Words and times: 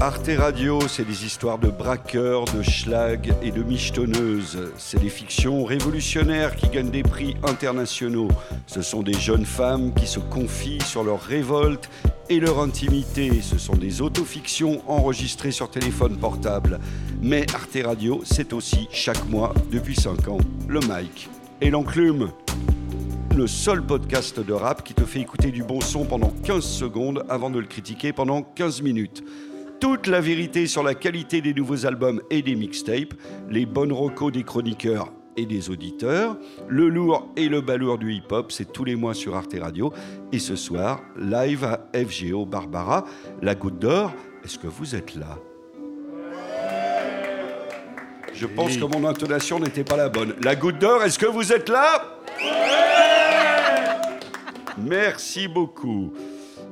Arte 0.00 0.30
Radio, 0.36 0.80
c'est 0.88 1.06
des 1.06 1.24
histoires 1.24 1.58
de 1.58 1.68
braqueurs, 1.68 2.44
de 2.46 2.62
schlag 2.62 3.32
et 3.42 3.52
de 3.52 3.62
michetonneuses. 3.62 4.72
C'est 4.76 5.00
des 5.00 5.08
fictions 5.08 5.64
révolutionnaires 5.64 6.56
qui 6.56 6.68
gagnent 6.68 6.90
des 6.90 7.04
prix 7.04 7.36
internationaux. 7.44 8.28
Ce 8.66 8.82
sont 8.82 9.02
des 9.02 9.14
jeunes 9.14 9.46
femmes 9.46 9.94
qui 9.94 10.06
se 10.06 10.18
confient 10.18 10.80
sur 10.82 11.04
leur 11.04 11.20
révolte 11.20 11.88
et 12.28 12.40
leur 12.40 12.58
intimité. 12.60 13.40
Ce 13.40 13.56
sont 13.56 13.76
des 13.76 14.02
autofictions 14.02 14.82
enregistrées 14.88 15.52
sur 15.52 15.70
téléphone 15.70 16.18
portable. 16.18 16.80
Mais 17.22 17.46
Arte 17.54 17.78
Radio, 17.84 18.20
c'est 18.24 18.52
aussi 18.52 18.88
chaque 18.90 19.24
mois, 19.28 19.54
depuis 19.70 19.94
5 19.94 20.28
ans, 20.28 20.38
le 20.66 20.80
mic 20.80 21.30
et 21.60 21.70
l'enclume. 21.70 22.30
Le 23.34 23.46
seul 23.46 23.80
podcast 23.80 24.40
de 24.40 24.52
rap 24.52 24.84
qui 24.84 24.94
te 24.94 25.04
fait 25.04 25.20
écouter 25.20 25.50
du 25.50 25.62
bon 25.62 25.80
son 25.80 26.04
pendant 26.04 26.32
15 26.44 26.64
secondes 26.64 27.24
avant 27.28 27.50
de 27.50 27.58
le 27.58 27.66
critiquer 27.66 28.12
pendant 28.12 28.42
15 28.42 28.82
minutes 28.82 29.24
toute 29.80 30.06
la 30.06 30.20
vérité 30.20 30.66
sur 30.66 30.82
la 30.82 30.94
qualité 30.94 31.40
des 31.40 31.54
nouveaux 31.54 31.86
albums 31.86 32.20
et 32.30 32.42
des 32.42 32.54
mixtapes, 32.54 33.14
les 33.50 33.66
bonnes 33.66 33.92
recos 33.92 34.32
des 34.32 34.42
chroniqueurs 34.42 35.12
et 35.36 35.46
des 35.46 35.70
auditeurs, 35.70 36.36
le 36.68 36.88
lourd 36.88 37.28
et 37.36 37.48
le 37.48 37.60
balourd 37.60 37.98
du 37.98 38.12
hip-hop, 38.12 38.52
c'est 38.52 38.72
tous 38.72 38.84
les 38.84 38.94
mois 38.94 39.14
sur 39.14 39.34
Arte 39.34 39.56
Radio. 39.60 39.92
Et 40.32 40.38
ce 40.38 40.56
soir, 40.56 41.02
live 41.16 41.64
à 41.64 41.88
FGO 41.94 42.46
Barbara, 42.46 43.04
la 43.42 43.54
goutte 43.54 43.78
d'or. 43.78 44.12
Est-ce 44.44 44.58
que 44.58 44.68
vous 44.68 44.94
êtes 44.94 45.14
là? 45.16 45.38
Je 48.32 48.46
pense 48.46 48.76
que 48.76 48.84
mon 48.84 49.06
intonation 49.06 49.58
n'était 49.60 49.84
pas 49.84 49.96
la 49.96 50.08
bonne. 50.08 50.34
La 50.42 50.56
goutte 50.56 50.78
d'or, 50.78 51.02
est-ce 51.02 51.18
que 51.18 51.26
vous 51.26 51.52
êtes 51.52 51.68
là? 51.68 52.20
Merci 54.76 55.46
beaucoup. 55.46 56.12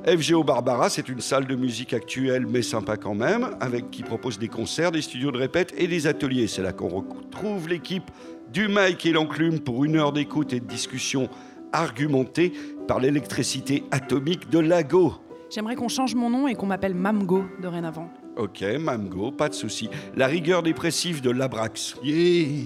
FGO 0.05 0.43
Barbara, 0.43 0.89
c'est 0.89 1.07
une 1.07 1.21
salle 1.21 1.47
de 1.47 1.55
musique 1.55 1.93
actuelle 1.93 2.45
mais 2.45 2.61
sympa 2.61 2.97
quand 2.97 3.15
même, 3.15 3.55
avec 3.61 3.89
qui 3.89 4.03
propose 4.03 4.37
des 4.37 4.49
concerts, 4.49 4.91
des 4.91 5.01
studios 5.01 5.31
de 5.31 5.37
répète 5.37 5.73
et 5.77 5.87
des 5.87 6.07
ateliers. 6.07 6.47
C'est 6.47 6.61
là 6.61 6.73
qu'on 6.73 6.89
retrouve 6.89 7.69
l'équipe 7.69 8.11
du 8.51 8.67
Mike 8.67 9.05
et 9.05 9.13
l'enclume 9.13 9.59
pour 9.59 9.85
une 9.85 9.95
heure 9.95 10.11
d'écoute 10.11 10.51
et 10.51 10.59
de 10.59 10.65
discussion 10.65 11.29
argumentée 11.71 12.51
par 12.87 12.99
l'électricité 12.99 13.83
atomique 13.91 14.49
de 14.49 14.59
Lago. 14.59 15.13
J'aimerais 15.49 15.75
qu'on 15.75 15.87
change 15.87 16.15
mon 16.15 16.29
nom 16.29 16.47
et 16.47 16.55
qu'on 16.55 16.65
m'appelle 16.65 16.95
Mamgo 16.95 17.45
dorénavant. 17.61 18.09
Ok, 18.35 18.61
Mamgo, 18.79 19.31
pas 19.31 19.47
de 19.47 19.53
souci. 19.53 19.89
La 20.15 20.27
rigueur 20.27 20.63
dépressive 20.63 21.21
de 21.21 21.29
Labrax. 21.29 21.95
Yeah. 22.03 22.65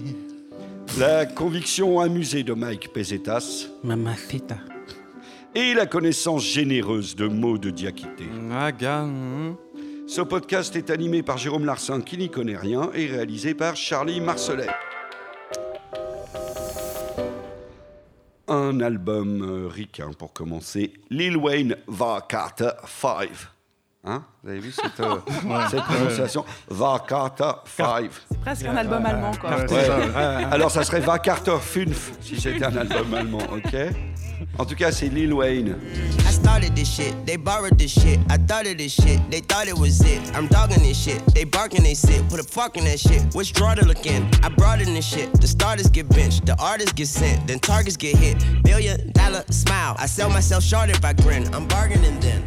La 0.98 1.26
conviction 1.26 2.00
amusée 2.00 2.42
de 2.42 2.54
Mike 2.54 2.92
Pesetas. 2.92 3.68
Mamacita. 3.84 4.56
Et 5.54 5.72
la 5.72 5.86
connaissance 5.86 6.44
généreuse 6.44 7.16
de 7.16 7.26
mots 7.26 7.56
de 7.56 7.70
hmm. 7.70 9.54
Ce 10.06 10.20
podcast 10.20 10.76
est 10.76 10.90
animé 10.90 11.22
par 11.22 11.38
Jérôme 11.38 11.64
Larsin 11.64 12.02
qui 12.02 12.18
n'y 12.18 12.30
connaît 12.30 12.56
rien 12.56 12.90
et 12.94 13.06
réalisé 13.06 13.54
par 13.54 13.74
Charlie 13.74 14.20
Marcelet. 14.20 14.68
Un 18.46 18.80
album 18.80 19.42
euh, 19.42 19.68
ricain 19.68 20.10
pour 20.18 20.32
commencer, 20.32 20.92
Lil 21.10 21.36
Wayne 21.36 21.76
Va 21.86 22.24
Carter 22.28 22.70
5. 22.86 23.28
Hein? 24.04 24.22
Vous 24.42 24.50
avez 24.50 24.60
vu 24.60 24.72
cette, 24.72 25.00
euh, 25.00 25.16
cette 25.70 25.82
prononciation? 25.82 26.44
Va 26.68 27.02
Carter 27.06 27.52
5. 27.64 28.10
C'est 28.30 28.40
presque 28.40 28.64
un 28.66 28.76
album 28.76 29.04
allemand, 29.04 29.32
quoi. 29.40 29.50
Ouais. 29.64 29.88
Alors 30.50 30.70
ça 30.70 30.84
serait 30.84 31.00
Va 31.00 31.18
Carter 31.18 31.56
5 31.60 31.88
si 32.20 32.40
c'était 32.40 32.64
un 32.64 32.76
album 32.76 33.14
allemand, 33.14 33.42
ok? 33.52 33.74
En 34.58 34.64
tout 34.64 34.74
cas, 34.74 34.92
c'est 34.92 35.08
Lil 35.08 35.32
Wayne. 35.32 35.76
I 36.26 36.32
started 36.32 36.74
this 36.74 36.88
shit, 36.88 37.14
they 37.26 37.36
borrowed 37.36 37.78
this 37.78 37.92
shit. 37.92 38.18
I 38.30 38.36
thought 38.36 38.66
of 38.66 38.76
this 38.76 38.92
shit, 38.92 39.20
they 39.30 39.40
thought 39.40 39.68
it 39.68 39.76
was 39.78 40.00
it. 40.00 40.20
I'm 40.34 40.46
dogging 40.48 40.82
this 40.82 40.96
shit, 40.96 41.22
they 41.34 41.44
barking, 41.44 41.82
they 41.82 41.94
sit. 41.94 42.28
Put 42.28 42.40
a 42.40 42.44
fuck 42.44 42.76
in 42.76 42.84
that 42.84 42.98
shit. 42.98 43.22
Which 43.34 43.52
draw 43.52 43.74
to 43.74 43.84
look 43.84 44.06
in? 44.06 44.28
I 44.42 44.48
brought 44.48 44.80
in 44.80 44.94
this 44.94 45.06
shit. 45.06 45.32
The 45.40 45.46
starters 45.46 45.88
get 45.90 46.08
benched, 46.08 46.46
the 46.46 46.56
artists 46.60 46.92
get 46.92 47.08
sent, 47.08 47.46
then 47.46 47.58
targets 47.58 47.96
get 47.96 48.16
hit. 48.16 48.36
Billion 48.62 49.12
dollar 49.12 49.44
smile. 49.50 49.96
I 49.98 50.06
sell 50.06 50.30
myself 50.30 50.62
short 50.62 50.90
if 50.90 51.04
I 51.04 51.12
grin. 51.12 51.52
I'm 51.54 51.66
bargaining 51.68 52.18
then. 52.20 52.42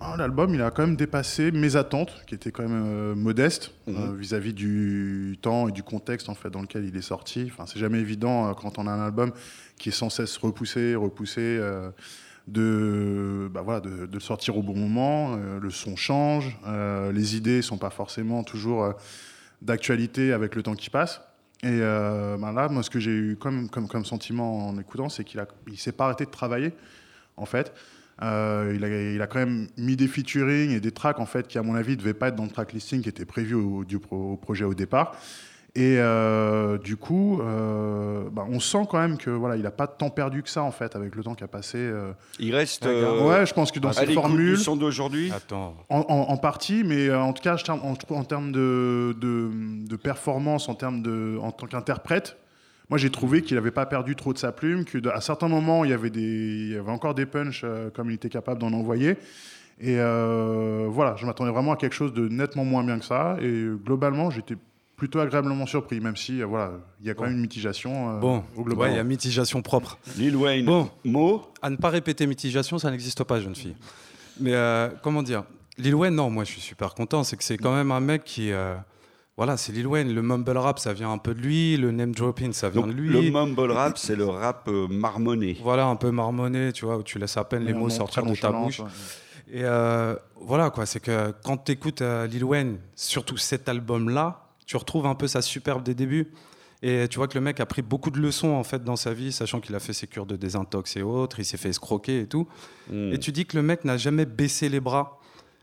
Ah, 0.00 0.16
L'album, 0.16 0.54
il 0.54 0.62
a 0.62 0.70
quand 0.70 0.86
même 0.86 0.96
dépassé 0.96 1.50
mes 1.50 1.76
attentes, 1.76 2.24
qui 2.26 2.34
étaient 2.34 2.50
quand 2.50 2.62
même 2.62 2.84
euh, 2.86 3.14
modestes 3.14 3.72
euh, 3.88 4.14
vis-à-vis 4.16 4.54
du 4.54 5.36
temps 5.42 5.68
et 5.68 5.72
du 5.72 5.82
contexte 5.82 6.30
en 6.30 6.34
fait 6.34 6.48
dans 6.48 6.62
lequel 6.62 6.86
il 6.86 6.96
est 6.96 7.02
sorti. 7.02 7.50
Enfin, 7.52 7.64
c'est 7.66 7.78
jamais 7.78 7.98
évident 7.98 8.48
euh, 8.48 8.54
quand 8.54 8.78
on 8.78 8.86
a 8.86 8.90
un 8.90 9.04
album 9.04 9.32
qui 9.78 9.88
est 9.88 9.92
sans 9.92 10.10
cesse 10.10 10.36
repoussé, 10.36 10.94
repoussé, 10.94 11.40
euh, 11.40 11.90
de, 12.46 13.48
bah, 13.52 13.62
voilà, 13.62 13.80
de, 13.80 14.18
sortir 14.18 14.56
au 14.56 14.62
bon 14.62 14.76
moment. 14.76 15.36
Euh, 15.36 15.60
le 15.60 15.70
son 15.70 15.96
change, 15.96 16.58
euh, 16.66 17.12
les 17.12 17.36
idées 17.36 17.62
sont 17.62 17.78
pas 17.78 17.90
forcément 17.90 18.42
toujours 18.42 18.94
d'actualité 19.62 20.32
avec 20.32 20.54
le 20.54 20.62
temps 20.62 20.74
qui 20.74 20.90
passe. 20.90 21.20
Et 21.64 21.80
ben 21.80 22.52
là, 22.52 22.68
moi, 22.68 22.84
ce 22.84 22.90
que 22.90 23.00
j'ai 23.00 23.10
eu 23.10 23.36
comme, 23.36 23.68
comme, 23.68 23.88
comme 23.88 24.04
sentiment 24.04 24.68
en 24.68 24.78
écoutant, 24.78 25.08
c'est 25.08 25.24
qu'il 25.24 25.44
il 25.66 25.76
s'est 25.76 25.90
pas 25.90 26.04
arrêté 26.04 26.24
de 26.24 26.30
travailler, 26.30 26.72
en 27.36 27.46
fait. 27.46 27.72
Il, 28.20 28.24
a, 28.24 29.12
il 29.12 29.20
a 29.20 29.26
quand 29.26 29.40
même 29.40 29.66
mis 29.76 29.96
des 29.96 30.06
featuring 30.06 30.70
et 30.70 30.80
des 30.80 30.92
tracks 30.92 31.18
en 31.20 31.26
fait 31.26 31.46
qui 31.46 31.58
à 31.58 31.62
mon 31.62 31.74
avis 31.74 31.92
ne 31.92 31.96
devaient 31.96 32.14
pas 32.14 32.28
être 32.28 32.36
dans 32.36 32.44
le 32.44 32.50
track 32.50 32.72
listing 32.72 33.02
qui 33.02 33.08
était 33.08 33.24
prévu 33.24 33.54
au 33.54 34.36
projet 34.36 34.64
au 34.64 34.74
départ. 34.74 35.16
Et 35.74 35.96
euh, 35.98 36.78
du 36.78 36.96
coup, 36.96 37.40
euh, 37.40 38.24
bah, 38.32 38.44
on 38.50 38.58
sent 38.58 38.86
quand 38.90 38.98
même 38.98 39.16
que 39.18 39.30
voilà, 39.30 39.56
il 39.56 39.64
a 39.66 39.70
pas 39.70 39.86
tant 39.86 40.08
perdu 40.10 40.42
que 40.42 40.48
ça 40.48 40.62
en 40.62 40.70
fait 40.72 40.96
avec 40.96 41.14
le 41.14 41.22
temps 41.22 41.34
qui 41.34 41.44
a 41.44 41.48
passé. 41.48 41.78
euh. 41.78 42.12
Il 42.40 42.54
reste 42.54 42.86
euh, 42.86 43.28
ouais, 43.28 43.46
je 43.46 43.52
pense 43.54 43.70
que 43.70 43.78
dans 43.78 43.90
du 43.90 44.56
son 44.56 44.76
d'aujourd'hui. 44.76 45.30
Attends. 45.30 45.76
en, 45.90 45.98
en- 46.08 46.30
en 46.32 46.36
partie, 46.38 46.82
mais 46.84 47.12
en 47.14 47.32
tout 47.32 47.42
cas, 47.42 47.56
je 47.56 47.64
en, 47.70 48.24
termes 48.24 48.50
de, 48.50 49.14
de, 49.20 49.50
de 49.86 49.96
performance, 49.96 50.68
en 50.68 50.74
termes 50.74 51.02
de, 51.02 51.38
en 51.40 51.52
tant 51.52 51.66
qu'interprète, 51.66 52.38
moi 52.88 52.98
j'ai 52.98 53.10
trouvé 53.10 53.42
qu'il 53.42 53.56
n'avait 53.56 53.70
pas 53.70 53.86
perdu 53.86 54.16
trop 54.16 54.32
de 54.32 54.38
sa 54.38 54.50
plume, 54.52 54.84
que 54.86 54.96
de- 54.98 55.10
à 55.10 55.20
certains 55.20 55.48
moments 55.48 55.84
il 55.84 55.90
y 55.90 55.94
avait 55.94 56.10
des, 56.10 56.20
il 56.22 56.72
y 56.72 56.76
avait 56.76 56.90
encore 56.90 57.14
des 57.14 57.26
punchs 57.26 57.60
euh, 57.64 57.90
comme 57.90 58.10
il 58.10 58.14
était 58.14 58.30
capable 58.30 58.58
d'en 58.60 58.72
envoyer. 58.72 59.16
Et 59.80 59.96
euh, 60.00 60.86
voilà, 60.88 61.14
je 61.16 61.24
m'attendais 61.26 61.52
vraiment 61.52 61.72
à 61.72 61.76
quelque 61.76 61.94
chose 61.94 62.12
de 62.12 62.26
nettement 62.26 62.64
moins 62.64 62.82
bien 62.82 62.98
que 62.98 63.04
ça. 63.04 63.36
Et 63.40 63.64
globalement, 63.84 64.28
j'étais 64.30 64.56
plutôt 64.98 65.20
agréablement 65.20 65.64
surpris, 65.64 66.00
même 66.00 66.16
si 66.16 66.42
euh, 66.42 66.46
voilà, 66.46 66.72
il 67.00 67.06
y 67.06 67.10
a 67.10 67.14
quand 67.14 67.22
même 67.24 67.32
une 67.34 67.40
mitigation. 67.40 68.16
euh, 68.16 68.20
Bon, 68.20 68.44
au 68.54 68.58
ouais, 68.58 68.64
global. 68.64 68.90
il 68.90 68.96
y 68.96 68.98
a 68.98 69.04
mitigation 69.04 69.62
propre. 69.62 69.96
Lil 70.18 70.36
Wayne. 70.36 70.66
Bon. 70.66 70.90
Mot 71.04 71.42
À 71.62 71.70
ne 71.70 71.76
pas 71.76 71.88
répéter 71.88 72.26
mitigation, 72.26 72.78
ça 72.78 72.90
n'existe 72.90 73.24
pas, 73.24 73.40
jeune 73.40 73.54
fille. 73.54 73.76
Mais 74.40 74.52
euh, 74.54 74.88
comment 75.02 75.22
dire 75.22 75.44
Lil 75.78 75.94
Wayne, 75.94 76.14
non, 76.14 76.28
moi 76.28 76.44
je 76.44 76.50
suis 76.50 76.60
super 76.60 76.94
content. 76.94 77.22
C'est 77.24 77.36
que 77.36 77.44
c'est 77.44 77.56
quand 77.56 77.74
même 77.74 77.92
un 77.92 78.00
mec 78.00 78.24
qui. 78.24 78.50
euh, 78.52 78.74
voilà, 79.36 79.56
c'est 79.56 79.70
Lil 79.72 79.86
Wayne. 79.86 80.12
Le 80.12 80.20
mumble 80.22 80.56
rap, 80.58 80.80
ça 80.80 80.92
vient 80.92 81.12
un 81.12 81.18
peu 81.18 81.32
de 81.32 81.40
lui. 81.40 81.76
Le 81.76 81.92
name 81.92 82.12
dropping, 82.12 82.52
ça 82.52 82.68
vient 82.68 82.80
Donc, 82.82 82.90
de 82.90 82.96
lui. 82.96 83.08
le 83.08 83.30
mumble 83.30 83.70
rap, 83.70 83.96
c'est 83.96 84.16
le 84.16 84.24
rap 84.26 84.66
euh, 84.68 84.88
marmonné. 84.88 85.56
Voilà, 85.62 85.86
un 85.86 85.94
peu 85.96 86.10
marmonné, 86.10 86.72
tu 86.72 86.84
vois, 86.86 86.96
où 86.98 87.04
tu 87.04 87.20
laisses 87.20 87.36
à 87.36 87.44
peine 87.44 87.64
les 87.64 87.72
mots 87.72 87.88
sortir 87.88 88.24
de 88.26 88.34
ta 88.34 88.50
bouche. 88.50 88.80
ouais. 88.80 88.86
Et 89.50 89.62
euh, 89.64 90.16
voilà, 90.40 90.70
quoi, 90.70 90.84
c'est 90.86 90.98
que 91.00 91.32
quand 91.44 91.56
tu 91.58 91.70
écoutes 91.72 92.02
Lil 92.02 92.42
Wayne, 92.44 92.78
surtout 92.96 93.36
cet 93.36 93.68
album-là, 93.68 94.47
tu 94.68 94.76
retrouves 94.76 95.06
un 95.06 95.14
peu 95.14 95.26
sa 95.26 95.42
superbe 95.42 95.82
des 95.82 95.94
débuts. 95.94 96.30
Et 96.82 97.08
tu 97.08 97.16
vois 97.16 97.26
que 97.26 97.34
le 97.34 97.40
mec 97.40 97.58
a 97.58 97.66
pris 97.66 97.82
beaucoup 97.82 98.10
de 98.10 98.20
leçons 98.20 98.50
en 98.50 98.62
fait 98.62 98.84
dans 98.84 98.94
sa 98.94 99.12
vie, 99.12 99.32
sachant 99.32 99.60
qu'il 99.60 99.74
a 99.74 99.80
fait 99.80 99.94
ses 99.94 100.06
cures 100.06 100.26
de 100.26 100.36
désintox 100.36 100.96
et 100.96 101.02
autres, 101.02 101.40
il 101.40 101.44
s'est 101.44 101.56
fait 101.56 101.70
escroquer 101.70 102.20
et 102.20 102.26
tout. 102.26 102.46
Mm. 102.88 103.14
Et 103.14 103.18
tu 103.18 103.32
dis 103.32 103.46
que 103.46 103.56
le 103.56 103.64
mec 103.64 103.84
n'a 103.84 103.96
jamais 103.96 104.26
baissé 104.26 104.68
les 104.68 104.78
bras, 104.78 105.18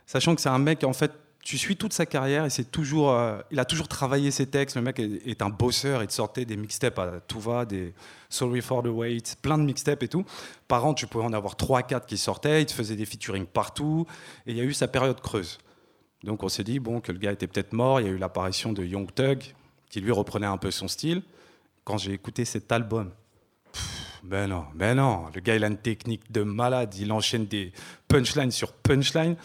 sachant 0.08 0.36
que 0.36 0.42
c'est 0.42 0.50
un 0.50 0.60
mec 0.60 0.84
en 0.84 0.92
fait. 0.92 1.12
Tu 1.42 1.60
suis 1.60 1.78
toute 1.78 1.94
sa 1.94 2.08
carrière 2.08 2.44
et 2.46 2.50
c'est 2.50 2.72
toujours, 2.72 3.12
euh, 3.12 3.38
il 3.52 3.60
a 3.60 3.66
toujours 3.66 3.88
travaillé 3.88 4.32
ses 4.32 4.48
textes. 4.48 4.76
Le 4.76 4.82
mec 4.82 5.00
est, 5.00 5.22
est 5.28 5.44
un 5.44 5.50
bosseur. 5.50 6.02
Il 6.02 6.08
te 6.08 6.14
sortait 6.14 6.44
des 6.44 6.58
mixtapes 6.58 6.98
à 6.98 7.20
tout 7.28 7.40
va, 7.40 7.66
des 7.66 7.94
Sorry 8.30 8.62
for 8.62 8.82
the 8.82 8.88
Wait, 8.88 9.36
plein 9.44 9.60
de 9.60 9.64
mixtapes 9.64 10.02
et 10.02 10.08
tout. 10.08 10.25
Par 10.68 10.84
an, 10.88 10.96
tu 10.96 11.06
pouvais 11.06 11.24
en 11.24 11.34
avoir 11.34 11.54
3-4 11.54 12.08
qui 12.08 12.18
sortaient. 12.18 12.63
Il 12.63 12.66
te 12.66 12.74
faisait 12.74 12.96
des 12.96 13.06
featuring 13.06 13.46
partout. 13.46 14.08
Et 14.48 14.54
il 14.54 14.58
y 14.58 14.60
a 14.60 14.63
eu 14.63 14.74
sa 14.74 14.88
période 14.88 15.22
creuse. 15.22 15.60
Donc 16.25 16.44
on 16.44 16.50
s'est 16.50 16.63
dit 16.63 16.80
bon 16.80 17.00
que 17.00 17.12
le 17.12 17.19
gars 17.19 17.31
était 17.31 17.48
peut-être 17.48 17.72
mort. 17.74 18.01
Il 18.01 18.07
y 18.07 18.10
a 18.10 18.12
eu 18.12 18.18
l'apparition 18.18 18.74
de 18.74 18.83
Young 18.83 19.07
Thug 19.13 19.44
qui 19.89 20.01
lui 20.01 20.12
reprenait 20.12 20.48
un 20.48 20.57
peu 20.57 20.72
son 20.72 20.88
style. 20.88 21.22
Quand 21.83 21.98
j'ai 21.98 22.13
écouté 22.13 22.45
cet 22.45 22.72
album, 22.72 23.12
pff, 23.72 24.19
ben 24.24 24.48
non, 24.50 24.66
ben 24.74 24.95
non, 24.95 25.25
le 25.33 25.39
gars 25.39 25.56
il 25.56 25.63
a 25.63 25.68
une 25.68 25.77
technique 25.77 26.31
de 26.31 26.42
malade. 26.42 26.95
Il 26.95 27.12
enchaîne 27.12 27.45
des 27.45 27.72
punchlines 28.07 28.50
sur 28.51 28.74
punchlines. 28.74 29.36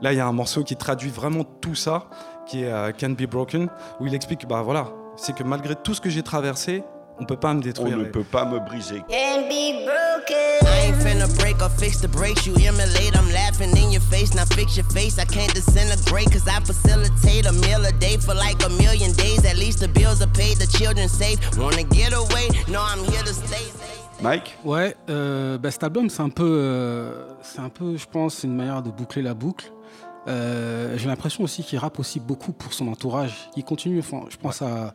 Là, 0.00 0.12
il 0.12 0.16
y 0.16 0.20
a 0.20 0.26
un 0.26 0.32
morceau 0.32 0.62
qui 0.64 0.76
traduit 0.76 1.08
vraiment 1.10 1.44
tout 1.44 1.74
ça, 1.74 2.10
qui 2.46 2.62
est 2.62 2.70
euh, 2.70 2.92
Can 2.92 3.10
Be 3.10 3.22
Broken, 3.22 3.68
où 4.00 4.06
il 4.06 4.14
explique, 4.14 4.46
bah 4.46 4.60
voilà, 4.60 4.92
c'est 5.16 5.34
que 5.34 5.42
malgré 5.44 5.74
tout 5.76 5.94
ce 5.94 6.00
que 6.00 6.10
j'ai 6.10 6.22
traversé, 6.22 6.82
on 7.18 7.24
peut 7.24 7.36
pas 7.38 7.54
me 7.54 7.58
On 7.60 7.62
détruire. 7.62 7.96
ne 7.96 8.04
peut 8.04 8.24
pas 8.24 8.44
me 8.44 8.58
briser. 8.58 9.02
Can't 9.08 9.48
be 9.48 9.84
broken. 9.86 10.66
I 10.66 10.88
ain't 10.88 10.96
finna 11.02 11.26
break 11.54 11.70
or 11.70 11.72
fix 11.74 12.00
the 12.00 12.08
breaks. 12.08 12.46
You 12.46 12.54
immolate, 12.54 13.16
I'm 13.16 13.30
laughing 13.32 13.76
in 13.76 13.90
your 13.90 14.00
face. 14.02 14.34
Now 14.34 14.44
fix 14.44 14.76
your 14.76 14.86
face. 14.86 15.18
I 15.18 15.24
can't 15.24 15.52
disintegrate, 15.54 16.30
cause 16.32 16.46
I 16.46 16.60
facilitate 16.60 17.46
a 17.46 17.52
meal 17.52 17.84
a 17.84 17.92
day 17.92 18.16
for 18.16 18.34
like 18.34 18.62
a 18.64 18.68
million 18.70 19.12
days. 19.12 19.44
At 19.44 19.56
least 19.56 19.80
the 19.80 19.88
bills 19.88 20.20
are 20.22 20.30
paid, 20.32 20.58
the 20.58 20.66
children 20.66 21.08
safe. 21.08 21.38
Wanna 21.56 21.84
get 21.84 22.12
away? 22.12 22.48
No, 22.68 22.80
I'm 22.80 23.04
here 23.04 23.22
to 23.22 23.34
stay. 23.34 23.64
Mike? 24.22 24.56
Ouais, 24.64 24.94
euh, 25.10 25.58
bah, 25.58 25.70
cet 25.70 25.82
album, 25.82 26.08
c'est 26.08 26.22
un 26.22 26.30
peu, 26.30 26.44
euh, 26.46 27.26
c'est 27.42 27.58
un 27.60 27.68
peu, 27.68 27.96
je 27.96 28.06
pense, 28.06 28.34
c'est 28.36 28.46
une 28.46 28.56
manière 28.56 28.82
de 28.82 28.90
boucler 28.90 29.22
la 29.22 29.34
boucle. 29.34 29.72
Euh, 30.28 30.96
J'ai 30.96 31.08
l'impression 31.08 31.44
aussi 31.44 31.62
qu'il 31.62 31.78
rappe 31.78 31.98
aussi 31.98 32.20
beaucoup 32.20 32.52
pour 32.52 32.72
son 32.72 32.88
entourage. 32.88 33.50
Il 33.56 33.64
continue, 33.64 33.98
enfin, 33.98 34.22
je 34.30 34.36
pense 34.36 34.62
à, 34.62 34.94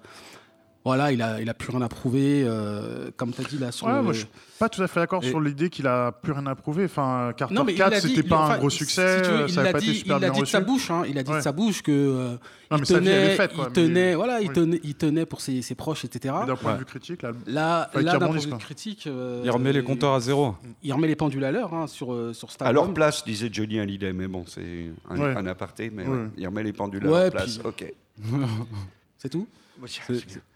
voilà, 0.86 1.12
il 1.12 1.22
a, 1.22 1.42
il 1.42 1.50
a 1.50 1.54
plus 1.54 1.72
rien 1.72 1.82
à 1.82 1.90
prouver, 1.90 2.44
euh, 2.46 3.12
comme 3.18 3.32
tu 3.34 3.42
as 3.42 3.44
dit 3.44 3.58
là 3.58 3.72
sur 3.72 3.88
Ouais, 3.88 3.94
le- 3.94 4.02
moi, 4.02 4.14
je 4.14 4.20
suis 4.20 4.28
pas 4.58 4.70
tout 4.70 4.82
à 4.82 4.88
fait 4.88 5.00
d'accord 5.02 5.24
Et- 5.24 5.28
sur 5.30 5.40
l'idée 5.42 5.70
qu'il 5.70 5.88
a 5.88 6.12
plus 6.14 6.32
rien 6.32 6.46
à 6.48 6.56
prouver. 6.56 6.86
Enfin, 6.86 7.34
Carter 7.36 7.54
Non, 7.54 7.64
mais 7.66 7.74
il 7.74 7.78
4, 7.78 7.94
a 7.94 8.00
dit- 8.00 8.08
c'était 8.08 8.22
il- 8.22 8.28
pas 8.30 8.44
enfin, 8.46 8.54
un 8.54 8.58
gros 8.60 8.70
succès, 8.70 9.22
veux, 9.22 9.46
il 9.48 9.54
ça 9.54 9.64
n'a 9.64 9.72
pas 9.74 9.78
été 9.80 9.88
dit, 9.92 9.96
super 9.98 10.16
il 10.18 10.20
bien 10.20 10.28
l'a 10.30 10.34
dit 10.34 10.40
de 10.42 10.46
sa 10.46 10.62
bouche, 10.62 10.90
hein, 10.90 11.04
il 11.08 11.18
a 11.18 11.24
dit 11.24 11.30
Ouais. 11.32 11.38
de 11.38 11.42
sa 11.44 11.52
bouche 11.52 11.82
que 11.82 11.92
euh, 11.92 12.36
Non, 12.72 12.78
il 12.78 12.84
tenait, 12.84 13.36
faite, 13.36 13.54
quoi, 13.54 13.66
il 13.70 13.74
tenait, 13.74 13.90
mais- 13.90 14.16
voilà, 14.16 14.42
il 14.42 14.48
oui. 14.48 14.54
tenait, 14.54 14.80
il 14.84 14.96
tenait 14.96 15.26
pour 15.26 15.42
ses, 15.42 15.62
ses 15.62 15.76
proches, 15.76 16.06
etc. 16.06 16.34
D'un 16.48 16.56
point 16.56 16.72
Ouais. 16.72 16.74
de 16.76 16.80
vue 16.80 16.86
critique, 16.86 17.22
là, 17.24 17.32
Là, 17.46 17.90
d'un 17.94 18.18
point 18.20 18.30
de 18.36 18.40
vue 18.40 18.58
critique, 18.58 19.06
euh, 19.08 19.42
Il 19.44 19.52
remet 19.52 19.74
les 19.74 19.84
compteurs 19.84 20.14
à 20.14 20.20
zéro. 20.22 20.56
Il 20.82 20.94
remet 20.94 21.08
les 21.08 21.16
pendules 21.16 21.44
à 21.44 21.52
l'heure 21.52 21.74
hein, 21.74 21.88
sur 21.88 22.14
euh, 22.14 22.34
sur 22.34 22.52
cet 22.52 22.62
À 22.62 22.72
leur 22.72 22.94
place, 22.94 23.24
disait 23.26 23.50
Johnny 23.52 23.80
Hallyday, 23.80 24.14
mais 24.14 24.28
bon, 24.28 24.46
c'est 24.48 24.92
un, 25.10 25.46
aparté, 25.46 25.92
mais 25.94 26.06
il 26.38 26.48
remet 26.48 26.64
les 26.64 26.74
pendules 26.74 27.06
à 27.06 27.10
leur 27.10 27.32
place. 27.32 27.60
Ok. 27.66 27.86
C'est 29.18 29.30
tout. 29.30 29.48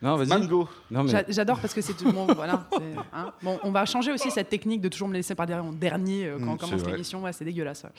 Non, 0.01 0.15
vas-y. 0.17 0.27
Mango. 0.27 0.67
J'adore 1.29 1.59
parce 1.59 1.73
que 1.73 1.81
c'est 1.81 1.93
tout 1.93 2.05
le 2.05 2.11
monde. 2.11 2.33
Voilà, 2.35 2.67
hein. 3.13 3.31
Bon, 3.41 3.59
on 3.63 3.71
va 3.71 3.85
changer 3.85 4.11
aussi 4.11 4.31
cette 4.31 4.49
technique 4.49 4.81
de 4.81 4.89
toujours 4.89 5.07
me 5.07 5.13
laisser 5.13 5.35
parler 5.35 5.53
en 5.53 5.71
dernier 5.71 6.25
euh, 6.27 6.37
quand 6.39 6.45
Mm, 6.45 6.49
on 6.49 6.57
commence 6.57 6.85
l'émission. 6.85 7.23
Ouais, 7.23 7.33
c'est 7.33 7.45
dégueulasse. 7.45 7.83
ouais. 7.83 7.89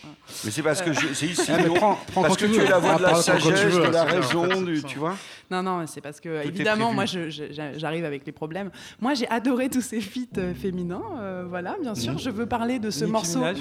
Mais 0.45 0.51
c'est 0.51 0.63
parce 0.63 0.83
que 0.83 0.93
je- 0.93 1.15
c'est 1.15 1.27
ici, 1.27 1.51
Ah, 1.53 1.59
prends- 1.75 1.99
prends 2.13 2.23
parce 2.23 2.37
que 2.37 2.47
tu 2.47 2.57
es 2.61 2.67
la 2.69 2.79
voix 2.79 2.97
de 2.97 3.03
la 3.03 3.15
sagesse, 3.15 3.75
de 3.75 3.81
la 3.91 4.05
raison, 4.05 4.63
du- 4.63 4.83
tu 4.83 4.99
vois. 4.99 5.15
Non, 5.51 5.63
non, 5.63 5.87
c'est 5.87 6.01
parce 6.01 6.21
que 6.21 6.45
évidemment, 6.47 6.93
moi, 6.93 7.05
j'arrive 7.07 8.05
avec 8.05 8.27
les 8.27 8.33
problèmes. 8.33 8.71
Moi, 9.01 9.15
j'ai 9.15 9.29
adoré 9.29 9.69
tous 9.69 9.81
ces 9.83 10.01
feats 10.01 10.21
euh, 10.39 10.55
féminins. 10.55 11.03
euh, 11.21 11.45
voilà, 11.49 11.77
bien 11.81 11.95
sûr, 11.95 12.19
je 12.19 12.31
veux 12.31 12.47
parler 12.47 12.79
de 12.79 12.91
ce 12.91 13.01
Nicki 13.05 13.13
morceau 13.13 13.39
Minaj. 13.41 13.59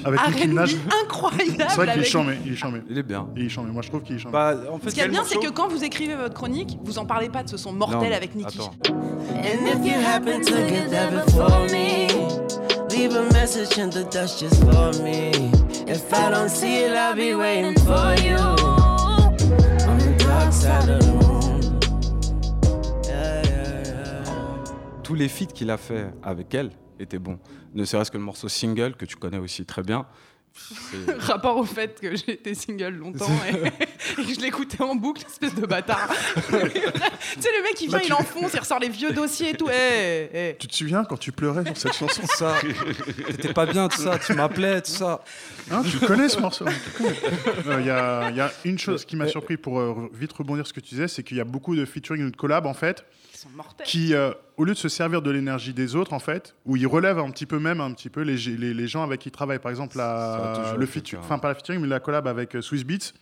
Incroyable. 1.03 1.43
C'est 1.47 1.63
vrai 1.65 1.67
qu'il 1.67 1.87
est 1.87 1.89
avec- 1.91 2.05
chambé, 2.05 2.37
il 2.45 2.53
est 2.53 2.57
il 2.89 2.97
est 2.97 3.03
bien. 3.03 3.27
Il 3.35 3.45
est 3.45 3.49
chambé. 3.49 3.71
Moi, 3.71 3.81
je 3.81 3.89
trouve 3.89 4.01
qu'il 4.03 4.15
est 4.15 4.19
chambé. 4.19 4.33
Bah, 4.33 4.55
en 4.71 4.79
fait, 4.79 4.89
Ce 4.89 4.95
qui 4.95 5.01
est 5.01 5.07
bien, 5.07 5.23
c'est 5.23 5.37
que 5.39 5.49
quand 5.49 5.67
vous 5.67 5.83
écrivez 5.83 6.15
votre 6.15 6.33
chronique, 6.33 6.77
vous 6.83 6.97
en 6.97 7.05
parlez 7.05 7.29
pas 7.29 7.43
de 7.43 7.49
ce 7.57 7.63
son 7.63 7.71
mortel 7.73 7.99
Non, 7.99 8.05
mais 8.09 8.15
avec 8.15 8.35
Nicki. 8.35 8.57
attends. 8.59 8.71
And 8.89 9.67
if 9.67 9.85
you 9.85 9.99
happen 9.99 10.41
to 10.41 10.55
get 10.67 10.89
there 10.89 11.11
before 11.11 11.67
me, 11.71 12.07
leave 12.89 13.15
a 13.15 13.31
message 13.33 13.77
in 13.77 13.89
the 13.89 14.03
dust 14.11 14.39
just 14.39 14.63
for 14.63 14.91
me. 15.03 15.31
If 15.87 16.11
I 16.13 16.31
don't 16.31 16.49
see 16.49 16.85
it, 16.85 16.91
I'll 16.95 17.15
be 17.15 17.35
waiting 17.35 17.77
for 17.79 18.15
you 18.23 18.37
on 19.87 19.97
the 19.99 20.15
dark 20.17 20.51
side 20.51 20.89
of 20.89 20.99
the 20.99 21.11
moon. 21.11 21.79
Yeah, 23.05 23.43
yeah, 23.43 23.83
yeah. 23.85 24.23
tous 25.03 25.13
les 25.15 25.27
feats 25.27 25.53
qu'il 25.53 25.69
a 25.69 25.77
fait 25.77 26.07
avec 26.23 26.53
elle 26.55 26.71
étaient 26.99 27.19
bons. 27.19 27.37
Ne 27.75 27.85
serait-ce 27.85 28.09
que 28.11 28.17
le 28.17 28.23
morceau 28.23 28.49
single 28.49 28.95
que 28.95 29.05
tu 29.05 29.15
connais 29.15 29.37
aussi 29.39 29.65
très 29.65 29.83
bien. 29.83 30.05
Rapport 31.19 31.57
au 31.57 31.65
fait 31.65 31.99
que 31.99 32.15
j'ai 32.15 32.33
été 32.33 32.53
single 32.53 32.89
longtemps 32.95 33.25
et, 33.47 34.21
et 34.21 34.25
que 34.25 34.33
je 34.33 34.39
l'écoutais 34.39 34.81
en 34.83 34.95
boucle, 34.95 35.23
espèce 35.25 35.55
de 35.55 35.65
bâtard. 35.65 36.09
tu 36.35 36.41
sais, 36.43 37.49
le 37.57 37.63
mec, 37.63 37.81
il 37.81 37.87
vient, 37.89 37.97
Là, 37.97 38.03
tu- 38.03 38.07
il 38.09 38.13
enfonce, 38.13 38.51
il 38.53 38.59
ressort 38.59 38.79
les 38.79 38.89
vieux 38.89 39.11
dossiers 39.11 39.49
et 39.51 39.53
tout. 39.55 39.67
Eh, 39.69 40.29
eh. 40.33 40.55
Tu 40.59 40.67
te 40.67 40.75
souviens 40.75 41.03
quand 41.05 41.17
tu 41.17 41.31
pleurais 41.31 41.65
sur 41.65 41.77
cette 41.77 41.93
chanson 41.93 42.21
ça, 42.35 42.55
t'étais 43.27 43.53
pas 43.53 43.65
bien 43.65 43.87
tout 43.87 44.01
ça, 44.01 44.19
tu 44.19 44.33
m'appelais 44.33 44.81
tout 44.81 44.91
ça. 44.91 45.21
Hein, 45.71 45.81
Tu 45.89 45.97
connais 46.05 46.29
ce 46.29 46.39
morceau. 46.39 46.65
Euh, 46.67 47.77
Il 47.79 47.85
y, 47.85 47.89
a, 47.89 48.29
il 48.29 48.35
y 48.37 48.41
a 48.41 48.51
une 48.65 48.77
chose 48.79 49.05
qui 49.05 49.15
m'a 49.15 49.27
surpris 49.27 49.57
pour 49.57 49.79
euh, 49.79 50.09
vite 50.13 50.33
rebondir 50.33 50.65
sur 50.65 50.75
ce 50.75 50.79
que 50.81 50.85
tu 50.85 50.95
disais, 50.95 51.07
c'est 51.07 51.23
qu'il 51.23 51.37
y 51.37 51.41
a 51.41 51.45
beaucoup 51.45 51.75
de 51.75 51.85
featuring 51.85 52.25
ou 52.25 52.31
de 52.31 52.35
collabs 52.37 52.65
en 52.65 52.73
fait, 52.73 53.05
Ils 53.33 53.37
sont 53.39 53.49
mortels. 53.49 53.85
qui, 53.87 54.13
euh, 54.13 54.31
au 54.57 54.65
lieu 54.65 54.73
de 54.73 54.77
se 54.77 54.89
servir 54.89 55.21
de 55.21 55.31
l'énergie 55.31 55.73
des 55.73 55.95
autres 55.95 56.13
en 56.13 56.19
fait, 56.19 56.55
où 56.65 56.75
ils 56.75 56.87
relèvent 56.87 57.19
un 57.19 57.31
petit 57.31 57.45
peu 57.45 57.59
même 57.59 57.81
un 57.81 57.91
petit 57.91 58.09
peu 58.09 58.21
les, 58.21 58.35
les, 58.35 58.73
les 58.73 58.87
gens 58.87 59.03
avec 59.03 59.21
qui 59.21 59.29
ils 59.29 59.31
travaillent. 59.31 59.59
Par 59.59 59.71
exemple, 59.71 59.97
la, 59.97 60.73
le 60.77 60.79
le 60.79 60.85
cas. 60.85 61.17
enfin 61.19 61.39
pas 61.39 61.47
la 61.49 61.55
featuring, 61.55 61.81
mais 61.81 61.87
la 61.87 61.99
collab 61.99 62.27
avec 62.27 62.55
euh, 62.55 62.61
Swiss 62.61 62.83
Beats, 62.83 63.13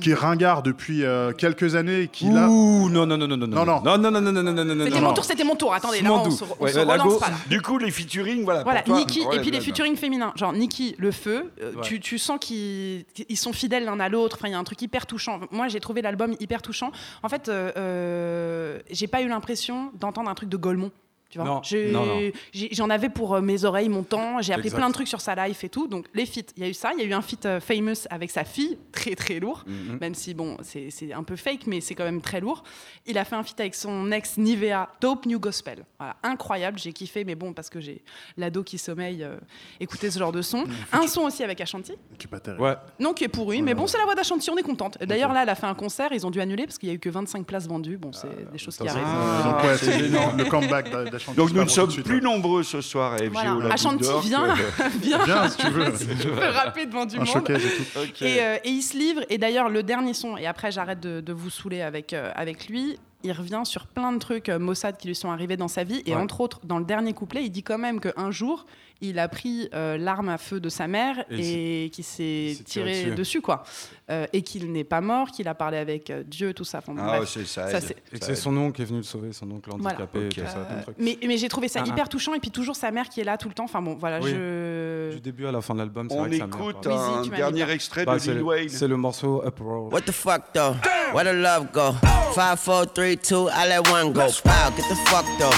qui 0.00 0.10
est 0.10 0.14
ringard 0.14 0.62
depuis 0.62 1.04
euh, 1.04 1.32
quelques 1.32 1.74
années, 1.74 2.02
et 2.02 2.08
qui 2.08 2.26
là. 2.30 2.48
Ouh, 2.48 2.88
non, 2.88 3.06
non, 3.06 3.16
non, 3.16 3.26
non, 3.28 3.36
non, 3.36 3.46
Non, 3.46 3.64
non, 3.64 3.80
non, 3.82 3.98
non, 3.98 4.10
non, 4.10 4.32
non, 4.32 4.42
non, 4.42 4.52
non, 4.54 4.64
non, 4.64 4.74
non, 4.74 4.84
C'était 4.84 5.00
non. 5.00 5.08
mon 5.08 5.14
tour, 5.14 5.24
c'était 5.24 5.44
mon 5.44 5.56
tour. 5.56 5.74
Attendez, 5.74 6.00
là, 6.00 6.12
on 6.12 6.24
doux. 6.24 6.30
se, 6.30 6.44
on 6.44 6.64
Ouais, 6.64 6.72
se 6.72 6.76
la 6.78 6.92
relance 6.94 7.06
go- 7.08 7.18
pas. 7.18 7.30
Là. 7.30 7.36
Du 7.48 7.60
coup, 7.62 7.78
les 7.78 7.90
featuring, 7.90 8.44
voilà. 8.44 8.62
Voilà, 8.62 8.82
pour 8.82 8.94
toi, 8.94 8.98
Nikki, 9.00 9.20
et 9.20 9.24
relève 9.24 9.40
puis 9.40 9.50
les 9.50 9.56
là-dedans. 9.58 9.64
featuring 9.72 9.96
féminins. 9.96 10.32
Genre 10.36 10.52
Nikki, 10.52 10.94
le 10.98 11.10
feu, 11.10 11.50
euh, 11.62 11.72
Ouais. 11.74 11.80
tu, 11.82 12.00
tu 12.00 12.18
sens 12.18 12.38
qu'ils 12.40 13.04
ils 13.28 13.36
sont 13.36 13.52
fidèles 13.52 13.84
l'un 13.84 14.00
à 14.00 14.08
l'autre. 14.08 14.36
Enfin, 14.38 14.48
il 14.48 14.52
y 14.52 14.54
a 14.54 14.58
un 14.58 14.64
truc 14.64 14.80
hyper 14.82 15.06
touchant. 15.06 15.40
Moi, 15.50 15.68
j'ai 15.68 15.80
trouvé 15.80 16.02
l'album 16.02 16.34
hyper 16.40 16.62
touchant. 16.62 16.90
En 17.22 17.28
fait, 17.28 17.48
euh, 17.48 17.70
euh, 17.76 18.78
j'ai 18.90 19.06
pas 19.06 19.22
eu 19.22 19.28
l'impression 19.28 19.90
d'entendre 20.00 20.30
un 20.30 20.34
truc 20.34 20.48
de 20.48 20.56
Golemont. 20.56 20.90
Tu 21.30 21.36
vois 21.38 21.46
Non, 21.46 21.60
J'ai- 21.62 21.90
non, 21.92 22.06
non. 22.06 22.20
j'ai- 22.52 22.70
J'en 22.72 22.88
avais 22.88 23.10
pour 23.10 23.34
euh, 23.34 23.40
mes 23.42 23.64
oreilles, 23.64 23.90
mon 23.90 24.02
temps. 24.02 24.40
J'ai 24.40 24.54
appris 24.54 24.68
Exact. 24.68 24.78
plein 24.78 24.88
de 24.88 24.94
trucs 24.94 25.08
sur 25.08 25.20
sa 25.20 25.34
life 25.46 25.62
et 25.62 25.68
tout. 25.68 25.86
Donc, 25.86 26.06
les 26.14 26.24
feats, 26.24 26.40
il 26.56 26.62
y 26.62 26.66
a 26.66 26.70
eu 26.70 26.74
ça. 26.74 26.92
Il 26.96 27.00
y 27.00 27.02
a 27.02 27.06
eu 27.06 27.12
un 27.12 27.20
feat 27.20 27.44
euh, 27.44 27.60
famous 27.60 28.06
avec 28.08 28.30
sa 28.30 28.44
fille, 28.44 28.78
très 28.92 29.14
très 29.14 29.38
lourd. 29.38 29.62
Mhm. 29.66 29.98
Même 30.00 30.14
si, 30.14 30.32
bon, 30.32 30.56
c'est 30.62 31.12
un 31.12 31.22
peu 31.22 31.36
fake, 31.36 31.66
mais 31.66 31.82
c'est 31.82 31.94
quand 31.94 32.04
même 32.04 32.22
très 32.22 32.40
lourd. 32.40 32.62
Il 33.04 33.18
a 33.18 33.24
fait 33.26 33.36
un 33.36 33.42
feat 33.42 33.60
avec 33.60 33.74
son 33.74 34.10
ex 34.10 34.38
Nivea, 34.38 34.88
Dope 35.02 35.26
New 35.26 35.38
Gospel. 35.38 35.84
Voilà, 35.98 36.16
incroyable, 36.22 36.78
j'ai 36.78 36.92
kiffé, 36.94 37.24
mais 37.24 37.34
bon, 37.34 37.52
parce 37.52 37.68
que 37.68 37.78
j'ai 37.80 38.02
l'ado 38.38 38.62
qui 38.62 38.78
sommeille, 38.78 39.22
euh, 39.22 39.36
écouter 39.80 40.10
ce 40.10 40.18
genre 40.18 40.32
de 40.32 40.40
son. 40.42 40.64
Un 40.92 41.06
son 41.08 41.22
aussi 41.22 41.44
avec 41.44 41.60
Ashanti, 41.60 41.92
Qui 42.18 42.26
est 42.26 42.30
pas 42.30 42.40
terrible. 42.40 42.62
Ouais, 42.62 42.76
non, 42.98 43.12
qui 43.12 43.24
est 43.24 43.28
pourri, 43.28 43.60
mais 43.60 43.74
bon, 43.74 43.86
c'est 43.86 43.98
la 43.98 44.04
voix 44.04 44.14
d'Ashanti, 44.14 44.48
on 44.50 44.56
est 44.56 44.62
contente. 44.62 44.96
D'ailleurs, 45.04 45.32
là, 45.34 45.42
elle 45.42 45.48
a 45.50 45.54
fait 45.54 45.66
un 45.66 45.74
concert, 45.74 46.08
ils 46.12 46.26
ont 46.26 46.30
dû 46.30 46.40
annuler 46.40 46.64
parce 46.64 46.78
qu'il 46.78 46.88
y 46.88 46.92
a 46.92 46.94
eu 46.94 46.98
que 46.98 47.10
25 47.10 47.44
places 47.44 47.68
vendues. 47.68 47.98
Bon, 47.98 48.12
c'est 48.14 48.50
des 48.50 48.58
choses 48.58 48.78
qui 48.78 48.88
arrivent. 48.88 49.04
Euh, 49.06 49.42
donc 49.44 49.62
ouais, 49.62 49.76
c'est. 49.76 49.98
Le 49.98 50.44
comeback 50.48 50.88
Donc 51.36 51.52
nous 51.52 51.62
ne 51.62 51.68
sommes 51.68 51.90
suite, 51.90 52.04
plus 52.04 52.20
nombreux 52.20 52.62
ce 52.62 52.80
soir 52.80 53.14
à 53.14 53.18
FGO 53.18 53.30
Voilà, 53.32 53.72
Ashanti, 53.74 54.04
d'Or 54.04 54.20
viens, 54.20 54.54
viens, 55.00 55.24
Viens 55.24 55.48
si 55.48 55.56
tu 55.58 55.70
veux. 55.70 55.92
tu 56.20 56.28
peux 56.28 56.48
rapper 56.48 56.86
devant 56.86 57.06
du 57.06 57.16
Un 57.16 57.18
monde. 57.20 57.28
showcase 57.28 57.64
et 57.64 57.68
tout. 57.68 57.98
Ok. 58.00 58.22
Et, 58.22 58.40
euh, 58.42 58.56
et 58.64 58.68
il 58.70 58.82
se 58.82 58.96
livre. 58.96 59.20
Et 59.28 59.38
d'ailleurs, 59.38 59.68
le 59.68 59.82
dernier 59.82 60.14
son, 60.14 60.36
et 60.36 60.46
après 60.46 60.70
j'arrête 60.72 61.00
de, 61.00 61.20
de 61.20 61.32
vous 61.32 61.50
saouler 61.50 61.80
avec, 61.82 62.12
euh, 62.12 62.30
avec 62.34 62.68
lui, 62.68 62.98
il 63.24 63.32
revient 63.32 63.62
sur 63.64 63.86
plein 63.86 64.12
de 64.12 64.18
trucs 64.18 64.48
euh, 64.48 64.58
Mossad 64.58 64.96
qui 64.96 65.08
lui 65.08 65.14
sont 65.14 65.30
arrivés 65.30 65.56
dans 65.56 65.68
sa 65.68 65.84
vie. 65.84 66.02
Et 66.06 66.14
Ouais. 66.14 66.20
entre 66.20 66.40
autres, 66.40 66.60
dans 66.64 66.78
le 66.78 66.84
dernier 66.84 67.12
couplet, 67.12 67.44
il 67.44 67.50
dit 67.50 67.62
quand 67.62 67.78
même 67.78 68.00
qu'un 68.00 68.30
jour, 68.30 68.64
il 69.00 69.18
a 69.20 69.28
pris 69.28 69.68
euh, 69.74 69.96
l'arme 69.96 70.28
à 70.28 70.38
feu 70.38 70.58
de 70.60 70.68
sa 70.68 70.88
mère 70.88 71.24
Et 71.30 71.84
et, 71.86 71.90
qu'il 71.90 72.02
s'est 72.04 72.56
tiré 72.64 72.92
tiré 72.92 73.04
dessus. 73.04 73.14
dessus, 73.14 73.40
quoi. 73.40 73.62
Euh, 74.10 74.26
et 74.32 74.42
qu'il 74.42 74.72
n'est 74.72 74.82
pas 74.84 75.00
mort, 75.00 75.28
qu'il 75.30 75.46
a 75.48 75.54
parlé 75.54 75.78
avec 75.78 76.10
euh, 76.10 76.22
Dieu, 76.26 76.52
tout 76.54 76.64
ça. 76.64 76.78
Enfin, 76.78 76.94
bon, 76.94 77.02
Ah, 77.04 77.18
bref. 77.18 77.28
c'est 77.28 77.44
ça. 77.46 77.68
Ça, 77.68 77.78
et 77.78 78.18
que 78.18 78.24
Ça 78.24 78.26
c'est 78.26 78.34
son 78.34 78.56
oncle 78.56 78.76
qui 78.76 78.82
est 78.82 78.86
venu 78.86 78.98
le 78.98 79.02
sauver, 79.04 79.32
son 79.32 79.50
oncle 79.52 79.70
Voilà. 79.78 79.98
handicapé, 80.00 80.28
tout 80.30 80.40
ça, 80.40 80.52
plein 80.60 80.74
de 80.74 80.78
Euh, 80.78 80.82
trucs. 80.82 80.96
mais 80.98 81.18
mais 81.26 81.36
j'ai 81.38 81.48
trouvé 81.48 81.68
ça 81.68 81.80
Ah, 81.84 81.88
hyper 81.88 82.04
ah. 82.06 82.08
touchant. 82.08 82.34
Et 82.34 82.40
puis 82.40 82.50
toujours 82.50 82.74
sa 82.76 82.90
mère 82.90 83.08
qui 83.08 83.20
est 83.20 83.24
là 83.24 83.36
tout 83.36 83.48
le 83.48 83.54
temps. 83.54 83.64
Enfin 83.64 83.82
bon, 83.82 83.94
voilà, 83.94 84.20
Oui. 84.20 84.30
je. 84.30 85.10
Du 85.14 85.20
début 85.20 85.46
à 85.46 85.52
la 85.52 85.60
fin 85.60 85.74
de 85.74 85.78
l'album, 85.80 86.08
c'est 86.10 86.16
On 86.16 86.20
vrai 86.20 86.30
que 86.30 86.36
ça 86.38 86.44
écoute 86.46 86.86
Wheezy, 86.86 86.98
un 86.98 87.24
m'as 87.30 87.36
dernier 87.36 87.70
extrait 87.70 88.04
Bah, 88.04 88.14
de 88.14 88.18
c'est 88.20 88.30
Lil 88.30 88.38
le- 88.38 88.44
Wayne. 88.44 88.68
C'est 88.68 88.88
le 88.88 88.96
morceau 88.96 89.42
Uproar. 89.46 89.92
What 89.92 90.02
the 90.02 90.12
fuck 90.12 90.42
though? 90.52 90.74
Where 91.12 91.24
the 91.24 91.32
love 91.32 91.72
go? 91.72 91.92
Five, 92.34 92.60
four, 92.60 92.84
three, 92.84 93.16
two, 93.16 93.48
I 93.48 93.66
let 93.68 93.88
one 93.90 94.12
go. 94.12 94.28
Wow, 94.44 94.70
get 94.70 94.88
the 94.88 94.96
fuck 95.10 95.24
though. 95.38 95.50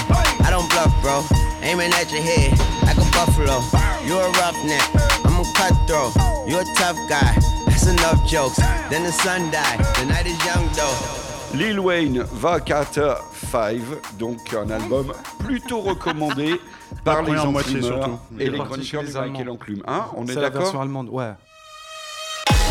I 0.45 0.49
don't 0.49 0.69
bluff, 0.71 0.93
bro. 1.01 1.23
Aiming 1.61 1.91
at 1.93 2.11
your 2.11 2.21
head 2.23 2.51
like 2.83 2.97
a 2.97 3.07
buffalo. 3.11 3.59
You 4.05 4.17
a 4.17 4.29
roughneck, 4.31 4.81
I'm 5.25 5.39
a 5.39 5.45
cutthroat. 5.55 6.13
You 6.47 6.59
a 6.59 6.63
tough 6.75 6.97
guy. 7.09 7.35
That's 7.67 7.87
enough 7.87 8.27
jokes. 8.27 8.57
Then 8.89 9.03
the 9.03 9.11
sun 9.11 9.51
died. 9.51 9.79
The 9.97 10.05
night 10.05 10.25
is 10.25 10.37
young 10.45 10.67
though. 10.73 11.57
Lil 11.57 11.81
Wayne 11.81 12.23
va 12.23 12.61
Carter 12.61 13.15
5, 13.51 13.81
donc 14.17 14.39
un 14.53 14.69
album 14.69 15.11
plutôt 15.39 15.81
recommandé 15.81 16.59
par 17.03 17.23
les 17.23 17.37
surtout. 17.81 18.19
et 18.39 18.49
les 18.49 18.55
est 18.57 18.63
chroniqueurs 18.63 19.03
du 19.03 19.41
et 19.41 19.43
l'enclume. 19.43 19.83
Hein 19.85 20.05
on 20.15 20.25
est, 20.27 20.33
C'est 20.33 20.35
la 20.35 20.49
version 20.49 20.63
d'accord? 20.67 20.81
allemande, 20.81 21.09
ouais. 21.09 21.33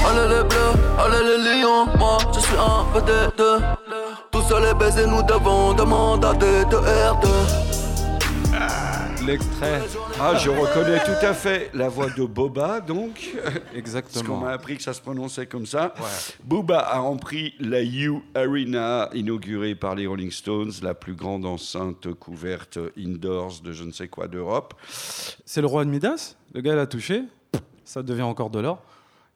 Allez 0.06 0.28
les 0.34 0.42
bleus, 0.48 0.72
allez 0.98 1.38
les 1.38 1.60
lions, 1.62 1.86
moi 1.98 2.18
je 2.34 2.40
suis 2.40 2.56
un 2.56 2.84
vedette 2.92 3.42
Tous 4.30 4.42
seul 4.42 4.64
et 4.70 4.74
baiser, 4.74 5.06
nous 5.06 5.22
devons 5.22 5.74
demander 5.74 6.26
à 6.28 6.34
des 6.34 6.64
de 6.64 6.76
R2 6.76 7.28
L'extrait, 9.26 9.82
Ah, 10.18 10.34
je 10.36 10.48
reconnais 10.48 10.98
tout 11.04 11.24
à 11.24 11.34
fait 11.34 11.70
la 11.74 11.88
voix 11.90 12.08
de 12.08 12.24
Boba, 12.24 12.80
donc. 12.80 13.30
Parce 13.44 13.54
qu'on 13.70 13.76
exactement. 13.78 14.36
m'a 14.38 14.50
appris 14.52 14.78
que 14.78 14.82
ça 14.82 14.94
se 14.94 15.00
prononçait 15.00 15.46
comme 15.46 15.66
ça. 15.66 15.92
Booba 16.42 16.78
a 16.80 16.98
rempli 17.00 17.52
la 17.60 17.82
U 17.82 18.14
Arena, 18.34 19.10
inaugurée 19.12 19.74
par 19.74 19.94
les 19.94 20.06
Rolling 20.06 20.30
Stones, 20.30 20.72
la 20.82 20.94
plus 20.94 21.14
grande 21.14 21.44
enceinte 21.44 22.12
couverte 22.14 22.78
indoors 22.98 23.60
de 23.62 23.72
je 23.72 23.84
ne 23.84 23.92
sais 23.92 24.08
quoi 24.08 24.26
d'Europe. 24.26 24.72
C'est 25.44 25.60
le 25.60 25.66
roi 25.66 25.84
de 25.84 25.90
Midas, 25.90 26.36
le 26.54 26.62
gars 26.62 26.74
l'a 26.74 26.86
touché, 26.86 27.22
ça 27.84 28.02
devient 28.02 28.22
encore 28.22 28.48
de 28.50 28.60
l'or? 28.60 28.82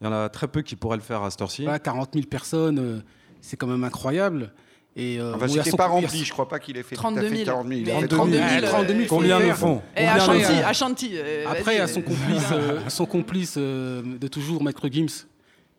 Il 0.01 0.05
y 0.05 0.07
en 0.07 0.13
a 0.13 0.29
très 0.29 0.47
peu 0.47 0.61
qui 0.61 0.75
pourraient 0.75 0.97
le 0.97 1.03
faire 1.03 1.23
à 1.23 1.31
cette 1.31 1.41
heure-ci. 1.41 1.63
Voilà, 1.63 1.79
40 1.79 2.11
000 2.13 2.25
personnes, 2.27 2.79
euh, 2.79 2.99
c'est 3.41 3.55
quand 3.57 3.67
même 3.67 3.83
incroyable. 3.83 4.51
Et, 4.97 5.19
euh, 5.19 5.33
Enfin, 5.35 5.47
c'était 5.47 5.71
pas 5.75 5.87
rempli, 5.87 6.23
je 6.23 6.31
crois 6.31 6.47
pas 6.47 6.57
qu'il 6.59 6.77
ait 6.77 6.83
fait 6.83 6.95
32 6.95 7.21
tout 7.21 7.25
à 7.25 7.29
000. 7.29 7.39
fait 7.39 7.45
40 7.45 7.67
000. 7.67 7.79
Il 7.81 7.91
a 7.91 7.99
fait 7.99 8.07
32 8.07 8.31
000, 8.37 8.45
Ouais, 8.47 8.61
32 8.61 8.93
000, 8.95 9.05
Combien 9.09 9.39
le 9.39 9.53
font 9.53 9.81
Et 9.95 9.99
Combien 10.05 10.13
Ashanti, 10.13 10.53
Ashanti. 10.63 11.09
euh, 11.15 11.45
Après, 11.47 11.59
il 11.59 11.63
vas-y, 11.65 11.77
y 11.77 11.79
a 11.79 11.87
son 11.87 11.99
euh, 11.99 12.03
complice, 12.03 12.43
euh, 12.51 12.79
son 12.89 13.05
complice 13.05 13.55
euh, 13.57 14.01
de 14.19 14.27
toujours, 14.27 14.63
Maître 14.63 14.87
Gims, 14.89 15.25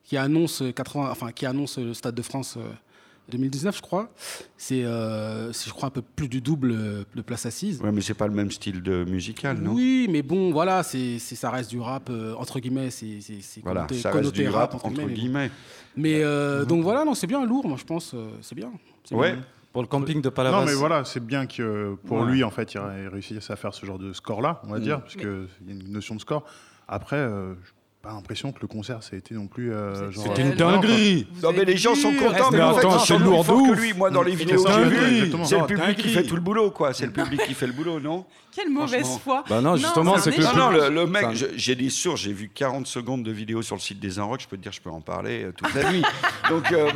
qui 0.05 0.17
annonce, 0.19 0.61
euh, 0.63 0.71
80, 0.73 1.09
enfin, 1.11 1.33
qui 1.33 1.47
annonce 1.47 1.79
euh, 1.79 1.85
le 1.85 1.95
Stade 1.95 2.15
de 2.15 2.23
France 2.23 2.57
euh, 2.59 2.69
2019, 3.29 3.77
je 3.77 3.83
crois. 3.83 4.11
C'est, 4.57 4.85
euh, 4.85 5.53
je 5.53 5.71
crois, 5.71 5.89
un 5.89 5.91
peu 5.91 6.03
plus 6.03 6.29
du 6.29 6.41
double 6.41 6.73
euh, 6.73 7.05
de 7.15 7.23
place 7.23 7.47
assise. 7.47 7.81
Ouais, 7.83 7.93
mais 7.93 8.01
c'est 8.01 8.15
pas 8.15 8.27
le 8.27 8.33
même 8.35 8.51
style 8.51 8.83
de 8.83 9.05
musical, 9.05 9.59
non? 9.59 9.73
Oui, 9.75 10.07
mais 10.11 10.23
bon, 10.23 10.53
voilà, 10.53 10.83
c'est, 10.83 11.19
ça 11.19 11.51
reste 11.51 11.71
du 11.71 11.81
rap, 11.81 12.09
euh, 12.11 12.35
entre 12.39 12.61
guillemets, 12.61 12.91
c'est, 12.91 13.21
c'est, 13.21 13.41
c'est 13.41 13.63
Voilà, 13.63 13.83
connoté- 13.87 14.01
ça 14.01 14.11
reste 14.11 14.21
connoté 14.23 14.43
du 14.43 14.49
rap, 14.49 14.75
entre 14.75 14.87
entre 14.87 14.97
mais 14.99 15.07
bon. 15.07 15.13
guillemets. 15.13 15.51
Mais 15.97 16.23
euh, 16.23 16.65
donc 16.65 16.83
voilà, 16.83 17.05
non, 17.05 17.15
c'est 17.15 17.27
bien, 17.27 17.45
lourd, 17.45 17.67
moi 17.69 17.77
je 17.79 17.85
pense, 17.85 18.13
euh, 18.15 18.29
c'est 18.43 18.55
bien. 18.55 18.71
C'est 19.05 19.15
Ouais. 19.15 19.33
bien. 19.35 19.45
Pour 19.73 19.83
le 19.83 19.89
camping 19.89 20.23
de 20.23 20.31
Palavas. 20.31 20.61
Non, 20.61 20.65
mais 20.65 20.73
voilà, 20.73 21.05
c'est 21.05 21.21
bien 21.25 21.45
que 21.47 21.97
pour 22.07 22.21
Ouais. 22.21 22.31
lui, 22.31 22.43
en 22.45 22.51
fait, 22.51 22.73
il 22.75 22.79
ait 22.79 23.09
réussi 23.09 23.37
à 23.49 23.57
faire 23.57 23.75
ce 23.75 23.85
genre 23.85 23.99
de 23.99 24.15
score-là, 24.15 24.63
on 24.65 24.69
va 24.69 24.79
Mm. 24.79 24.83
dire, 24.83 25.01
parce 25.03 25.17
qu'il 25.17 25.49
y 25.67 25.71
a 25.71 25.75
une 25.75 25.93
notion 25.93 26.15
de 26.15 26.21
score. 26.21 26.45
Après, 26.89 27.17
euh, 27.17 27.53
j'ai 27.55 27.73
pas 28.07 28.13
l'impression 28.13 28.53
que 28.53 28.59
le 28.61 28.69
concert, 28.69 29.03
ça 29.03 29.11
a 29.15 29.19
été 29.19 29.35
non 29.35 29.49
plus. 29.49 29.73
euh, 29.73 30.11
genre, 30.13 30.25
C'était 30.25 30.43
euh, 30.43 30.51
une 30.51 30.55
dinguerie. 30.55 31.27
Non, 31.43 31.51
mais 31.53 31.65
les 31.65 31.77
gens 31.77 31.95
sont 31.95 32.13
contents, 32.15 32.51
Mais 32.53 32.59
mais 32.59 32.63
en 32.65 32.75
fait, 32.75 32.79
attends, 32.81 32.99
ils 32.99 33.07
c'est 33.07 33.19
lourd 33.19 33.45
que 33.47 33.73
lui. 33.81 33.93
Moi, 33.95 34.11
dans 34.11 34.23
les 34.23 34.35
vidéos 34.35 34.63
que 34.63 34.71
j'ai 34.71 34.79
Exactement. 34.79 35.01
vues, 35.09 35.15
Exactement. 35.17 35.45
c'est 35.45 35.59
le 35.59 35.67
public 35.67 35.97
qui 35.99 36.09
fait 36.11 36.23
tout 36.23 36.35
le 36.37 36.41
boulot, 36.41 36.71
quoi. 36.71 36.95
C'est 36.95 37.07
le 37.07 37.13
public 37.13 37.41
qui 37.47 37.55
fait 37.55 37.67
le 37.67 37.73
boulot, 37.73 37.99
non 37.99 38.25
Quelle 38.53 38.71
mauvaise 38.71 39.19
foi. 39.23 39.45
Bah 39.49 39.61
non, 39.61 39.77
justement, 39.77 40.19
c'est 40.19 40.31
que 40.31 40.39
le 40.41 40.45
Non, 40.45 40.55
non, 40.57 40.71
le, 40.71 40.89
le 40.91 41.07
mec, 41.07 41.27
j'ai 41.57 41.75
des 41.75 41.91
sources, 41.91 42.21
j'ai 42.21 42.33
vu 42.33 42.49
40 42.55 42.87
secondes 42.87 43.23
de 43.25 43.33
vidéos 43.33 43.63
sur 43.63 43.75
le 43.75 43.81
site 43.81 43.99
des 43.99 44.19
Inrocks, 44.19 44.43
je 44.43 44.49
peux 44.49 44.57
te 44.57 44.63
dire, 44.63 44.73
je 44.73 44.81
peux 44.81 44.91
en 44.91 45.01
parler 45.01 45.45
euh, 45.45 45.53
toute 45.53 45.75
la 45.75 45.91
nuit. 45.91 46.03
Donc, 46.49 46.71
euh, 46.73 46.89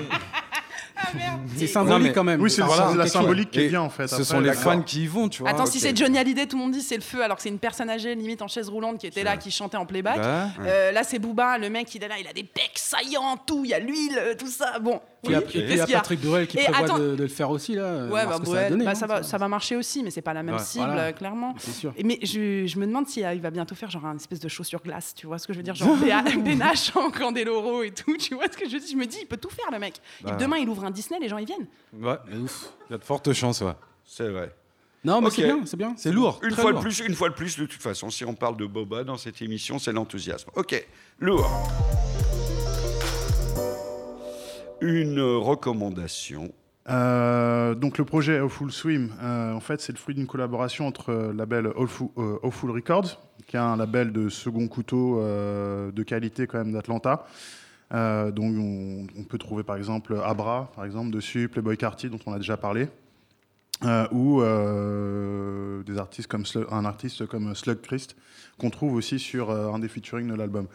C'est 1.56 1.66
symbolique 1.66 2.08
mais- 2.08 2.12
quand 2.12 2.24
même. 2.24 2.40
Oui, 2.40 2.50
c'est 2.50 2.62
Voilà, 2.62 2.94
la 2.94 3.06
symbolique 3.06 3.50
qui 3.50 3.60
est 3.60 3.68
bien, 3.68 3.80
en 3.80 3.90
fait. 3.90 4.06
Ce 4.06 4.14
Après, 4.14 4.24
sont 4.24 4.40
les 4.40 4.52
fans 4.52 4.80
qui 4.82 5.04
y 5.04 5.06
vont, 5.06 5.28
tu 5.28 5.42
vois. 5.42 5.50
Attends, 5.50 5.66
si 5.66 5.80
c'est 5.80 5.96
Johnny 5.96 6.18
Hallyday, 6.18 6.46
tout 6.46 6.56
le 6.56 6.62
monde 6.62 6.72
dit 6.72 6.82
c'est 6.82 6.96
le 6.96 7.02
feu, 7.02 7.22
alors 7.22 7.36
que 7.36 7.42
c'est 7.42 7.48
une 7.48 7.58
personne 7.58 7.90
âgée, 7.90 8.14
limite 8.14 8.42
en 8.42 8.48
chaise 8.48 8.68
roulante, 8.68 8.98
qui 8.98 9.06
était 9.06 9.22
là, 9.24 9.36
qui 9.36 9.50
chantait 9.50 9.76
en 9.76 9.86
playback. 9.86 10.18
Bah, 10.20 10.46
Euh, 10.64 10.92
là, 10.92 11.02
c'est 11.04 11.18
Booba, 11.18 11.58
le 11.58 11.68
mec, 11.70 11.94
il 11.94 12.02
est 12.04 12.08
là, 12.08 12.16
il 12.20 12.26
a 12.26 12.32
des 12.32 12.44
pecs 12.44 12.72
saillants, 12.76 13.36
tout, 13.46 13.62
il 13.64 13.70
y 13.70 13.74
a 13.74 13.78
l'huile, 13.78 14.18
euh, 14.18 14.34
tout 14.38 14.46
ça. 14.46 14.78
Bon, 14.78 15.00
il 15.24 15.32
y 15.32 15.34
a- 15.34 15.38
oui, 15.40 15.44
il 15.54 15.70
y 15.72 15.74
y 15.74 15.92
Patrick 15.92 16.20
Bruel 16.20 16.46
qui 16.46 16.58
Et 16.58 16.64
prévoit 16.64 16.84
attends- 16.84 16.98
de, 16.98 17.14
de 17.16 17.22
le 17.22 17.28
faire 17.28 17.50
aussi, 17.50 17.74
là. 17.74 17.82
euh, 17.82 18.08
Ouais, 18.10 18.24
bah, 18.26 18.30
que 18.30 18.30
ça, 18.30 18.34
a 18.36 18.38
Bruel, 18.44 18.70
donné, 18.70 18.84
bah, 18.84 18.94
ça, 18.94 19.06
va, 19.06 19.22
ça 19.22 19.36
va 19.38 19.48
marcher 19.48 19.76
aussi, 19.76 20.02
mais 20.02 20.10
c'est 20.10 20.22
pas 20.22 20.32
la 20.34 20.42
même 20.42 20.56
Ouais, 20.56 20.62
cible, 20.62 20.84
voilà. 20.86 21.12
clairement. 21.12 21.54
C'est 21.58 21.72
sûr. 21.72 21.92
Et 21.96 22.04
mais 22.04 22.18
je, 22.22 22.66
je 22.66 22.78
me 22.78 22.86
demande 22.86 23.06
s'il 23.08 23.28
il 23.34 23.40
va 23.40 23.50
bientôt 23.50 23.74
faire 23.74 23.90
genre 23.90 24.06
un 24.06 24.16
espèce 24.16 24.40
de 24.40 24.48
show 24.48 24.64
sur 24.64 24.80
glace, 24.82 25.14
tu 25.14 25.26
vois 25.26 25.38
ce 25.38 25.46
que 25.46 25.52
je 25.52 25.58
veux 25.58 25.62
dire 25.64 25.74
Genre 25.74 25.96
Bénache 26.44 26.94
en 26.96 27.10
Candeloro 27.10 27.82
et 27.82 27.90
tout, 27.90 28.16
tu 28.16 28.34
vois 28.34 28.44
ce 28.50 28.56
que 28.56 28.66
je 28.68 28.74
veux 28.74 28.78
dire 28.80 28.88
Je 28.92 28.96
me 28.96 29.06
dis, 29.06 29.18
il 29.22 29.26
peut 29.26 29.36
tout 29.36 29.50
faire 29.50 29.70
le 29.72 29.78
mec. 29.78 29.94
Et 30.22 30.24
Bah. 30.24 30.36
demain, 30.38 30.56
il 30.58 30.68
ouvre 30.68 30.84
un 30.84 30.89
Disney, 30.90 31.18
les 31.20 31.28
gens, 31.28 31.38
ils 31.38 31.46
viennent. 31.46 31.66
ouais, 31.94 32.16
Ouf. 32.42 32.72
il 32.88 32.92
y 32.92 32.94
a 32.94 32.98
de 32.98 33.04
fortes 33.04 33.32
chances, 33.32 33.60
ouais. 33.60 33.72
c'est 34.04 34.28
vrai. 34.28 34.54
Non, 35.02 35.22
mais 35.22 35.30
c'est 35.30 35.44
bien, 35.44 35.64
c'est 35.64 35.76
bien. 35.78 35.94
C'est 35.96 36.12
lourd. 36.12 36.38
Une 36.42 36.50
très 36.50 36.60
fois, 36.60 36.72
de 36.74 36.78
plus, 36.78 37.00
une 37.00 37.14
fois 37.14 37.30
de 37.30 37.34
plus, 37.34 37.58
de 37.58 37.64
toute 37.64 37.80
façon, 37.80 38.10
si 38.10 38.24
on 38.26 38.34
parle 38.34 38.56
de 38.58 38.66
Boba 38.66 39.02
dans 39.02 39.16
cette 39.16 39.40
émission, 39.40 39.78
c'est 39.78 39.92
l'enthousiasme. 39.92 40.50
Ok, 40.56 40.86
lourd. 41.20 41.48
Une 44.82 45.20
recommandation. 45.20 46.52
Euh, 46.88 47.74
donc 47.74 47.98
le 47.98 48.04
projet 48.04 48.38
Awful 48.38 48.72
Swim, 48.72 49.10
euh, 49.22 49.52
en 49.52 49.60
fait, 49.60 49.80
c'est 49.80 49.92
le 49.92 49.98
fruit 49.98 50.14
d'une 50.14 50.26
collaboration 50.26 50.86
entre 50.86 51.12
le 51.12 51.32
label 51.32 51.70
Awful, 51.76 52.08
euh, 52.18 52.38
Awful 52.42 52.70
Records, 52.70 53.20
qui 53.46 53.56
est 53.56 53.60
un 53.60 53.76
label 53.76 54.12
de 54.12 54.28
second 54.28 54.66
couteau 54.68 55.20
euh, 55.20 55.92
de 55.92 56.02
qualité 56.02 56.46
quand 56.46 56.58
même 56.58 56.72
d'Atlanta. 56.72 57.26
Euh, 57.92 58.30
donc 58.30 58.54
on, 58.56 59.24
peut 59.24 59.38
trouver 59.38 59.64
par 59.64 59.76
exemple 59.76 60.16
Abra, 60.24 60.70
par 60.74 60.84
exemple 60.84 61.10
dessus, 61.10 61.48
Playboy 61.48 61.76
Carty 61.76 62.08
dont 62.08 62.20
on 62.26 62.32
a 62.32 62.38
déjà 62.38 62.56
parlé, 62.56 62.88
euh, 63.84 64.06
ou 64.12 64.42
euh, 64.42 65.82
des 65.84 65.98
artistes 65.98 66.28
comme 66.28 66.44
Slug- 66.44 66.66
un 66.70 66.84
artiste 66.84 67.26
comme 67.26 67.54
Slug 67.54 67.80
Christ 67.80 68.16
qu'on 68.58 68.70
trouve 68.70 68.94
aussi 68.94 69.18
sur 69.18 69.50
euh, 69.50 69.72
un 69.72 69.78
des 69.78 69.88
featuring 69.88 70.28
de 70.28 70.34
l'album. 70.34 70.66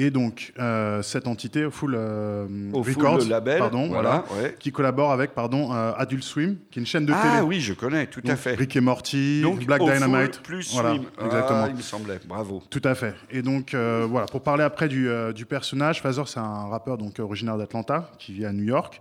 Et 0.00 0.10
donc 0.12 0.52
euh, 0.60 1.02
cette 1.02 1.26
entité 1.26 1.64
Awful, 1.64 1.94
euh, 1.96 2.46
Au 2.72 2.84
full, 2.84 2.94
Records, 2.94 3.18
le 3.18 3.30
label. 3.30 3.58
pardon, 3.58 3.88
voilà, 3.88 4.24
voilà. 4.28 4.42
ouais. 4.44 4.56
qui 4.60 4.70
collabore 4.70 5.10
avec 5.10 5.34
pardon, 5.34 5.72
euh, 5.74 5.90
Adult 5.96 6.22
Swim, 6.22 6.56
qui 6.70 6.78
est 6.78 6.82
une 6.82 6.86
chaîne 6.86 7.04
de 7.04 7.12
Ah 7.12 7.20
télé. 7.34 7.42
oui, 7.42 7.60
je 7.60 7.72
connais, 7.74 8.06
tout 8.06 8.20
à 8.24 8.28
Donc, 8.28 8.36
fait. 8.38 8.54
Rick 8.54 8.76
et 8.76 8.80
Morty, 8.80 9.42
Donc, 9.42 9.64
Black 9.66 9.82
full 9.82 9.92
Dynamite. 9.92 10.40
plus 10.42 10.72
Voilà, 10.72 10.90
Swim. 10.90 11.02
exactement. 11.24 11.62
Ah, 11.64 11.68
il 11.68 11.74
me 11.74 11.82
semblait. 11.82 12.20
Bravo. 12.26 12.62
Tout 12.70 12.80
à 12.84 12.94
fait. 12.94 13.14
Et 13.32 13.42
donc, 13.42 13.74
voilà, 13.74 14.26
pour 14.26 14.42
parler 14.42 14.62
après 14.62 14.86
du, 14.88 15.08
du 15.34 15.44
personnage, 15.46 16.00
Fazor, 16.00 16.28
c'est 16.28 16.38
un 16.40 16.68
rappeur 16.68 16.96
donc, 16.96 17.18
originaire 17.18 17.58
d'Atlanta, 17.58 18.08
qui 18.20 18.32
vit 18.32 18.44
à 18.46 18.52
New 18.52 18.62
York, 18.64 19.00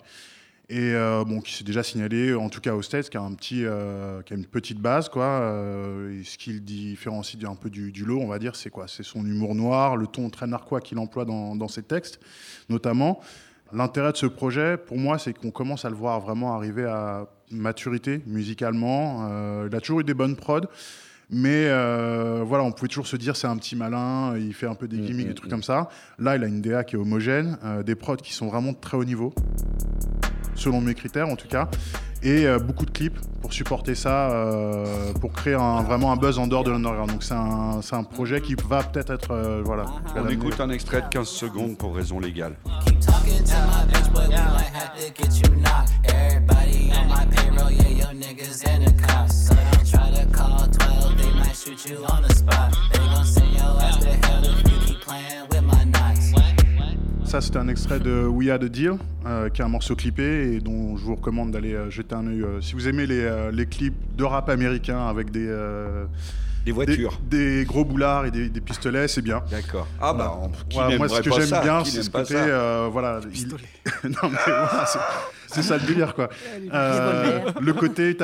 et 0.70 0.94
euh, 0.94 1.24
bon, 1.24 1.40
qui 1.40 1.54
s'est 1.54 1.64
déjà 1.64 1.82
signalé, 1.82 2.34
en 2.34 2.50
tout 2.50 2.60
cas 2.60 2.74
aux 2.74 2.82
States, 2.82 3.10
euh, 3.16 4.22
qui 4.22 4.34
a 4.34 4.36
une 4.36 4.46
petite 4.46 4.80
base, 4.80 5.08
quoi. 5.08 5.24
euh, 5.24 6.20
et 6.20 6.26
ce 6.26 6.38
qui 6.38 6.52
le 6.52 6.60
différencie 6.60 7.42
un 7.46 7.56
peu 7.56 7.70
du, 7.70 8.04
lot, 8.04 8.20
on 8.20 8.28
va 8.28 8.38
dire, 8.38 8.58
c'est 8.58 8.70
quoi? 8.70 8.86
C'est 8.88 9.04
son 9.04 9.26
humour 9.26 9.56
noir, 9.56 9.96
le 9.96 10.08
ton 10.08 10.30
très 10.30 10.46
narquois 10.46 10.82
qu'il 10.82 11.00
emploie 11.00 11.24
dans, 11.24 11.56
dans 11.56 11.70
ses 11.70 11.84
textes, 11.84 12.20
notamment. 12.68 13.22
L'intérêt 13.72 14.12
de 14.12 14.18
ce 14.18 14.26
projet, 14.26 14.76
pour 14.78 14.98
moi, 14.98 15.18
c'est 15.18 15.34
qu'on 15.34 15.52
commence 15.52 15.86
à 15.86 15.90
le 15.90 15.96
voir 15.96 16.20
vraiment 16.20 16.54
arriver 16.54 16.86
à 16.86 17.28
maturité 17.50 18.22
musicalement. 18.26 19.28
Il 19.66 19.76
a 19.76 19.82
toujours 19.82 20.02
eu 20.02 20.04
des 20.06 20.14
bonnes 20.14 20.38
prods. 20.38 20.68
Mais 21.30 21.66
euh, 21.68 22.44
voilà, 22.46 22.64
on 22.64 22.72
pouvait 22.72 22.88
toujours 22.88 23.08
se 23.08 23.18
dire 23.18 23.36
c'est 23.36 23.48
un 23.48 23.58
petit 23.58 23.76
malin, 23.76 24.36
il 24.38 24.54
fait 24.54 24.68
un 24.68 24.76
peu 24.76 24.88
des 24.88 24.98
gimmicks, 24.98 25.28
des 25.28 25.36
trucs 25.36 25.50
comme 25.50 25.64
ça. 25.64 25.90
Là, 26.20 26.38
il 26.38 26.44
a 26.44 26.48
une 26.48 26.62
DA 26.62 26.84
qui 26.86 26.96
est 26.96 27.00
homogène, 27.00 27.58
euh, 27.66 27.84
des 27.84 27.96
prods 27.96 28.16
qui 28.16 28.34
sont 28.34 28.48
vraiment 28.48 28.72
de 28.72 28.78
très 28.78 28.96
haut 28.96 29.04
niveau, 29.04 29.34
selon 30.56 30.80
mes 30.80 30.94
critères 30.94 31.28
en 31.28 31.36
tout 31.36 31.50
cas, 31.50 31.68
et 32.24 32.48
euh, 32.48 32.60
beaucoup 32.60 32.86
de 32.86 32.92
clips 32.92 33.20
pour 33.42 33.52
supporter 33.52 33.94
ça, 33.94 34.32
euh, 34.32 35.12
pour 35.20 35.34
créer 35.34 35.56
un- 35.56 35.82
vraiment 35.84 36.14
un 36.14 36.16
buzz 36.16 36.40
en 36.40 36.48
dehors 36.48 36.64
de 36.64 36.72
l'underground. 36.72 37.12
Donc 37.12 37.24
c'est 37.24 37.34
un, 37.34 37.82
c'est 37.82 37.96
un 37.96 38.04
projet 38.04 38.40
qui 38.40 38.56
va 38.68 38.82
peut-être 38.84 39.12
être, 39.14 39.32
euh, 39.32 39.62
voilà. 39.66 39.84
qui 39.84 40.14
va 40.14 40.22
On 40.22 40.24
l'amener. 40.24 40.34
écoute 40.36 40.62
un 40.62 40.70
extrait 40.70 41.02
de 41.02 41.08
15 41.10 41.28
secondes 41.28 41.78
pour 41.78 41.94
raison 41.94 42.22
légale. 42.22 42.56
Keep 49.88 50.00
talking 50.00 50.14
to 50.14 50.28
my 50.28 50.28
bitch, 50.28 50.38
but 50.38 51.16
we 51.18 51.34
might 51.34 51.48
have 51.48 51.48
to 51.48 51.48
get 51.48 51.48
you 51.48 51.48
knocked. 51.48 51.48
Everybody 51.48 51.48
on 51.48 51.48
my 51.48 51.48
payroll, 51.48 51.48
yeah, 51.48 51.48
your 51.48 51.48
niggas 51.48 51.48
in 51.48 51.48
the 51.48 51.48
cops. 51.48 51.48
So 51.48 51.48
don't 51.48 51.48
try 51.48 51.48
to 51.48 51.48
call 51.48 51.48
12, 51.48 51.48
they 51.48 51.48
might 51.48 51.56
shoot 51.56 51.86
you 51.86 52.06
on 52.06 52.24
the 52.24 52.36
spot. 52.36 52.78
They 52.92 53.00
gon' 53.00 53.26
send 53.26 53.54
your 53.54 53.82
ass 53.82 53.98
to 53.98 54.10
hell 54.10 54.46
if 54.46 54.72
you 54.72 54.80
keep 54.86 55.02
playing 55.02 55.48
with 55.50 55.64
my 55.64 55.86
knots? 55.86 56.34
Ça, 57.26 57.42
c'était 57.42 57.58
un 57.58 57.68
extrait 57.68 58.00
de 58.00 58.26
We 58.26 58.50
Had 58.50 58.64
a 58.64 58.70
Deal, 58.70 58.98
euh, 59.26 59.50
qui 59.50 59.62
est 59.62 59.66
un 59.66 59.68
morceau 59.68 59.96
clippé 59.96 60.56
et 60.56 60.60
dont 60.62 60.96
je 60.96 61.04
vous 61.04 61.16
recommande 61.16 61.52
d'aller 61.52 61.74
euh, 61.74 61.90
jeter 61.90 62.16
un 62.16 62.26
œil. 62.26 62.42
euh, 62.42 62.62
si 62.62 62.74
vous 62.74 62.88
aimez 62.88 63.06
les, 63.06 63.66
clips 63.66 64.16
de 64.16 64.24
rap 64.24 64.48
américain 64.50 65.08
avec 65.08 65.32
des, 65.32 65.48
Des 66.68 66.74
voitures. 66.74 67.20
des 67.30 67.64
gros 67.66 67.86
boulards 67.86 68.26
et 68.26 68.32
des, 68.32 68.50
des 68.50 68.60
pistolets, 68.62 69.08
c'est 69.08 69.22
bien. 69.22 69.42
D'accord. 69.50 69.88
Ah 70.02 70.14
bah, 70.14 70.38
on- 70.42 70.50
qui 70.50 70.76
Voilà, 70.78 70.98
moi, 70.98 71.08
ce 71.08 71.22
que 71.22 71.32
j'aime 71.32 71.62
bien, 71.64 71.84
c'est 71.86 72.04
ce 72.04 72.10
côté. 72.10 72.36
euh, 72.36 72.90
voilà, 72.92 73.22
il- 73.34 73.48
non, 74.10 74.30
mais 74.30 74.38
voilà, 74.46 74.86
c'est- 74.86 75.00
c'est 75.48 75.62
ça 75.62 75.78
le 75.78 75.84
délire, 75.88 76.14
quoi. 76.14 76.28
Euh, 76.74 77.40
le 77.62 77.72
côté 77.74 78.18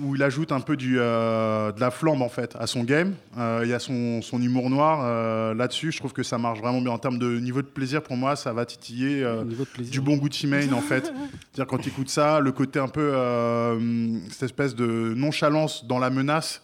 où 0.00 0.14
il 0.14 0.22
ajoute 0.22 0.52
un 0.52 0.60
peu 0.60 0.76
du, 0.76 0.96
euh, 0.98 1.72
de 1.72 1.80
la 1.80 1.90
flambe, 1.90 2.22
en 2.22 2.28
fait, 2.28 2.54
à 2.58 2.68
son 2.68 2.84
game. 2.84 3.14
Euh, 3.36 3.62
Il 3.64 3.68
y 3.70 3.74
a 3.74 3.80
son, 3.80 4.22
son 4.22 4.40
humour 4.40 4.70
noir 4.70 5.00
euh, 5.02 5.54
là-dessus. 5.54 5.90
Je 5.90 5.98
trouve 5.98 6.12
que 6.12 6.22
ça 6.22 6.38
marche 6.38 6.60
vraiment 6.60 6.80
bien. 6.80 6.92
En 6.92 6.98
termes 6.98 7.18
de 7.18 7.38
niveau 7.40 7.62
de 7.62 7.66
plaisir, 7.66 8.02
pour 8.02 8.16
moi, 8.16 8.36
ça 8.36 8.52
va 8.52 8.64
titiller. 8.64 9.24
euh, 9.24 9.42
du 9.90 10.00
bon 10.00 10.16
Gucci 10.16 10.46
Mane 10.46 10.72
en 10.72 10.80
fait. 10.80 11.04
C'est-à-dire 11.52 11.66
quand 11.66 11.78
tu 11.78 11.88
écoutes 11.88 12.10
ça, 12.10 12.38
le 12.38 12.52
côté 12.52 12.78
un 12.78 12.86
peu 12.88 13.10
euh, 13.12 14.18
cette 14.30 14.44
espèce 14.44 14.74
de 14.76 15.14
nonchalance 15.16 15.84
dans 15.86 15.98
la 15.98 16.10
menace. 16.10 16.62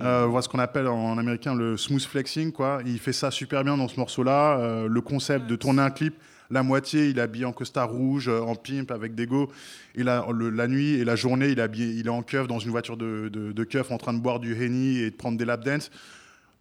Euh, 0.00 0.26
voilà 0.26 0.42
ce 0.42 0.48
qu'on 0.48 0.58
appelle 0.58 0.86
en 0.86 1.18
américain 1.18 1.54
le 1.54 1.76
smooth 1.76 2.02
flexing 2.02 2.52
quoi. 2.52 2.80
Il 2.86 2.98
fait 2.98 3.12
ça 3.12 3.30
super 3.30 3.64
bien 3.64 3.76
dans 3.76 3.88
ce 3.88 3.98
morceau-là. 3.98 4.58
Euh, 4.58 4.88
le 4.88 5.00
concept 5.00 5.46
de 5.46 5.56
tourner 5.56 5.82
un 5.82 5.90
clip, 5.90 6.14
la 6.50 6.62
moitié 6.62 7.08
il 7.08 7.18
est 7.18 7.22
habillé 7.22 7.44
en 7.44 7.52
costard 7.52 7.90
rouge, 7.90 8.28
euh, 8.28 8.40
en 8.40 8.54
pimp 8.54 8.90
avec 8.90 9.14
des 9.14 9.26
go. 9.26 9.50
Et 9.94 10.02
la, 10.02 10.24
nuit 10.68 10.94
et 10.94 11.04
la 11.04 11.16
journée 11.16 11.48
il 11.48 11.58
est 11.58 11.62
habillé, 11.62 11.88
il 11.94 12.08
en 12.08 12.22
keuf 12.22 12.46
dans 12.46 12.58
une 12.58 12.70
voiture 12.70 12.96
de, 12.96 13.28
de, 13.28 13.64
keuf 13.64 13.90
en 13.90 13.98
train 13.98 14.14
de 14.14 14.20
boire 14.20 14.40
du 14.40 14.54
henny 14.54 14.98
et 14.98 15.10
de 15.10 15.16
prendre 15.16 15.36
des 15.36 15.44
lap 15.44 15.64
dance. 15.64 15.90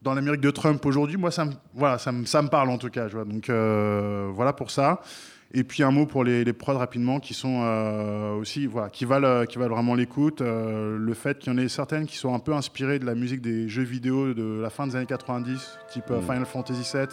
Dans 0.01 0.15
l'Amérique 0.15 0.41
de 0.41 0.51
Trump 0.51 0.83
aujourd'hui, 0.85 1.17
moi 1.17 1.31
ça 1.31 1.45
me, 1.45 1.51
voilà 1.73 1.99
ça 1.99 2.11
me, 2.11 2.25
ça 2.25 2.41
me 2.41 2.49
parle 2.49 2.69
en 2.69 2.77
tout 2.77 2.89
cas. 2.89 3.07
Donc 3.07 3.49
euh, 3.49 4.29
voilà 4.33 4.53
pour 4.53 4.71
ça. 4.71 5.01
Et 5.53 5.63
puis 5.63 5.83
un 5.83 5.91
mot 5.91 6.05
pour 6.05 6.23
les, 6.23 6.43
les 6.43 6.53
prods 6.53 6.77
rapidement 6.77 7.19
qui 7.19 7.33
sont 7.33 7.61
euh, 7.63 8.33
aussi 8.35 8.67
voilà 8.67 8.89
qui 8.89 9.05
valent 9.05 9.27
euh, 9.27 9.45
qui 9.45 9.57
valent 9.57 9.75
vraiment 9.75 9.95
l'écoute. 9.95 10.41
Euh, 10.41 10.97
le 10.97 11.13
fait 11.13 11.39
qu'il 11.39 11.51
y 11.51 11.55
en 11.55 11.57
ait 11.57 11.67
certaines 11.67 12.05
qui 12.05 12.15
sont 12.17 12.33
un 12.33 12.39
peu 12.39 12.53
inspirées 12.53 12.99
de 12.99 13.05
la 13.05 13.15
musique 13.15 13.41
des 13.41 13.67
jeux 13.67 13.83
vidéo 13.83 14.33
de 14.33 14.61
la 14.61 14.69
fin 14.69 14.87
des 14.87 14.95
années 14.95 15.05
90, 15.05 15.77
type 15.91 16.05
euh, 16.11 16.21
Final 16.21 16.45
Fantasy 16.45 16.89
VII, 16.93 17.07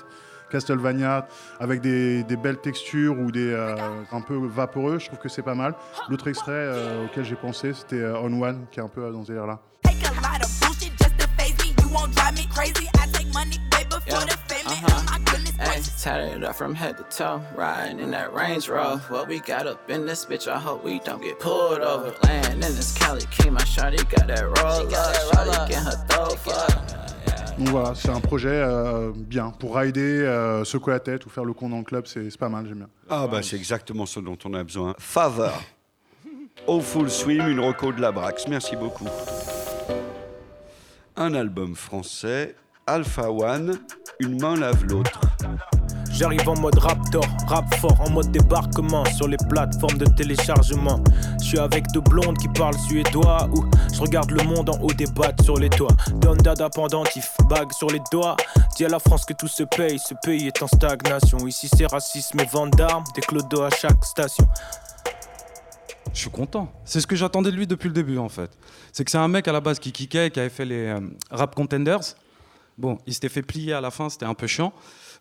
Castlevania, 0.51 1.27
avec 1.59 1.81
des, 1.81 2.23
des 2.25 2.37
belles 2.37 2.61
textures 2.61 3.19
ou 3.19 3.31
des 3.31 3.53
euh, 3.53 3.77
un 4.13 4.21
peu 4.21 4.37
vaporeux. 4.47 4.99
Je 4.99 5.07
trouve 5.07 5.19
que 5.19 5.29
c'est 5.29 5.43
pas 5.43 5.55
mal. 5.55 5.75
L'autre 6.09 6.29
extrait 6.29 6.53
euh, 6.53 7.07
auquel 7.07 7.25
j'ai 7.25 7.37
pensé, 7.37 7.73
c'était 7.73 7.97
euh, 7.97 8.21
On 8.23 8.41
One, 8.41 8.67
qui 8.71 8.81
est 8.81 8.83
un 8.83 8.89
peu 8.89 9.11
dans 9.11 9.23
ce 9.23 9.29
délire 9.29 9.47
là. 9.47 9.61
Take 9.83 10.05
a 10.07 10.11
lot 10.21 10.43
of 10.45 10.61
bullshit 10.61 10.93
just 10.99 11.19
to 11.19 11.27
phase 11.37 11.57
me. 11.59 11.75
You 11.83 11.89
won't 11.93 12.15
drive 12.15 12.35
me 12.35 12.47
crazy. 12.55 12.89
I 12.95 13.07
take 13.13 13.33
money 13.33 13.59
way 13.73 13.85
before 13.85 13.88
Yeah. 14.09 14.25
Uh-huh. 14.67 15.19
Hey, 15.61 15.83
tatted 16.01 16.43
up 16.43 16.57
from 16.57 16.75
head 16.75 16.97
to 16.97 17.05
toe, 17.05 17.43
riding 17.55 18.01
in 18.01 18.11
that 18.13 18.33
Range 18.33 18.67
Rover. 18.69 18.99
What 19.13 19.29
we 19.29 19.41
got 19.41 19.67
up 19.67 19.91
in 19.91 20.07
this 20.07 20.25
bitch, 20.25 20.49
I 20.49 20.59
hope 20.59 20.83
we 20.83 20.99
don't 21.01 21.21
get 21.21 21.39
pulled 21.39 21.81
over. 21.81 22.15
Land 22.23 22.55
in 22.55 22.61
this 22.61 22.97
Cali 22.97 23.25
King, 23.31 23.53
my 23.53 23.61
shawty 23.63 23.99
got 24.09 24.27
that 24.29 24.45
roll 24.45 24.95
up, 24.95 25.15
shawty 25.15 25.69
get 25.69 25.83
her 25.83 26.07
throw 26.09 26.31
fuck. 26.37 27.59
Donc 27.59 27.69
voilà, 27.69 27.95
c'est 27.95 28.11
un 28.11 28.21
projet 28.21 28.49
euh, 28.49 29.11
bien 29.15 29.51
pour 29.51 29.75
rider, 29.75 30.01
euh, 30.01 30.65
secouer 30.65 30.93
la 30.93 31.01
tête 31.01 31.27
ou 31.27 31.29
faire 31.29 31.45
le 31.45 31.53
con 31.53 31.69
dans 31.69 31.79
le 31.79 31.85
club, 31.85 32.07
c'est 32.07 32.35
pas 32.39 32.49
mal, 32.49 32.67
j'aime 32.67 32.79
bien. 32.79 32.89
Ah 33.11 33.27
bah 33.27 33.43
c'est 33.43 33.57
exactement 33.57 34.07
ce 34.07 34.21
dont 34.21 34.39
on 34.45 34.55
a 34.55 34.63
besoin. 34.63 34.95
Favor. 34.99 35.61
Au 36.67 36.81
Full 36.81 37.11
Swim, 37.11 37.49
une 37.49 37.61
reco 37.61 37.93
de 37.93 38.01
la 38.01 38.13
Brax. 38.13 38.47
Merci 38.47 38.77
beaucoup. 38.77 39.09
Un 41.17 41.35
album 41.35 41.75
français, 41.75 42.55
Alpha 42.89 43.31
One, 43.31 43.79
une 44.19 44.41
main 44.41 44.57
lave 44.57 44.83
l'autre. 44.87 45.21
J'arrive 46.11 46.49
en 46.49 46.59
mode 46.59 46.79
raptor, 46.79 47.23
rap 47.47 47.73
fort, 47.75 48.01
en 48.01 48.09
mode 48.09 48.33
débarquement 48.33 49.05
sur 49.05 49.29
les 49.29 49.37
plateformes 49.51 49.99
de 49.99 50.07
téléchargement. 50.07 50.99
Je 51.39 51.49
suis 51.49 51.59
avec 51.59 51.85
deux 51.93 52.01
blondes 52.01 52.39
qui 52.39 52.49
parlent 52.49 52.79
suédois 52.89 53.47
ou 53.55 53.67
je 53.93 54.01
regarde 54.01 54.31
le 54.31 54.43
monde 54.43 54.71
en 54.71 54.79
haut 54.81 54.93
des 54.95 55.07
battes 55.07 55.43
sur 55.43 55.59
les 55.59 55.69
toits. 55.69 55.95
Don 56.15 56.37
dada 56.37 56.71
pendentif, 56.71 57.29
bague 57.51 57.71
sur 57.73 57.89
les 57.89 58.01
doigts. 58.11 58.37
Dis 58.77 58.87
à 58.87 58.89
la 58.89 58.99
France 58.99 59.27
que 59.27 59.35
tout 59.35 59.49
se 59.49 59.65
paye, 59.65 59.99
ce 59.99 60.15
pays 60.25 60.47
est 60.47 60.63
en 60.63 60.67
stagnation. 60.67 61.47
Ici 61.47 61.69
c'est 61.77 61.87
racisme 61.87 62.41
et 62.41 62.47
vente 62.47 62.75
d'armes, 62.75 63.05
des 63.15 63.21
clodos 63.21 63.65
à 63.65 63.71
chaque 63.71 64.03
station. 64.03 64.49
Je 66.15 66.21
suis 66.21 66.31
content. 66.31 66.73
C'est 66.87 67.03
ce 67.03 67.07
que 67.07 67.17
j'attendais 67.17 67.51
de 67.51 67.57
lui 67.57 67.67
depuis 67.67 67.89
le 67.89 67.95
début, 67.95 68.17
en 68.17 68.31
fait. 68.31 68.51
C'est 68.93 69.05
que 69.05 69.11
c'est 69.11 69.19
un 69.19 69.29
mec 69.29 69.47
à 69.47 69.53
la 69.53 69.61
base 69.61 69.79
qui 69.79 69.93
kickait, 69.93 70.31
qui 70.31 70.41
avait 70.41 70.49
fait 70.49 70.65
les 70.65 70.87
euh, 70.87 71.01
rap 71.31 71.55
contenders. 71.55 72.15
Bon, 72.79 72.97
il 73.07 73.13
s'était 73.13 73.29
fait 73.29 73.43
plier 73.43 73.73
à 73.73 73.81
la 73.81 73.91
fin, 73.91 74.09
c'était 74.09 74.25
un 74.25 74.35
peu 74.35 74.47
chiant 74.47 74.73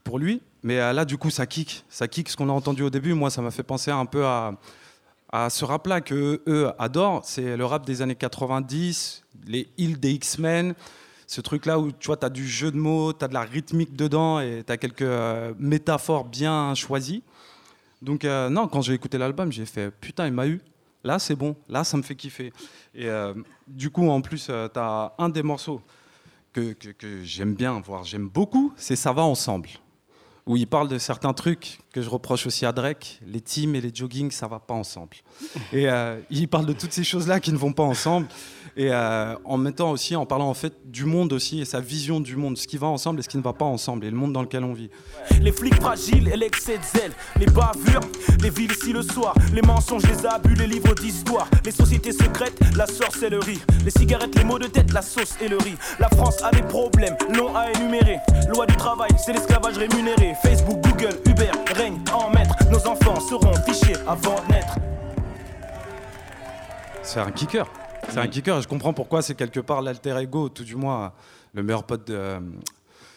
pour 0.04 0.20
lui. 0.20 0.42
Mais 0.62 0.80
euh, 0.80 0.94
là, 0.94 1.06
du 1.06 1.18
coup, 1.18 1.32
ça 1.32 1.48
kick. 1.48 1.84
Ça 1.90 2.08
kick 2.08 2.30
ce 2.30 2.38
qu'on 2.38 2.50
a 2.50 2.54
entendu 2.54 2.84
au 2.84 2.92
début. 2.92 3.14
Moi, 3.14 3.32
ça 3.32 3.42
m'a 3.42 3.50
fait 3.50 3.64
penser 3.64 3.90
un 3.90 4.06
peu 4.06 4.26
à, 4.26 4.54
ce 5.50 5.66
rap-là 5.66 6.02
que 6.02 6.42
eux 6.48 6.72
adorent. 6.78 7.26
C'est 7.26 7.58
le 7.58 7.66
rap 7.66 7.86
des 7.86 8.04
années 8.04 8.16
90, 8.16 9.24
les 9.48 9.68
îles 9.78 10.00
des 10.00 10.12
X-Men. 10.12 10.76
Ce 11.26 11.42
truc-là 11.42 11.80
où 11.80 11.92
tu 11.92 12.08
vois, 12.08 12.18
tu 12.18 12.26
as 12.26 12.30
du 12.30 12.48
jeu 12.48 12.72
de 12.72 12.78
mots, 12.78 13.12
tu 13.12 13.26
as 13.26 13.28
de 13.28 13.34
la 13.34 13.42
rythmique 13.42 13.96
dedans 13.96 14.40
et 14.40 14.64
tu 14.66 14.72
as 14.72 14.78
quelques 14.78 15.02
euh, 15.02 15.54
métaphores 15.58 16.26
bien 16.26 16.76
choisies. 16.76 17.24
Donc, 18.04 18.24
euh, 18.24 18.50
non, 18.50 18.68
quand 18.68 18.82
j'ai 18.82 18.94
écouté 18.94 19.18
l'album, 19.18 19.52
j'ai 19.52 19.66
fait 19.66 19.90
putain, 19.90 20.28
il 20.28 20.34
m'a 20.34 20.48
eu. 20.48 20.62
Là, 21.04 21.18
c'est 21.18 21.36
bon. 21.36 21.56
Là, 21.68 21.84
ça 21.84 21.98
me 21.98 22.04
fait 22.04 22.16
kiffer. 22.16 22.54
Et 22.94 23.08
du 23.68 23.90
coup, 23.92 24.10
en 24.10 24.20
plus, 24.20 24.46
tu 24.46 24.80
as 24.80 25.14
un 25.18 25.30
des 25.30 25.44
morceaux 25.44 25.82
que, 26.60 27.24
j'aime 27.24 27.54
bien, 27.54 27.80
voire 27.80 28.04
j'aime 28.04 28.28
beaucoup, 28.28 28.74
c'est 28.78 28.96
Ça 28.96 29.14
va 29.14 29.24
ensemble. 29.24 29.70
Où 30.46 30.56
il 30.56 30.66
parle 30.66 30.88
de 30.88 30.98
certains 30.98 31.34
trucs 31.34 31.80
que 31.92 32.02
je 32.02 32.10
reproche 32.10 32.48
aussi 32.48 32.66
à 32.66 32.72
Drake. 32.72 33.20
Les 33.28 33.42
teams 33.42 33.76
et 33.76 33.82
les 33.82 33.92
jogging, 33.94 34.32
ça 34.32 34.48
va 34.48 34.60
pas 34.60 34.74
ensemble. 34.74 35.18
Et 35.74 35.90
euh, 35.90 36.22
il 36.30 36.48
parle 36.48 36.66
de 36.66 36.72
toutes 36.72 36.94
ces 36.94 37.04
choses-là 37.04 37.42
qui 37.42 37.52
ne 37.52 37.58
vont 37.58 37.74
pas 37.74 37.84
ensemble. 37.84 38.28
Et 38.80 38.92
euh, 38.92 39.34
en 39.44 39.58
mettant 39.58 39.90
aussi, 39.90 40.16
en 40.16 40.28
parlant 40.28 40.48
en 40.48 40.54
fait 40.54 40.72
du 40.86 41.06
monde 41.06 41.34
aussi 41.34 41.60
et 41.60 41.66
sa 41.66 41.80
vision 41.80 42.20
du 42.20 42.36
monde, 42.36 42.60
ce 42.60 42.68
qui 42.68 42.78
va 42.78 42.86
ensemble 42.86 43.20
et 43.20 43.24
ce 43.24 43.28
qui 43.28 43.38
ne 43.38 43.42
va 43.42 43.54
pas 43.54 43.66
ensemble, 43.66 44.06
et 44.06 44.12
le 44.12 44.16
monde 44.16 44.34
dans 44.34 44.44
lequel 44.44 44.64
on 44.64 44.74
vit. 44.74 44.92
Les 45.42 45.52
flics 45.52 45.82
fragiles 45.82 46.28
et 46.28 46.38
l'excès 46.38 46.78
de 46.78 46.84
zèle, 46.84 47.12
les 47.40 47.48
bavures, 47.48 48.02
les 48.40 48.52
villes 48.52 48.72
ici 48.72 48.94
le 48.94 49.02
soir, 49.02 49.34
les 49.52 49.64
mensonges, 49.64 50.04
les 50.04 50.28
abus, 50.28 50.54
les 50.54 50.68
livres 50.68 50.94
d'histoire, 50.94 51.50
les 51.66 51.72
sociétés 51.72 52.12
secrètes, 52.12 52.60
la 52.76 52.86
sorcellerie, 52.86 53.60
les 53.84 53.90
cigarettes, 53.90 54.36
les 54.36 54.44
mots 54.44 54.60
de 54.60 54.68
tête, 54.68 54.94
la 54.94 55.02
sauce 55.02 55.36
et 55.42 55.48
le 55.48 55.58
riz. 55.58 55.76
La 56.00 56.10
France 56.10 56.38
a 56.44 56.52
des 56.52 56.62
problèmes, 56.62 57.18
longs 57.36 57.56
à 57.56 57.72
énumérer. 57.72 58.18
Loi 58.54 58.68
du 58.68 58.76
travail, 58.76 59.10
c'est 59.18 59.34
l'esclavage 59.34 59.80
rémunéré. 59.80 60.36
Facebook, 60.44 60.82
Google, 60.84 61.18
Uber 61.26 61.50
règnent 61.74 62.04
en 62.14 62.30
maître. 62.30 62.54
Nos 62.72 62.86
enfants 62.86 63.20
seront 63.22 63.56
fichés 63.66 63.96
avant 64.06 64.36
de 64.48 64.54
naître. 64.54 64.76
C'est 67.02 67.22
un 67.22 67.32
kicker. 67.32 67.66
C'est 68.10 68.20
un 68.20 68.28
kicker. 68.28 68.62
Je 68.62 68.68
comprends 68.68 68.94
pourquoi 68.94 69.22
c'est 69.22 69.36
quelque 69.36 69.60
part 69.60 69.82
l'alter 69.82 70.16
ego, 70.22 70.50
tout 70.50 70.64
du 70.64 70.76
moins 70.76 71.14
le 71.54 71.64
meilleur 71.64 71.84
pote 71.84 72.08
de 72.08 72.14
euh, 72.16 72.40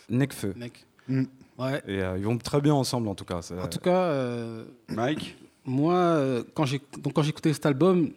Nekfeu. 0.09 0.55
Mec. 0.57 0.85
Mm. 1.09 1.25
Ouais. 1.59 1.83
Et 1.87 2.01
euh, 2.03 2.17
ils 2.19 2.25
vont 2.25 2.39
très 2.39 2.61
bien 2.61 2.75
ensemble 2.75 3.09
en 3.09 3.15
tout 3.15 3.25
cas. 3.25 3.41
En 3.63 3.69
tout 3.69 3.79
cas, 3.81 3.91
euh, 4.05 4.65
Mike? 4.89 5.37
moi, 5.67 5.95
euh, 5.95 6.43
quand 6.55 6.65
j'ai 6.65 6.81
donc 6.99 7.13
quand 7.15 7.23
j'ai 7.23 7.31
écouté 7.31 7.53
cet 7.53 7.67
album, 7.67 8.11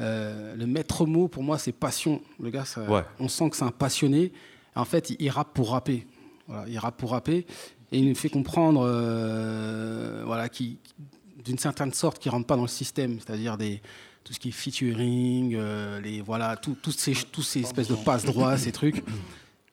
euh, 0.00 0.54
le 0.54 0.66
maître 0.66 1.04
mot 1.06 1.28
pour 1.28 1.42
moi 1.42 1.58
c'est 1.58 1.72
passion. 1.72 2.20
Le 2.40 2.50
gars, 2.50 2.64
ça- 2.64 2.88
Ouais. 2.88 3.02
on 3.18 3.28
sent 3.28 3.50
que 3.50 3.56
c'est 3.56 3.64
un 3.64 3.70
passionné. 3.72 4.32
En 4.74 4.84
fait, 4.84 5.10
il, 5.10 5.16
il 5.20 5.28
rappe 5.28 5.52
pour 5.52 5.70
rapper. 5.72 6.06
Voilà, 6.48 6.68
il 6.68 6.78
rappe 6.78 6.96
pour 6.96 7.10
rapper 7.10 7.46
et 7.90 7.98
il 7.98 8.08
nous 8.08 8.14
fait 8.14 8.28
comprendre, 8.30 8.84
euh, 8.86 10.22
voilà, 10.24 10.48
qui 10.48 10.78
d'une 11.44 11.58
certaine 11.58 11.92
sorte, 11.92 12.20
qui 12.20 12.28
rentre 12.28 12.46
pas 12.46 12.54
dans 12.56 12.62
le 12.62 12.68
système, 12.68 13.18
c'est-à-dire 13.18 13.56
des 13.58 13.82
tout 14.24 14.32
ce 14.32 14.38
qui 14.38 14.48
est 14.48 14.52
featuring, 14.52 15.54
euh, 15.56 16.00
les 16.00 16.20
voilà, 16.20 16.56
tout- 16.56 16.76
tous 16.80 16.92
ces 16.92 17.12
tous 17.30 17.42
ces 17.42 17.60
espèces 17.60 17.88
de 17.88 17.94
passe 17.94 18.24
droits, 18.24 18.56
ces 18.56 18.72
trucs. 18.72 19.02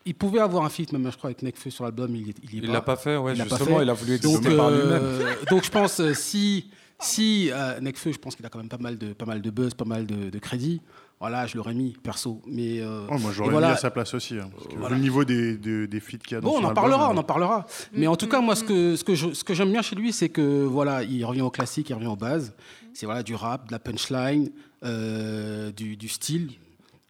Il 0.05 0.15
pouvait 0.15 0.39
avoir 0.39 0.63
un 0.65 0.69
feat, 0.69 0.91
même 0.93 1.09
je 1.11 1.17
crois, 1.17 1.27
avec 1.29 1.43
Nekfeu 1.43 1.69
sur 1.69 1.83
l'album. 1.83 2.15
Il, 2.15 2.29
il, 2.29 2.63
Il 2.63 2.71
l'a 2.71 2.81
pas 2.81 2.95
fait, 2.95 3.17
ouais, 3.17 3.33
Il 3.35 3.41
justement, 3.43 3.77
fait. 3.77 3.83
il 3.83 3.89
a 3.89 3.93
voulu 3.93 4.17
donc, 4.19 4.31
exprimer 4.37 4.57
par 4.57 4.67
euh, 4.69 5.17
lui-même. 5.19 5.35
donc 5.51 5.63
je 5.65 5.69
pense 5.69 5.99
euh, 5.99 6.13
si 6.13 6.69
si 6.99 7.49
euh, 7.51 7.79
Nekfeu, 7.79 8.11
je 8.11 8.17
pense 8.17 8.35
qu'il 8.35 8.45
a 8.45 8.49
quand 8.49 8.59
même 8.59 8.69
pas 8.69 8.77
mal 8.77 8.97
de 8.97 9.13
pas 9.13 9.25
mal 9.25 9.41
de 9.41 9.49
buzz, 9.51 9.73
pas 9.73 9.85
mal 9.85 10.05
de, 10.05 10.29
de 10.29 10.39
crédit. 10.39 10.81
Voilà, 11.19 11.45
je 11.47 11.57
l'aurais 11.57 11.73
mis 11.73 11.91
perso. 12.01 12.41
Mais 12.47 12.79
euh, 12.79 13.05
Ouais, 13.07 13.19
moi, 13.19 13.31
j'aurais 13.33 13.49
voilà. 13.51 13.67
mis 13.67 13.73
à 13.73 13.77
sa 13.77 13.91
place 13.91 14.13
aussi. 14.13 14.35
hein, 14.39 14.49
parce 14.55 14.67
que 14.67 14.75
Voilà. 14.77 14.95
vu 14.95 15.01
le 15.01 15.01
niveau 15.01 15.25
des, 15.25 15.57
des, 15.57 15.85
des 15.87 15.99
feats 15.99 16.17
qu'il 16.17 16.31
y 16.33 16.35
a 16.35 16.41
dans 16.41 16.47
Bon, 16.49 16.57
son 16.59 16.63
on 16.65 16.69
en 16.69 16.73
parlera, 16.73 17.09
euh, 17.09 17.13
on 17.13 17.17
en 17.17 17.23
parlera. 17.23 17.65
Mais 17.91 18.07
en 18.07 18.15
tout 18.15 18.27
cas, 18.27 18.39
moi, 18.39 18.55
ce 18.55 18.63
que, 18.63 18.95
ce 18.95 19.03
que 19.03 19.15
je- 19.15 19.33
ce 19.33 19.43
que 19.43 19.53
j'aime 19.53 19.71
bien 19.71 19.81
chez 19.81 19.95
lui, 19.97 20.13
c'est 20.13 20.29
que 20.29 20.63
voilà, 20.63 21.03
il 21.03 21.25
revient 21.25 21.41
au 21.41 21.49
classique, 21.51 21.89
il 21.89 21.93
revient 21.93 22.07
aux 22.07 22.15
bases. 22.15 22.53
C'est 22.93 23.05
voilà, 23.05 23.21
du 23.23 23.35
rap, 23.35 23.67
de 23.67 23.71
la 23.73 23.79
punchline, 23.79 24.49
euh, 24.85 25.71
du, 25.73 25.97
du 25.97 26.07
style, 26.07 26.51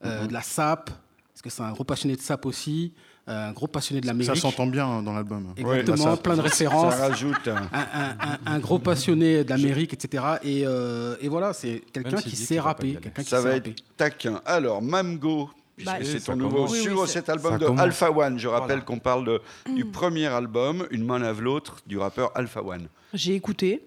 euh, 0.05 0.25
de 0.25 0.33
la 0.33 0.41
sap, 0.41 0.89
parce 0.89 1.41
que 1.43 1.49
c'est 1.51 1.61
un 1.61 1.71
gros 1.71 1.83
passionné 1.83 2.15
de 2.15 2.21
sap 2.21 2.45
aussi, 2.47 2.93
euh, 2.95 2.99
un 3.31 3.51
gros 3.51 3.67
passionné 3.67 4.01
de 4.01 4.05
Ça 4.07 4.11
l'Amérique. 4.13 4.35
s'entend 4.41 4.67
bien 4.67 4.85
hein, 4.87 5.01
dans 5.03 5.13
l'album. 5.13 5.53
Exactement, 5.55 6.11
Ouais, 6.11 6.17
plein 6.17 6.33
de 6.33 6.37
ça- 6.37 6.43
références. 6.43 6.95
Ça 6.95 7.07
rajoute 7.09 7.47
un- 7.47 7.55
Un, 7.71 7.79
un- 7.93 8.15
un- 8.19 8.39
un 8.55 8.59
gros 8.59 8.79
passionné 8.79 9.43
de 9.43 9.49
l'Amérique, 9.49 9.93
etc. 9.93 10.23
Et, 10.43 10.63
euh, 10.65 11.15
et 11.21 11.29
voilà, 11.29 11.53
c'est 11.53 11.83
quelqu'un 11.93 12.17
qui 12.17 12.35
sait 12.35 12.59
rapper. 12.59 12.89
aller. 12.91 12.99
quelqu'un 12.99 13.23
qui 13.23 13.29
Ça 13.29 13.41
va 13.41 13.51
être 13.55 13.69
taquin. 13.97 14.41
Alors, 14.45 14.81
Mamgo, 14.81 15.49
puisque 15.75 15.91
Bah, 15.91 15.97
c'est 16.01 16.19
ça 16.19 16.33
ton 16.33 16.37
nouveau. 16.39 16.67
Oui, 16.67 16.81
sur 16.81 17.01
oui, 17.01 17.07
cet 17.07 17.29
album 17.29 17.53
ça 17.53 17.57
de 17.59 17.65
commence. 17.65 17.81
Alpha 17.81 18.11
One. 18.11 18.37
Je 18.39 18.47
rappelle 18.47 18.67
Voilà. 18.67 18.81
qu'on 18.81 18.99
parle 18.99 19.25
de- 19.25 19.41
du 19.75 19.83
Mm. 19.85 19.91
premier 19.91 20.25
album, 20.25 20.87
Une 20.91 21.05
main 21.05 21.19
lave 21.19 21.41
l'autre, 21.41 21.77
du 21.87 21.97
rappeur 21.97 22.31
Alpha 22.35 22.61
One. 22.63 22.87
J'ai 23.13 23.35
écouté, 23.35 23.83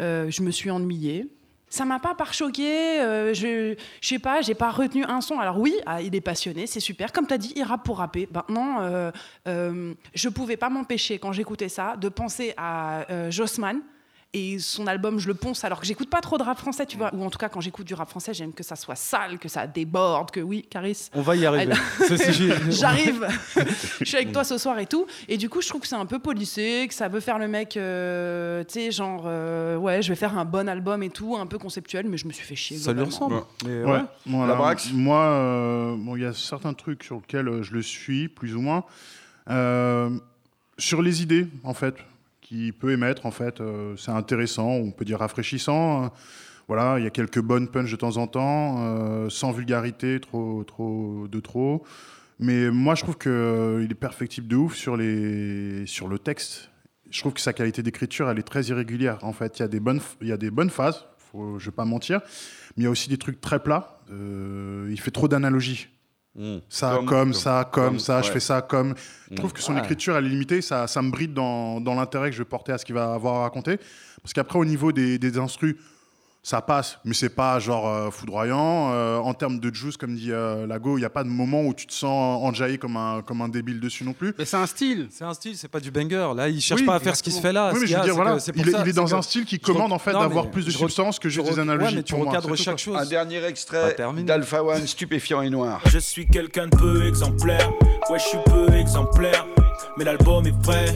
euh, 0.00 0.30
je 0.30 0.42
me 0.42 0.50
suis 0.50 0.70
ennuyée. 0.70 1.28
Ça 1.68 1.84
m'a 1.84 1.98
pas 1.98 2.14
par 2.14 2.32
choqué, 2.32 3.00
euh, 3.00 3.34
je, 3.34 3.74
je 4.00 4.08
sais 4.08 4.20
pas, 4.20 4.40
j'ai 4.40 4.54
pas 4.54 4.70
retenu 4.70 5.04
un 5.04 5.20
son. 5.20 5.40
Alors 5.40 5.58
oui, 5.58 5.74
ah, 5.84 6.00
il 6.00 6.14
est 6.14 6.20
passionné, 6.20 6.66
c'est 6.66 6.80
super. 6.80 7.12
Comme 7.12 7.26
tu 7.26 7.34
as 7.34 7.38
dit, 7.38 7.52
il 7.56 7.64
rappe 7.64 7.84
pour 7.84 7.98
rapper. 7.98 8.28
Maintenant, 8.32 8.82
euh, 8.82 9.10
euh, 9.48 9.92
je 10.14 10.28
pouvais 10.28 10.56
pas 10.56 10.70
m'empêcher, 10.70 11.18
quand 11.18 11.32
j'écoutais 11.32 11.68
ça, 11.68 11.96
de 11.96 12.08
penser 12.08 12.54
à 12.56 13.04
Jossman. 13.30 13.80
Et 14.32 14.58
son 14.58 14.86
album, 14.86 15.18
je 15.18 15.28
le 15.28 15.34
ponce 15.34 15.64
alors 15.64 15.80
que 15.80 15.86
j'écoute 15.86 16.10
pas 16.10 16.20
trop 16.20 16.36
de 16.36 16.42
rap 16.42 16.58
français, 16.58 16.84
tu 16.84 16.98
vois. 16.98 17.14
Ou 17.14 17.24
en 17.24 17.30
tout 17.30 17.38
cas, 17.38 17.48
quand 17.48 17.60
j'écoute 17.60 17.86
du 17.86 17.94
rap 17.94 18.08
français, 18.10 18.34
j'aime 18.34 18.52
que 18.52 18.62
ça 18.62 18.76
soit 18.76 18.96
sale, 18.96 19.38
que 19.38 19.48
ça 19.48 19.66
déborde, 19.66 20.30
que 20.30 20.40
oui, 20.40 20.66
Caris. 20.68 21.08
On 21.14 21.22
va 21.22 21.36
y 21.36 21.46
arriver. 21.46 21.72
J'arrive, 22.68 23.26
je 24.00 24.04
suis 24.04 24.16
avec 24.16 24.32
toi 24.32 24.44
ce 24.44 24.58
soir 24.58 24.78
et 24.78 24.86
tout. 24.86 25.06
Et 25.28 25.38
du 25.38 25.48
coup, 25.48 25.62
je 25.62 25.68
trouve 25.68 25.80
que 25.80 25.86
c'est 25.86 25.96
un 25.96 26.04
peu 26.04 26.18
policé, 26.18 26.84
que 26.86 26.94
ça 26.94 27.08
veut 27.08 27.20
faire 27.20 27.38
le 27.38 27.48
mec, 27.48 27.76
euh, 27.76 28.62
tu 28.64 28.74
sais, 28.74 28.90
genre, 28.90 29.24
euh, 29.26 29.76
ouais, 29.76 30.02
je 30.02 30.10
vais 30.10 30.16
faire 30.16 30.36
un 30.36 30.44
bon 30.44 30.68
album 30.68 31.02
et 31.02 31.10
tout, 31.10 31.36
un 31.36 31.46
peu 31.46 31.58
conceptuel, 31.58 32.06
mais 32.06 32.18
je 32.18 32.26
me 32.26 32.32
suis 32.32 32.44
fait 32.44 32.56
chier. 32.56 32.76
Ça 32.76 32.92
lui 32.92 33.02
ressemble. 33.02 33.36
Ouais. 33.64 33.84
ouais. 33.84 34.02
Voilà. 34.26 34.46
La 34.46 34.54
Brax 34.54 34.92
Moi, 34.92 35.18
euh, 35.18 35.96
bon, 35.96 36.16
il 36.16 36.22
y 36.22 36.26
a 36.26 36.34
certains 36.34 36.74
trucs 36.74 37.04
sur 37.04 37.16
lesquels 37.16 37.62
je 37.62 37.72
le 37.72 37.82
suis, 37.82 38.28
plus 38.28 38.54
ou 38.54 38.60
moins. 38.60 38.84
Euh, 39.48 40.10
sur 40.78 41.02
les 41.02 41.22
idées, 41.22 41.46
en 41.62 41.74
fait, 41.74 41.96
qu'il 42.46 42.72
peut 42.72 42.92
émettre, 42.92 43.26
en 43.26 43.30
fait, 43.30 43.60
euh, 43.60 43.96
c'est 43.96 44.12
intéressant, 44.12 44.68
on 44.68 44.90
peut 44.92 45.04
dire 45.04 45.18
rafraîchissant. 45.18 46.04
hein. 46.04 46.12
Voilà, 46.68 46.98
il 46.98 47.04
y 47.04 47.06
a 47.06 47.10
quelques 47.10 47.40
bonnes 47.40 47.68
punches 47.68 47.92
de 47.92 47.96
temps 47.96 48.16
en 48.16 48.26
temps, 48.26 48.76
euh, 48.80 49.28
sans 49.30 49.52
vulgarité, 49.52 50.18
trop, 50.18 50.64
trop, 50.64 51.28
de 51.30 51.40
trop. 51.40 51.84
Mais 52.40 52.70
moi, 52.70 52.94
je 52.94 53.02
trouve 53.02 53.16
qu'il 53.18 53.88
est 53.90 53.98
perfectible 53.98 54.48
de 54.48 54.56
ouf 54.56 54.74
sur, 54.74 54.96
les, 54.96 55.86
sur 55.86 56.08
le 56.08 56.18
texte. 56.18 56.70
Je 57.08 57.20
trouve 57.20 57.32
que 57.34 57.40
sa 57.40 57.52
qualité 57.52 57.82
d'écriture, 57.82 58.28
elle 58.28 58.38
est 58.38 58.42
très 58.42 58.64
irrégulière. 58.64 59.18
En 59.22 59.32
fait, 59.32 59.58
il 59.58 59.62
y 59.62 59.64
a 59.64 59.68
des 59.68 59.78
bonnes, 59.80 60.00
il 60.20 60.28
y 60.28 60.32
a 60.32 60.36
des 60.36 60.50
bonnes 60.50 60.70
phases, 60.70 61.04
faut, 61.18 61.58
je 61.58 61.66
vais 61.66 61.76
pas 61.76 61.84
mentir, 61.84 62.20
mais 62.76 62.82
il 62.82 62.84
y 62.84 62.86
a 62.88 62.90
aussi 62.90 63.08
des 63.08 63.16
trucs 63.18 63.40
très 63.40 63.60
plats. 63.62 64.00
Euh, 64.10 64.88
il 64.90 65.00
fait 65.00 65.12
trop 65.12 65.28
d'analogies. 65.28 65.88
Ça, 66.68 66.98
Comme- 67.06 67.32
ça, 67.32 67.68
comme, 67.72 67.84
comme, 67.84 67.98
ça, 67.98 68.20
je 68.22 68.30
fais 68.30 68.40
ça, 68.40 68.60
comme. 68.62 68.94
Je 69.30 69.36
trouve 69.36 69.52
que 69.52 69.60
son 69.62 69.74
Ouais. 69.74 69.80
écriture, 69.80 70.16
elle 70.16 70.26
est 70.26 70.28
limitée, 70.28 70.60
ça, 70.60 70.86
ça 70.86 71.00
me 71.02 71.10
bride 71.10 71.32
dans, 71.32 71.80
dans 71.80 71.94
l'intérêt 71.94 72.28
que 72.30 72.36
je 72.36 72.42
vais 72.42 72.48
porter 72.48 72.72
à 72.72 72.78
ce 72.78 72.84
qu'il 72.84 72.94
va 72.94 73.14
avoir 73.14 73.36
à 73.36 73.42
raconter. 73.44 73.78
Parce 74.22 74.32
qu'après, 74.34 74.58
au 74.58 74.64
niveau 74.64 74.92
des, 74.92 75.18
des 75.18 75.38
instrus, 75.38 75.76
ça 76.46 76.62
passe, 76.62 77.00
mais 77.04 77.12
c'est 77.12 77.34
pas 77.34 77.58
genre 77.58 77.88
euh, 77.88 78.08
foudroyant. 78.12 78.92
Euh, 78.92 79.18
en 79.18 79.34
termes 79.34 79.58
de 79.58 79.74
juice, 79.74 79.96
comme 79.96 80.14
dit 80.14 80.30
euh, 80.30 80.64
Lago, 80.64 80.96
il 80.96 81.00
n'y 81.00 81.04
a 81.04 81.10
pas 81.10 81.24
de 81.24 81.28
moment 81.28 81.62
où 81.64 81.74
tu 81.74 81.88
te 81.88 81.92
sens 81.92 82.40
enjaillé 82.40 82.78
comme 82.78 82.96
un, 82.96 83.20
comme 83.22 83.40
un 83.40 83.48
débile 83.48 83.80
dessus 83.80 84.04
non 84.04 84.12
plus. 84.12 84.32
Mais 84.38 84.44
c'est 84.44 84.56
un 84.56 84.66
style. 84.66 85.08
C'est 85.10 85.24
un 85.24 85.34
style, 85.34 85.56
c'est 85.56 85.66
pas 85.66 85.80
du 85.80 85.90
banger. 85.90 86.34
Là, 86.36 86.48
il 86.48 86.60
cherche 86.60 86.82
Oui, 86.82 86.86
pas 86.86 86.94
à 86.94 87.00
faire 87.00 87.16
ce 87.16 87.24
qui 87.24 87.32
se 87.32 87.40
fait 87.40 87.52
là. 87.52 87.72
oui, 87.74 87.80
mais 87.80 87.86
je 87.88 87.94
veux 87.94 88.00
a, 88.00 88.04
dire, 88.04 88.14
voilà, 88.14 88.38
il 88.54 88.68
est, 88.68 88.72
il 88.86 88.92
dans 88.92 89.12
un 89.16 89.22
style 89.22 89.44
qui 89.44 89.58
commande 89.58 89.92
en 89.92 89.98
fait 89.98 90.12
d'avoir 90.12 90.48
plus 90.48 90.64
de 90.64 90.70
substance 90.70 91.18
que 91.18 91.28
juste 91.28 91.50
des 91.50 91.58
analogies. 91.58 91.88
Ouais, 91.88 91.96
mais 91.96 92.02
tu 92.04 92.14
pour 92.14 92.24
recadres 92.24 92.56
chaque 92.56 92.78
chose. 92.78 92.96
Un 92.96 93.06
dernier 93.06 93.42
extrait 93.42 93.96
d'Alpha 94.18 94.62
One, 94.62 94.86
stupéfiant 94.86 95.42
et 95.42 95.50
noir. 95.50 95.80
Je 95.86 95.98
suis 95.98 96.28
quelqu'un 96.28 96.68
de 96.68 96.76
peu 96.76 97.08
exemplaire. 97.08 97.72
Ouais, 98.08 98.20
je 98.20 98.24
suis 98.24 98.38
peu 98.46 98.72
exemplaire. 98.72 99.44
Mais 99.96 100.04
l'album 100.04 100.46
est 100.46 100.62
prêt. 100.62 100.86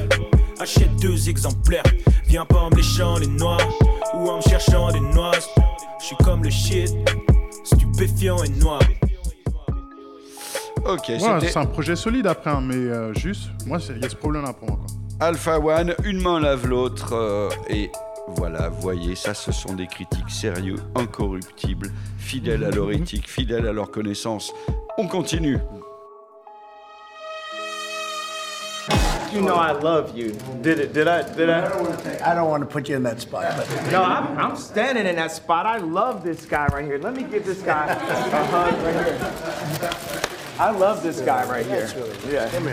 Achète 0.60 0.94
deux 1.00 1.28
exemplaires. 1.28 1.82
Viens 2.26 2.44
pas 2.44 2.58
en 2.58 2.70
me 2.70 2.76
léchant 2.76 3.16
les 3.18 3.26
noix. 3.26 3.56
Ou 4.14 4.28
en 4.28 4.36
me 4.38 4.42
cherchant 4.42 4.90
des 4.92 5.00
noises. 5.00 5.48
Je 6.00 6.06
suis 6.06 6.16
comme 6.16 6.42
le 6.44 6.50
shit, 6.50 6.88
stupéfiant 7.64 8.42
et 8.42 8.48
noir. 8.48 8.80
Ok, 10.86 11.08
Ouais, 11.08 11.18
c'est 11.42 11.56
un 11.58 11.66
projet 11.66 11.94
solide 11.94 12.26
après, 12.26 12.50
hein, 12.50 12.62
mais 12.62 12.74
euh, 12.74 13.12
juste, 13.14 13.50
moi, 13.66 13.78
il 13.94 14.02
y 14.02 14.06
a 14.06 14.08
ce 14.08 14.16
problème-là 14.16 14.54
pour 14.54 14.68
moi. 14.68 14.78
quoi. 14.78 15.26
Alpha 15.28 15.58
One, 15.58 15.94
une 16.04 16.20
main 16.22 16.40
lave 16.40 16.66
l'autre. 16.66 17.12
euh, 17.12 17.50
et 17.68 17.90
voilà, 18.28 18.70
voyez, 18.70 19.14
ça, 19.14 19.34
ce 19.34 19.52
sont 19.52 19.74
des 19.74 19.86
critiques 19.86 20.30
sérieux, 20.30 20.76
incorruptibles, 20.94 21.92
fidèles 22.16 22.64
à 22.64 22.70
leur 22.70 22.90
éthique, 22.92 23.28
fidèles 23.28 23.66
à 23.68 23.72
leur 23.72 23.90
connaissance. 23.90 24.52
On 24.96 25.06
continue. 25.06 25.58
You 29.32 29.42
know 29.42 29.54
I 29.54 29.72
love 29.72 30.16
you. 30.16 30.32
Did 30.60 30.80
it? 30.80 30.92
Did 30.92 31.06
I? 31.06 31.22
Did 31.34 31.50
I? 31.50 32.30
I 32.30 32.34
don't 32.34 32.48
want 32.50 32.62
to 32.62 32.66
put 32.66 32.88
you 32.88 32.96
in 32.96 33.02
that 33.04 33.20
spot, 33.20 33.54
but 33.56 33.68
No, 33.92 34.02
I'm, 34.02 34.36
I'm 34.36 34.56
standing 34.56 35.06
in 35.06 35.16
that 35.16 35.30
spot. 35.32 35.66
I 35.66 35.78
love 35.78 36.24
this 36.24 36.46
guy 36.46 36.66
right 36.68 36.84
here. 36.84 36.98
Let 36.98 37.14
me 37.14 37.22
give 37.22 37.44
this 37.46 37.62
guy 37.62 37.86
a 37.86 38.44
hug 38.46 38.74
right 38.82 39.06
here. 39.06 40.22
I 40.58 40.70
love 40.70 41.02
this 41.02 41.20
guy 41.20 41.48
right 41.48 41.64
here. 41.64 41.86
That's 41.86 41.94
really 41.94 42.10
nice. 42.10 42.26
Yeah. 42.26 42.50
Come 42.50 42.64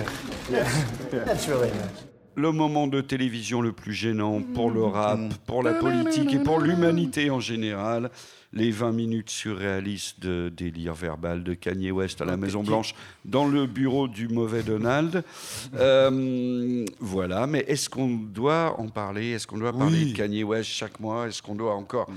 here. 1.12 1.26
That's 1.26 1.48
really 1.48 1.70
nice. 1.72 2.04
Le 2.38 2.52
moment 2.52 2.86
de 2.86 3.02
télévision 3.02 3.62
le 3.62 3.72
plus 3.72 3.94
gênant 3.94 4.42
pour 4.54 4.70
le 4.70 4.84
rap, 4.84 5.20
pour 5.48 5.64
la 5.64 5.74
politique 5.74 6.32
et 6.34 6.38
pour 6.40 6.60
l'humanité 6.60 7.32
en 7.32 7.40
général. 7.40 8.12
Les 8.54 8.72
20 8.72 8.92
minutes 8.94 9.30
surréalistes 9.30 10.22
de 10.22 10.50
délire 10.56 10.94
verbal 10.94 11.44
de 11.44 11.54
Kanye 11.54 11.92
West 11.92 12.22
à 12.22 12.26
la 12.26 12.38
Maison 12.38 12.64
Blanche 12.64 12.94
dans 13.26 13.46
le 13.46 13.66
bureau 13.66 14.08
du 14.08 14.28
mauvais 14.30 14.62
Donald. 14.64 15.24
Euh, 15.80 16.86
voilà, 17.00 17.46
mais 17.48 17.66
est-ce 17.68 17.90
qu'on 17.90 18.08
doit 18.16 18.76
en 18.80 18.88
parler? 18.88 19.32
Est-ce 19.32 19.46
qu'on 19.48 19.58
doit 19.58 19.74
parler 19.74 20.06
Oui. 20.06 20.12
de 20.14 20.18
Kanye 20.18 20.44
West 20.44 20.70
chaque 20.70 21.00
mois? 21.00 21.28
Est-ce 21.28 21.42
qu'on 21.42 21.56
doit 21.56 21.74
encore? 21.74 22.08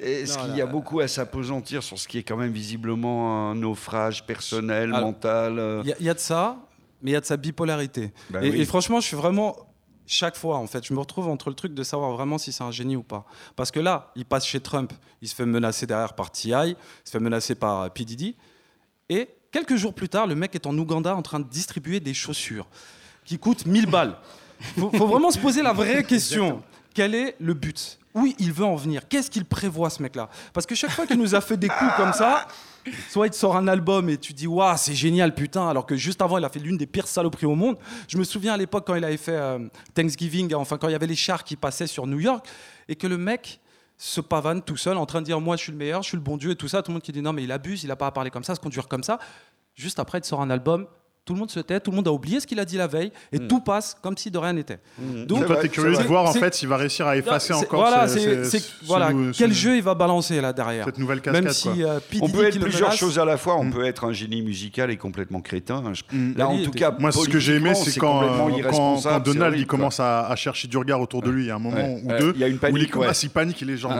Est-ce 0.00 0.36
qu'il 0.38 0.56
y 0.56 0.60
a 0.62 0.66
beaucoup 0.66 1.00
à 1.00 1.08
s'apesantir 1.08 1.82
sur 1.82 1.98
ce 1.98 2.08
qui 2.08 2.18
est 2.18 2.22
quand 2.22 2.36
même 2.36 2.52
visiblement 2.52 3.50
un 3.50 3.54
naufrage 3.54 4.24
personnel, 4.26 4.92
Alors, 4.94 5.06
mental 5.08 5.58
euh, 5.58 5.80
Il 5.84 5.88
y, 5.90 5.92
a- 5.92 5.96
il 6.00 6.06
y 6.06 6.10
a 6.10 6.14
de 6.14 6.18
ça, 6.18 6.56
mais 7.02 7.10
il 7.10 7.14
y 7.14 7.16
a 7.16 7.20
de 7.20 7.26
sa 7.26 7.36
bipolarité. 7.36 8.12
Bah 8.30 8.44
et, 8.44 8.50
oui. 8.50 8.60
et 8.60 8.64
franchement, 8.64 9.00
je 9.00 9.06
suis 9.06 9.16
vraiment. 9.16 9.56
Chaque 10.10 10.36
fois, 10.38 10.56
en 10.56 10.66
fait, 10.66 10.86
je 10.86 10.94
me 10.94 11.00
retrouve 11.00 11.28
entre 11.28 11.50
le 11.50 11.54
truc 11.54 11.74
de 11.74 11.82
savoir 11.82 12.12
vraiment 12.12 12.38
si 12.38 12.50
c'est 12.50 12.64
un 12.64 12.70
génie 12.70 12.96
ou 12.96 13.02
pas. 13.02 13.26
Parce 13.56 13.70
que 13.70 13.78
là, 13.78 14.10
il 14.16 14.24
passe 14.24 14.46
chez 14.46 14.58
Trump, 14.58 14.90
il 15.20 15.28
se 15.28 15.34
fait 15.34 15.44
menacer 15.44 15.86
derrière 15.86 16.14
par 16.14 16.30
T.I., 16.32 16.50
il 16.70 16.76
se 17.04 17.10
fait 17.10 17.20
menacer 17.20 17.54
par 17.54 17.82
euh, 17.82 17.88
P. 17.90 18.06
Diddy. 18.06 18.34
Et 19.10 19.28
quelques 19.52 19.76
jours 19.76 19.92
plus 19.92 20.08
tard, 20.08 20.26
le 20.26 20.34
mec 20.34 20.54
est 20.54 20.66
en 20.66 20.76
Ouganda 20.78 21.14
en 21.14 21.20
train 21.20 21.40
de 21.40 21.48
distribuer 21.48 22.00
des 22.00 22.14
chaussures 22.14 22.66
qui 23.26 23.38
coûtent 23.38 23.66
1000 23.66 23.84
balles. 23.84 24.16
Faut, 24.78 24.90
faut 24.90 25.06
vraiment 25.06 25.30
se 25.30 25.38
poser 25.38 25.60
la 25.62 25.74
vraie 25.74 26.02
question. 26.08 26.62
Quel 26.94 27.14
est 27.14 27.36
le 27.38 27.52
but? 27.52 27.98
Où 28.14 28.26
il 28.38 28.52
veut 28.52 28.64
en 28.64 28.76
venir? 28.76 29.06
Qu'est-ce 29.08 29.30
qu'il 29.30 29.44
prévoit, 29.44 29.90
ce 29.90 30.02
mec-là? 30.02 30.30
Parce 30.54 30.66
que 30.66 30.74
chaque 30.74 30.90
fois 30.90 31.06
qu'il 31.06 31.18
nous 31.18 31.34
a 31.34 31.42
fait 31.42 31.58
des 31.58 31.68
coups 31.68 31.92
comme 31.96 32.14
ça, 32.14 32.48
soit 33.08 33.26
il 33.26 33.30
te 33.30 33.36
sort 33.36 33.56
un 33.56 33.68
album 33.68 34.08
et 34.08 34.18
tu 34.18 34.32
dis 34.32 34.46
waouh 34.46 34.76
c'est 34.76 34.94
génial 34.94 35.34
putain 35.34 35.68
alors 35.68 35.86
que 35.86 35.96
juste 35.96 36.22
avant 36.22 36.38
il 36.38 36.44
a 36.44 36.48
fait 36.48 36.58
l'une 36.58 36.76
des 36.76 36.86
pires 36.86 37.08
saloperies 37.08 37.46
au 37.46 37.54
monde. 37.54 37.76
Je 38.08 38.18
me 38.18 38.24
souviens 38.24 38.54
à 38.54 38.56
l'époque 38.56 38.86
quand 38.86 38.94
il 38.94 39.04
avait 39.04 39.16
fait 39.16 39.36
euh, 39.36 39.58
Thanksgiving 39.94 40.54
enfin 40.54 40.78
quand 40.78 40.88
il 40.88 40.92
y 40.92 40.94
avait 40.94 41.06
les 41.06 41.16
chars 41.16 41.44
qui 41.44 41.56
passaient 41.56 41.86
sur 41.86 42.06
New 42.06 42.20
York 42.20 42.46
et 42.88 42.96
que 42.96 43.06
le 43.06 43.18
mec 43.18 43.60
se 43.96 44.20
pavane 44.20 44.62
tout 44.62 44.76
seul 44.76 44.96
en 44.96 45.06
train 45.06 45.20
de 45.20 45.26
dire 45.26 45.40
moi 45.40 45.56
je 45.56 45.62
suis 45.62 45.72
le 45.72 45.78
meilleur 45.78 46.02
je 46.02 46.08
suis 46.08 46.16
le 46.16 46.22
bon 46.22 46.36
dieu 46.36 46.50
et 46.50 46.56
tout 46.56 46.68
ça. 46.68 46.82
Tout 46.82 46.90
le 46.90 46.94
monde 46.94 47.02
qui 47.02 47.12
dit 47.12 47.22
non 47.22 47.32
mais 47.32 47.44
il 47.44 47.52
abuse 47.52 47.84
il 47.84 47.90
a 47.90 47.96
pas 47.96 48.06
à 48.06 48.12
parler 48.12 48.30
comme 48.30 48.44
ça 48.44 48.54
se 48.54 48.60
conduire 48.60 48.88
comme 48.88 49.02
ça. 49.02 49.18
Juste 49.74 49.98
après 49.98 50.18
il 50.18 50.22
te 50.22 50.26
sort 50.26 50.40
un 50.40 50.50
album 50.50 50.86
tout 51.28 51.34
le 51.34 51.40
monde 51.40 51.50
se 51.50 51.60
tait, 51.60 51.78
tout 51.78 51.90
le 51.90 51.96
monde 51.96 52.08
a 52.08 52.12
oublié 52.12 52.40
ce 52.40 52.46
qu'il 52.46 52.58
a 52.58 52.64
dit 52.64 52.78
la 52.78 52.86
veille, 52.86 53.12
et 53.32 53.38
tout 53.38 53.60
passe 53.60 53.94
comme 54.00 54.16
si 54.16 54.30
de 54.30 54.38
rien 54.38 54.54
n'était. 54.54 54.78
Donc, 55.26 55.44
toi, 55.44 55.56
t'es 55.56 55.68
curieux 55.68 55.94
de 55.94 56.02
voir 56.04 56.24
en 56.24 56.32
fait 56.32 56.54
s'il 56.54 56.68
va 56.68 56.78
réussir 56.78 57.06
à 57.06 57.16
effacer 57.18 57.52
encore 57.52 57.80
voilà, 57.80 58.06
voilà, 58.84 59.10
ce- 59.10 59.36
quel 59.38 59.52
jeu 59.52 59.76
il 59.76 59.82
va 59.82 59.94
balancer 59.94 60.40
là 60.40 60.54
derrière. 60.54 60.86
cette 60.86 60.98
nouvelle 60.98 61.20
Même 61.26 61.44
cascade. 61.44 61.52
si 61.52 61.82
quoi. 61.82 61.90
euh. 61.90 62.00
On 62.22 62.28
peut 62.30 62.44
être 62.46 62.58
plusieurs 62.58 62.88
menace- 62.88 62.98
choses 62.98 63.18
à 63.18 63.26
la 63.26 63.36
fois. 63.36 63.56
On 63.58 63.70
peut 63.70 63.84
être 63.84 64.04
un 64.04 64.12
génie 64.12 64.40
musical 64.40 64.90
et 64.90 64.96
complètement 64.96 65.42
crétin. 65.42 65.82
Je- 65.92 66.02
Là, 66.38 66.46
Bah, 66.46 66.46
en 66.48 66.62
tout 66.62 66.70
cas, 66.70 66.94
Moi, 66.98 67.12
ce 67.12 67.28
que 67.28 67.38
j'ai 67.38 67.56
aimé, 67.56 67.74
c'est 67.74 67.98
quand, 68.00 68.22
euh, 68.22 68.62
quand, 68.70 69.00
quand 69.02 69.20
Donald 69.20 69.54
il 69.58 69.66
commence 69.66 70.00
à, 70.00 70.26
à 70.28 70.34
chercher 70.36 70.66
du 70.66 70.78
regard 70.78 71.00
autour 71.02 71.20
de 71.20 71.30
lui. 71.30 71.44
Il 71.44 71.48
y 71.48 71.50
a 71.50 71.56
un 71.56 71.58
moment 71.58 71.92
ou 72.02 72.08
deux 72.18 72.32
il 72.34 72.40
y 72.40 72.44
a 72.44 72.48
une 72.48 72.54
où 72.56 72.76
il 72.78 73.30
panique, 73.30 73.60
il 73.60 73.70
est 73.70 73.76
genre. 73.76 73.92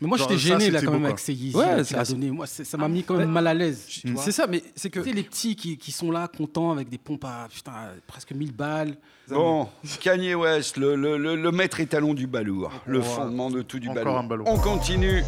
Mais- 0.00 0.08
moi, 0.08 0.18
j'étais 0.18 0.34
ça, 0.34 0.38
gêné 0.58 0.70
là 0.70 0.80
quand 0.82 0.90
même 0.92 1.00
quoi. 1.00 1.08
avec 1.08 1.18
ces 1.20 1.32
Yeezy 1.32 1.56
Ouais, 1.56 1.74
qu'il 1.76 1.84
c'est 1.86 1.94
a 1.96 2.00
assez- 2.00 2.12
donné. 2.12 2.30
Moi, 2.30 2.46
c'est- 2.46 2.64
ça 2.64 2.76
m'a 2.76 2.88
mis 2.88 3.02
quand 3.02 3.14
même 3.16 3.30
mal 3.30 3.46
à 3.46 3.54
l'aise. 3.54 3.86
C'est 4.16 4.32
ça, 4.32 4.46
mais 4.46 4.62
c'est 4.74 4.90
que 4.90 5.00
Tu 5.00 5.08
sais, 5.10 5.14
les 5.14 5.22
petits 5.22 5.56
qui, 5.56 5.78
qui 5.78 5.90
sont 5.92 6.10
là, 6.10 6.28
contents, 6.28 6.70
avec 6.72 6.88
des 6.88 6.98
pompes 6.98 7.24
à 7.24 7.48
putain, 7.52 7.72
presque 8.06 8.32
1000 8.32 8.52
balles. 8.52 8.96
Bon, 9.28 9.68
Kanye 10.00 10.34
West, 10.34 10.76
le, 10.76 10.94
le- 10.96 11.16
le- 11.16 11.36
le 11.36 11.50
maître 11.50 11.80
étalon 11.80 12.12
du 12.14 12.26
balourd, 12.26 12.70
le 12.86 13.00
fondement 13.00 13.50
de 13.50 13.62
tout 13.62 13.78
du 13.78 13.88
Encore 13.88 14.04
balourd. 14.04 14.18
un 14.18 14.24
balourd. 14.24 14.48
On 14.48 14.58
continue. 14.58 15.22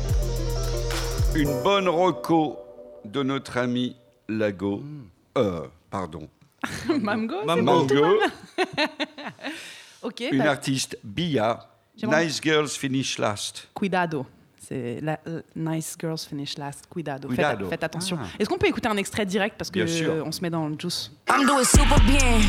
Une 1.34 1.62
bonne 1.62 1.88
reco 1.88 2.58
de 3.04 3.22
notre 3.22 3.56
ami 3.58 3.96
Lago. 4.28 4.82
Euh, 5.36 5.62
pardon. 5.90 6.28
Mamgo, 7.00 7.36
bien. 7.86 8.14
Ok, 10.02 10.20
une 10.30 10.38
bah, 10.38 10.50
artiste 10.50 10.98
Bia. 11.02 11.68
Nice 12.02 12.40
Girls 12.42 12.68
Finish 12.68 13.18
Last. 13.18 13.68
cuidado. 13.74 14.24
C'est 14.68 14.98
la, 15.00 15.18
euh, 15.26 15.40
Nice 15.56 15.96
Girls 15.98 16.18
Finish 16.28 16.58
Last. 16.58 16.84
Cuidado. 16.90 17.28
Faites- 17.28 17.36
Cuidado. 17.36 17.68
Faites, 17.70 17.84
attention. 17.84 18.18
Ah. 18.20 18.26
Est-ce 18.38 18.48
qu'on 18.50 18.58
peut 18.58 18.66
écouter 18.66 18.88
un 18.88 18.98
extrait 18.98 19.24
direct 19.24 19.56
parce 19.56 19.70
que 19.70 19.80
euh, 19.80 20.22
on 20.26 20.30
se 20.30 20.42
met 20.42 20.50
dans 20.50 20.68
le 20.68 20.76
juice? 20.78 21.10
I'm 21.30 21.46
doing 21.46 21.64
super 21.64 21.98
bien. 22.00 22.40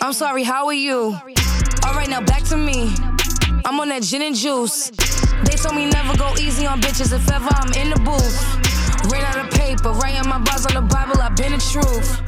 I'm 0.00 0.12
sorry, 0.12 0.44
how 0.44 0.66
are 0.68 0.72
you? 0.72 1.14
Alright, 1.84 2.08
now 2.08 2.20
back 2.20 2.44
to 2.50 2.56
me. 2.56 2.94
I'm 3.64 3.80
on 3.80 3.88
that 3.88 4.02
gin 4.02 4.22
and 4.22 4.34
juice. 4.36 4.92
They 5.44 5.56
told 5.56 5.74
me 5.74 5.86
never 5.86 6.16
go 6.16 6.32
easy 6.40 6.64
on 6.66 6.80
bitches 6.80 7.12
if 7.12 7.28
ever 7.28 7.48
I'm 7.50 7.72
in 7.74 7.90
the 7.92 8.00
booth. 8.04 9.10
Ran 9.10 9.24
out 9.24 9.38
of 9.44 9.50
paper, 9.50 9.90
writing 9.90 10.28
my 10.28 10.38
bars 10.38 10.64
on 10.66 10.74
the 10.74 10.82
Bible, 10.82 11.20
I've 11.20 11.34
been 11.34 11.52
the 11.52 11.58
truth. 11.58 12.22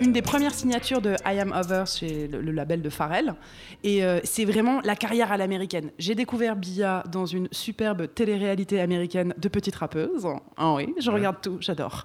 Une 0.00 0.12
des 0.12 0.20
premières 0.20 0.54
signatures 0.54 1.00
de 1.00 1.14
I 1.24 1.38
Am 1.40 1.52
Over 1.52 1.84
chez 1.86 2.28
le, 2.28 2.40
le 2.42 2.52
label 2.52 2.82
de 2.82 2.90
Pharrell. 2.90 3.34
Et 3.82 4.04
euh, 4.04 4.20
c'est 4.24 4.44
vraiment 4.44 4.80
la 4.84 4.94
carrière 4.94 5.32
à 5.32 5.36
l'américaine. 5.38 5.90
J'ai 5.98 6.14
découvert 6.14 6.54
Bia 6.54 7.02
dans 7.10 7.24
une 7.24 7.48
superbe 7.50 8.06
télé-réalité 8.14 8.80
américaine 8.80 9.32
de 9.38 9.48
petite 9.48 9.74
rappeuse. 9.76 10.26
Ah 10.56 10.74
oui, 10.74 10.94
je 11.00 11.10
regarde 11.10 11.36
tout, 11.40 11.56
j'adore. 11.60 12.04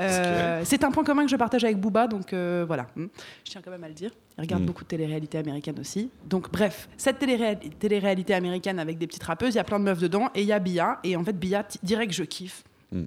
Euh, 0.00 0.60
c'est 0.64 0.84
un 0.84 0.92
point 0.92 1.02
commun 1.02 1.24
que 1.24 1.30
je 1.30 1.36
partage 1.36 1.64
avec 1.64 1.78
Booba, 1.80 2.06
donc 2.06 2.32
euh, 2.32 2.64
voilà. 2.66 2.86
Hmm. 2.94 3.06
Je 3.44 3.50
tiens 3.50 3.60
quand 3.64 3.70
même 3.72 3.84
à 3.84 3.88
le 3.88 3.94
dire. 3.94 4.10
Il 4.38 4.40
regarde 4.42 4.62
Mm. 4.62 4.66
beaucoup 4.66 4.82
de 4.82 4.88
télé-réalité 4.88 5.38
américaine 5.38 5.78
aussi. 5.78 6.10
Donc 6.28 6.50
bref, 6.50 6.88
cette 6.96 7.18
télé- 7.20 7.56
télé-réalité 7.78 8.34
américaine 8.34 8.78
avec 8.80 8.98
des 8.98 9.06
petites 9.06 9.22
rappeuses, 9.22 9.54
il 9.54 9.58
y 9.58 9.60
a 9.60 9.64
plein 9.64 9.78
de 9.78 9.84
meufs 9.84 10.00
dedans 10.00 10.28
et 10.34 10.42
il 10.42 10.46
y 10.48 10.52
a 10.52 10.58
Bia. 10.58 10.98
Et 11.04 11.14
en 11.16 11.22
fait, 11.24 11.38
Bia, 11.38 11.64
direct, 11.84 12.12
je 12.12 12.24
kiffe. 12.24 12.64
Mm. 12.92 13.04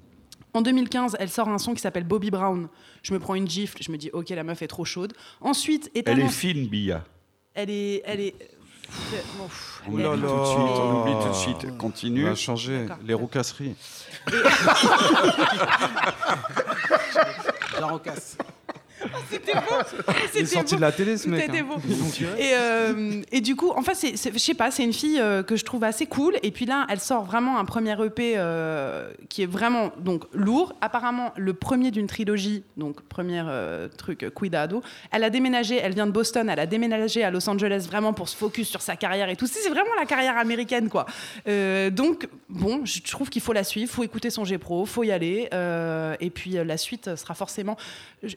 En 0.54 0.62
2015, 0.62 1.16
elle 1.20 1.28
sort 1.28 1.48
un 1.50 1.58
son 1.58 1.74
qui 1.74 1.82
s'appelle 1.82 2.04
Bobby 2.04 2.30
Brown. 2.30 2.68
Je 3.02 3.12
me 3.14 3.18
prends 3.18 3.34
une 3.34 3.48
gifle, 3.48 3.78
je 3.82 3.90
me 3.92 3.96
dis 3.98 4.10
ok, 4.12 4.28
la 4.30 4.44
meuf 4.44 4.62
est 4.62 4.66
trop 4.68 4.84
chaude. 4.84 5.12
Ensuite, 5.40 5.90
Elle 5.94 6.00
étonnant- 6.00 6.26
est 6.26 6.30
fine, 6.30 6.66
Bia. 6.68 7.04
elle 7.54 7.70
est, 7.70 8.02
elle 8.04 8.20
est. 8.20 8.34
bon, 9.36 9.44
pff, 9.44 9.82
On 9.88 9.98
elle 9.98 10.04
est- 10.04 10.08
oublie 10.08 10.22
tout 10.22 10.38
de 10.38 10.44
suite. 10.44 10.58
On 10.78 11.00
oublie 11.02 11.22
tout 11.22 11.28
de 11.28 11.34
suite. 11.34 11.66
On 11.72 11.76
Continue. 11.76 12.24
va 12.24 12.34
changer 12.34 12.86
les 13.06 13.14
roucasseries. 13.14 13.74
La 17.80 17.86
rocasse. 17.90 18.36
C'était 19.30 19.52
beau. 19.52 19.60
Il 20.08 20.14
est 20.14 20.26
C'était 20.32 20.46
sorti 20.46 20.74
beau. 20.74 20.76
de 20.76 20.80
la 20.82 20.92
télé, 20.92 21.16
ce 21.16 21.28
mec. 21.28 21.48
était 21.48 21.58
hein. 21.60 21.66
beau. 21.68 21.76
Et, 22.38 22.50
euh, 22.54 23.22
et 23.30 23.40
du 23.40 23.54
coup, 23.54 23.70
en 23.70 23.82
fait, 23.82 23.94
je 24.16 24.38
sais 24.38 24.54
pas, 24.54 24.70
c'est 24.70 24.84
une 24.84 24.92
fille 24.92 25.20
euh, 25.20 25.42
que 25.42 25.54
je 25.56 25.64
trouve 25.64 25.84
assez 25.84 26.06
cool. 26.06 26.36
Et 26.42 26.50
puis 26.50 26.66
là, 26.66 26.86
elle 26.88 27.00
sort 27.00 27.24
vraiment 27.24 27.58
un 27.58 27.64
premier 27.64 27.92
EP 28.04 28.34
euh, 28.36 29.10
qui 29.28 29.42
est 29.42 29.46
vraiment 29.46 29.92
donc 29.98 30.24
lourd. 30.32 30.74
Apparemment, 30.80 31.32
le 31.36 31.54
premier 31.54 31.90
d'une 31.90 32.06
trilogie, 32.06 32.64
donc 32.76 33.00
premier 33.02 33.42
euh, 33.46 33.88
truc 33.88 34.22
euh, 34.22 34.30
Cuidado. 34.30 34.82
Elle 35.12 35.24
a 35.24 35.30
déménagé, 35.30 35.76
elle 35.76 35.94
vient 35.94 36.06
de 36.06 36.12
Boston, 36.12 36.48
elle 36.48 36.58
a 36.60 36.66
déménagé 36.66 37.22
à 37.22 37.30
Los 37.30 37.48
Angeles 37.48 37.86
vraiment 37.88 38.12
pour 38.12 38.28
se 38.28 38.36
focus 38.36 38.68
sur 38.68 38.80
sa 38.82 38.96
carrière 38.96 39.28
et 39.28 39.36
tout. 39.36 39.46
C'est 39.46 39.58
c'est 39.58 39.70
vraiment 39.74 39.94
la 39.98 40.06
carrière 40.06 40.38
américaine, 40.38 40.88
quoi. 40.88 41.04
Euh, 41.48 41.90
donc, 41.90 42.28
bon, 42.48 42.82
je 42.84 43.00
trouve 43.02 43.28
qu'il 43.28 43.42
faut 43.42 43.52
la 43.52 43.64
suivre, 43.64 43.90
faut 43.92 44.04
écouter 44.04 44.30
son 44.30 44.44
G-Pro, 44.44 44.86
faut 44.86 45.02
y 45.04 45.10
aller. 45.10 45.48
euh, 45.52 46.14
et 46.20 46.30
puis 46.30 46.56
euh, 46.56 46.64
la 46.64 46.76
suite 46.76 47.16
sera 47.16 47.34
forcément. 47.34 47.76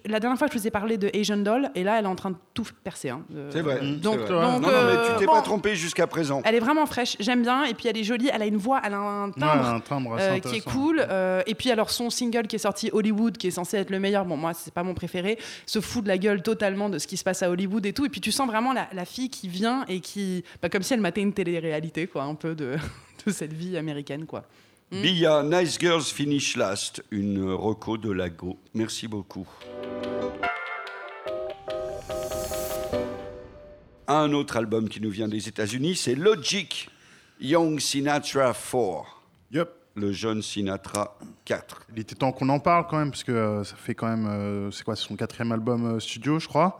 La 0.06 0.19
dernière 0.19 0.38
fois, 0.38 0.47
je 0.47 0.52
vous 0.62 0.67
ai 0.67 0.71
parlé 0.71 0.97
de 0.97 1.10
Asian 1.13 1.38
Doll, 1.38 1.69
et 1.76 1.84
là, 1.84 1.97
elle 2.00 2.06
est 2.06 2.08
en 2.08 2.15
train 2.15 2.32
de 2.32 2.36
tout 2.54 2.65
percer. 2.84 3.10
hein. 3.10 3.21
Euh, 3.36 3.50
C'est 3.52 3.62
vrai. 3.62 3.80
Donc, 3.82 4.19
c'est 4.28 4.34
vrai. 4.34 4.41
donc, 4.41 4.41
non, 4.41 4.60
non, 4.60 4.67
mais 4.67 4.67
euh, 4.74 5.13
tu 5.13 5.19
t'es 5.19 5.26
bon, 5.26 5.34
pas 5.34 5.41
trompé 5.41 5.76
jusqu'à 5.76 6.08
présent. 6.08 6.41
Elle 6.45 6.56
est 6.56 6.60
vraiment 6.60 6.86
fraîche, 6.86 7.15
j'aime 7.19 7.41
bien, 7.41 7.63
et 7.65 7.74
puis 7.74 7.88
elle 7.88 7.97
est 7.97 8.04
jolie, 8.04 8.30
elle 8.34 8.41
a 8.41 8.45
une 8.45 8.58
voix, 8.58 8.82
elle 8.84 8.93
a 8.93 8.97
un 8.97 9.28
Ouais, 9.28 9.34
timbre. 9.39 9.65
un 9.65 9.80
timbre 9.80 10.13
assez 10.15 10.26
euh, 10.30 10.39
qui 10.39 10.56
est 10.58 10.62
cool 10.65 11.06
euh, 11.10 11.41
et 11.47 11.56
puis 11.56 11.71
alors 11.71 11.89
son 11.89 12.10
single 12.10 12.47
qui 12.47 12.56
est 12.56 12.60
sorti 12.60 12.89
Hollywood 12.93 13.38
qui 13.38 13.47
est 13.47 13.52
censé 13.52 13.78
être 13.78 13.89
le 13.89 14.00
meilleur 14.00 14.26
bon 14.26 14.38
moi 14.38 14.54
c'est 14.54 14.74
pas 14.74 14.84
mon 14.84 14.93
préféré 14.93 15.38
se 15.65 15.80
fout 15.80 16.04
de 16.04 16.08
la 16.10 16.17
gueule 16.17 16.41
totalement 16.41 16.89
de 16.89 16.97
ce 17.00 17.08
qui 17.08 17.17
se 17.17 17.24
passe 17.24 17.41
à 17.43 17.50
Hollywood 17.50 17.86
et 17.86 17.93
tout 17.93 18.06
et 18.06 18.10
puis 18.10 18.21
tu 18.21 18.32
sens 18.32 18.47
vraiment 18.47 18.74
la, 18.74 18.88
la 18.93 19.06
fille 19.06 19.30
qui 19.30 19.47
vient 19.47 19.86
et 19.88 20.00
qui 20.00 20.43
bah, 20.62 20.69
comme 20.69 20.84
si 20.84 20.93
elle 20.93 21.02
matait 21.02 21.21
une 21.21 21.34
télé-réalité 21.34 22.08
quoi 22.08 22.24
un 22.24 22.36
peu 22.36 22.56
de, 22.56 22.76
de 23.26 23.32
cette 23.32 23.54
vie 23.54 23.78
américaine 23.78 24.26
quoi 24.26 24.43
Mm. 24.91 25.01
Bia, 25.01 25.43
Nice 25.43 25.77
Girls 25.80 26.04
Finish 26.04 26.58
Last, 26.58 27.01
une 27.12 27.49
reco 27.51 27.97
de 27.97 28.12
Lago. 28.12 28.60
Merci 28.73 29.08
beaucoup. 29.08 29.47
Un 34.08 34.34
autre 34.34 34.58
album 34.58 34.89
qui 34.89 34.99
nous 34.99 35.10
vient 35.10 35.30
des 35.30 35.47
États-Unis, 35.47 35.95
c'est 35.95 36.15
Logic, 36.15 36.89
Young 37.39 37.80
Sinatra 37.80 38.54
4. 38.54 39.21
Yup. 39.54 39.69
Le 39.95 40.12
jeune 40.13 40.41
Sinatra 40.41 41.17
4. 41.45 41.84
Il 41.93 41.99
était 42.01 42.15
temps 42.15 42.32
qu'on 42.32 42.47
en 42.49 42.60
parle 42.60 42.88
quand 42.88 42.97
même, 42.97 43.12
parce 43.12 43.23
que 43.25 43.32
euh, 43.34 43.63
ça 43.63 43.75
fait 43.75 43.93
quand 43.95 44.08
même. 44.08 44.25
euh, 44.25 44.71
c'est 44.71 44.84
quoi 44.84 44.95
son 44.95 45.15
quatrième 45.17 45.51
album 45.51 45.86
euh, 45.95 45.99
studio, 45.99 46.39
je 46.39 46.47
crois. 46.47 46.80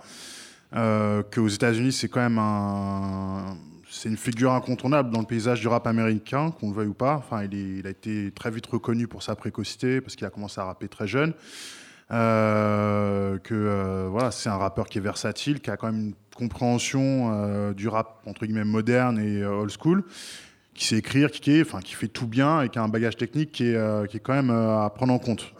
Euh, 0.74 1.22
Qu'aux 1.24 1.48
États-Unis, 1.50 1.92
c'est 1.92 2.08
quand 2.08 2.22
même 2.22 2.38
un. 2.40 3.58
C'est 4.02 4.10
une 4.10 4.18
figure 4.18 4.52
incontournable 4.52 5.12
dans 5.12 5.20
le 5.20 5.28
paysage 5.28 5.60
du 5.60 5.68
rap 5.68 5.86
américain, 5.86 6.50
qu'on 6.50 6.70
le 6.70 6.74
veuille 6.74 6.88
ou 6.88 6.96
pas. 6.96 7.18
Enfin, 7.18 7.44
il, 7.44 7.86
a 7.86 7.92
été 7.92 8.32
très 8.32 8.50
vite 8.50 8.66
reconnu 8.66 9.08
pour 9.08 9.22
sa 9.22 9.36
précocité, 9.36 10.02
parce 10.02 10.16
qu'il 10.16 10.26
a 10.26 10.32
commencé 10.32 10.60
à 10.60 10.64
rapper 10.64 10.88
très 10.88 11.06
jeune. 11.06 11.36
Euh, 12.10 13.38
que 13.38 13.54
euh, 13.54 14.08
voilà, 14.10 14.32
c'est 14.32 14.50
un 14.50 14.58
rappeur 14.58 14.88
qui 14.88 14.98
est 14.98 15.02
versatile, 15.02 15.60
qui 15.60 15.70
a 15.70 15.78
quand 15.78 15.92
même 15.92 16.02
une 16.02 16.14
compréhension 16.36 17.30
euh, 17.32 17.74
du 17.76 17.88
rap 17.90 18.24
entre 18.26 18.48
guillemets 18.48 18.64
moderne 18.64 19.20
et 19.20 19.46
old 19.46 19.72
school, 19.80 20.04
qui 20.74 20.86
sait 20.86 20.98
écrire, 20.98 21.30
qui, 21.30 21.60
est, 21.60 21.62
enfin, 21.62 21.80
qui 21.80 21.94
fait 21.94 22.08
tout 22.08 22.26
bien 22.26 22.64
et 22.64 22.70
qui 22.70 22.80
a 22.80 22.82
un 22.82 22.90
bagage 22.90 23.18
technique 23.18 23.52
qui 23.52 23.66
est, 23.66 24.10
qui 24.10 24.18
est 24.18 24.20
quand 24.20 24.34
même 24.34 24.50
à 24.50 24.90
prendre 24.90 25.14
en 25.14 25.20
compte. 25.20 25.54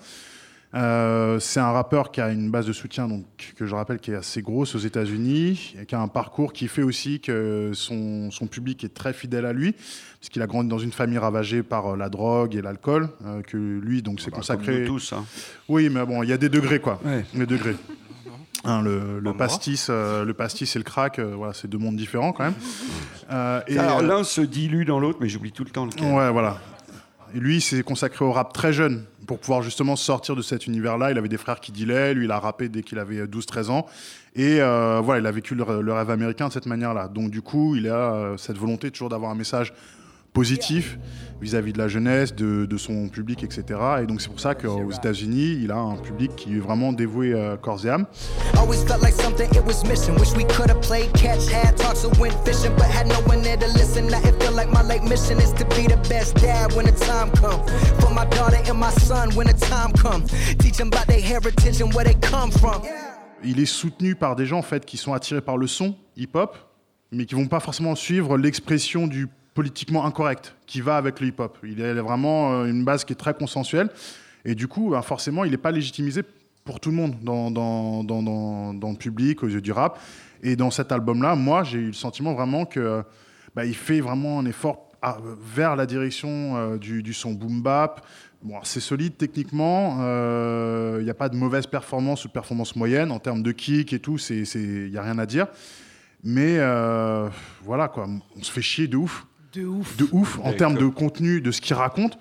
Euh, 0.74 1.40
c'est 1.40 1.60
un 1.60 1.72
rappeur 1.72 2.12
qui 2.12 2.22
a 2.22 2.30
une 2.30 2.50
base 2.50 2.66
de 2.66 2.74
soutien, 2.74 3.08
donc, 3.08 3.26
que 3.58 3.66
je 3.66 3.76
rappelle, 3.76 4.00
qui 4.00 4.12
est 4.12 4.16
assez 4.16 4.42
grosse 4.42 4.74
aux 4.76 4.80
États-Unis, 4.80 5.76
et 5.82 5.86
qui 5.86 5.96
a 5.96 6.00
un 6.00 6.08
parcours 6.08 6.54
qui 6.54 6.68
fait 6.68 6.84
aussi 6.84 7.20
que 7.20 7.72
son, 7.74 8.32
son 8.32 8.48
public 8.48 8.84
est 8.84 8.94
très 8.94 9.14
fidèle 9.14 9.46
à 9.46 9.54
lui, 9.54 9.74
parce 9.74 10.30
qu'il 10.30 10.42
a 10.42 10.48
grandi 10.48 10.70
dans 10.70 10.80
une 10.80 10.94
famille 10.94 11.18
ravagée 11.18 11.62
par 11.64 11.94
euh, 11.94 11.98
la 11.98 12.10
drogue 12.10 12.56
et 12.56 12.62
l'alcool, 12.62 13.10
euh, 13.26 13.42
que 13.42 13.58
lui 13.58 14.02
donc 14.02 14.22
s'est 14.22 14.32
bah, 14.32 14.38
consacré. 14.38 14.74
comme 14.74 14.82
nous 14.82 14.88
tous, 14.88 15.14
hein. 15.14 15.26
Oui, 15.68 15.90
mais 15.90 16.06
bon, 16.06 16.24
il 16.24 16.30
y 16.30 16.34
a 16.34 16.38
des 16.38 16.50
degrés 16.50 16.80
quoi. 16.80 17.00
Ouais. 17.04 17.26
Des 17.34 17.46
degrés. 17.46 17.76
Hein, 18.64 18.84
le, 18.84 19.34
pastis, 19.34 19.88
euh, 19.90 20.24
le 20.24 20.36
pastis 20.36 20.76
et 20.76 20.80
le 20.80 20.84
crack, 20.84 21.18
euh, 21.18 21.34
voilà, 21.36 21.54
c'est 21.54 21.68
deux 21.68 21.80
mondes 21.80 21.96
différents 21.96 22.32
quand 22.32 22.46
même. 22.46 22.54
Euh, 23.32 23.62
et, 23.68 23.78
Alors 23.78 24.00
euh, 24.00 24.02
l'un 24.02 24.24
se 24.26 24.42
dilue 24.42 24.84
dans 24.84 25.00
l'autre, 25.00 25.20
mais 25.22 25.30
j'oublie 25.30 25.54
tout 25.54 25.64
le 25.64 25.70
temps 25.70 25.86
lequel. 25.86 26.12
Ouais, 26.12 26.30
voilà. 26.32 26.60
Et 27.34 27.40
lui, 27.40 27.56
il 27.58 27.62
s'est 27.62 27.82
consacré 27.82 28.26
au 28.26 28.34
rap 28.34 28.52
très 28.52 28.74
jeune 28.74 29.06
pour 29.32 29.40
pouvoir 29.40 29.62
justement 29.62 29.96
sortir 29.96 30.36
de 30.36 30.42
cet 30.42 30.68
univers-là. 30.68 31.12
Il 31.12 31.18
avait 31.18 31.30
des 31.30 31.38
frères 31.38 31.62
qui 31.62 31.72
dealaient, 31.72 32.14
lui, 32.14 32.26
il 32.26 32.32
a 32.32 32.38
rappé 32.38 32.68
dès 32.68 32.84
qu'il 32.84 33.00
avait 33.00 33.24
12-13 33.28 33.70
ans. 33.70 33.86
Et 34.36 34.60
euh, 34.60 35.00
voilà, 35.02 35.22
il 35.22 35.26
a 35.26 35.32
vécu 35.32 35.56
le, 35.56 35.82
le 35.82 35.94
rêve 35.94 36.10
américain 36.10 36.50
de 36.50 36.52
cette 36.52 36.66
manière-là. 36.66 37.08
Donc, 37.08 37.32
du 37.32 37.42
coup, 37.42 37.78
il 37.78 37.88
a 37.88 38.14
euh, 38.14 38.36
cette 38.36 38.58
volonté 38.58 38.92
toujours 38.92 39.08
d'avoir 39.08 39.32
un 39.32 39.36
message 39.36 39.74
positif 40.34 40.98
vis-à-vis 41.42 41.74
de 41.74 41.80
la 41.80 41.88
jeunesse, 41.88 42.36
de, 42.36 42.66
de 42.66 42.78
son 42.78 43.10
public, 43.10 43.44
etc. 43.44 43.80
Et 44.04 44.06
donc, 44.06 44.22
c'est 44.22 44.30
pour 44.30 44.40
ça 44.40 44.54
qu'aux 44.54 44.92
États-Unis, 44.92 45.58
il 45.62 45.72
a 45.72 45.78
un 45.78 45.98
public 45.98 46.36
qui 46.36 46.56
est 46.56 46.60
vraiment 46.60 46.94
dévoué 46.94 47.34
euh, 47.34 47.58
corps 47.58 47.84
et 47.86 47.90
âme. 47.90 48.06
Il 63.44 63.60
est 63.60 63.66
soutenu 63.66 64.16
par 64.16 64.36
des 64.36 64.46
gens 64.46 64.60
en 64.60 64.64
fait 64.64 64.86
qui 64.86 64.98
sont 64.98 65.14
attirés 65.14 65.42
par 65.42 65.58
le 65.58 65.66
son 65.66 65.96
hip-hop, 66.16 66.56
mais 67.12 67.26
qui 67.26 67.36
vont 67.36 67.48
pas 67.48 67.60
forcément 67.60 67.96
suivre 67.96 68.38
l'expression 68.38 69.08
du 69.08 69.28
politiquement 69.54 70.06
incorrect 70.06 70.56
qui 70.66 70.82
va 70.82 70.98
avec 70.98 71.20
le 71.20 71.28
hip-hop. 71.28 71.58
Il 71.64 71.84
a 71.84 71.94
vraiment 72.02 72.54
euh, 72.54 72.66
une 72.66 72.86
base 72.86 73.04
qui 73.04 73.14
est 73.14 73.18
très 73.18 73.34
consensuelle, 73.34 73.90
et 74.46 74.56
du 74.56 74.68
coup, 74.68 74.92
ben, 74.92 75.02
forcément, 75.02 75.44
il 75.44 75.52
n'est 75.52 75.58
pas 75.58 75.72
légitimisé 75.72 76.24
pour 76.64 76.80
tout 76.80 76.90
le 76.90 76.96
monde 76.96 77.16
dans, 77.22 77.52
dans, 77.52 78.04
dans, 78.04 78.74
dans, 78.74 78.92
le 78.92 78.98
public, 78.98 79.44
aux 79.44 79.48
yeux 79.48 79.62
du 79.62 79.72
rap. 79.72 80.00
Et 80.44 80.56
dans 80.56 80.72
cet 80.72 80.92
album-là, 80.92 81.36
moi, 81.36 81.64
j'ai 81.64 81.80
eu 81.80 81.88
le 81.88 81.94
sentiment 81.94 82.34
vraiment 82.34 82.66
que 82.66 83.04
bah, 83.56 83.66
il 83.66 83.76
fait 83.76 84.00
vraiment 84.00 84.40
un 84.40 84.46
effort 84.46 84.90
à- 85.02 85.18
vers 85.42 85.76
la 85.76 85.86
direction 85.86 86.56
euh, 86.56 86.78
du, 86.78 87.14
son 87.14 87.34
boom 87.34 87.62
bap. 87.62 88.06
Bon, 88.44 88.56
c'est 88.64 88.80
solide 88.80 89.18
techniquement. 89.18 89.98
euh, 90.02 90.98
Il 91.00 91.04
n'y 91.04 91.10
a 91.12 91.16
pas 91.16 91.30
de 91.30 91.36
mauvaise 91.36 91.68
performance 91.68 92.26
ou 92.26 92.28
de 92.28 92.34
performance 92.34 92.76
moyenne 92.76 93.12
en 93.12 93.20
termes 93.20 93.44
de 93.44 93.52
kick 93.52 93.94
et 93.94 94.00
tout. 94.00 94.18
Il 94.30 94.90
n'y 94.92 94.98
a 94.98 95.04
rien 95.04 95.20
à 95.20 95.26
dire. 95.26 95.48
Mais 96.24 96.58
voilà 97.64 97.88
quoi, 97.88 98.08
on 98.38 98.44
se 98.44 98.52
fait 98.52 98.62
chier 98.62 98.88
de 98.88 98.98
ouf. 98.98 99.26
De 99.54 99.66
ouf. 99.66 99.98
De 99.98 100.08
ouf 100.12 100.40
en 100.44 100.54
termes 100.54 100.78
de 100.78 100.88
contenu, 100.88 101.42
de 101.42 101.52
ce 101.52 101.62
qu'il 101.62 101.76
raconte. 101.76 102.18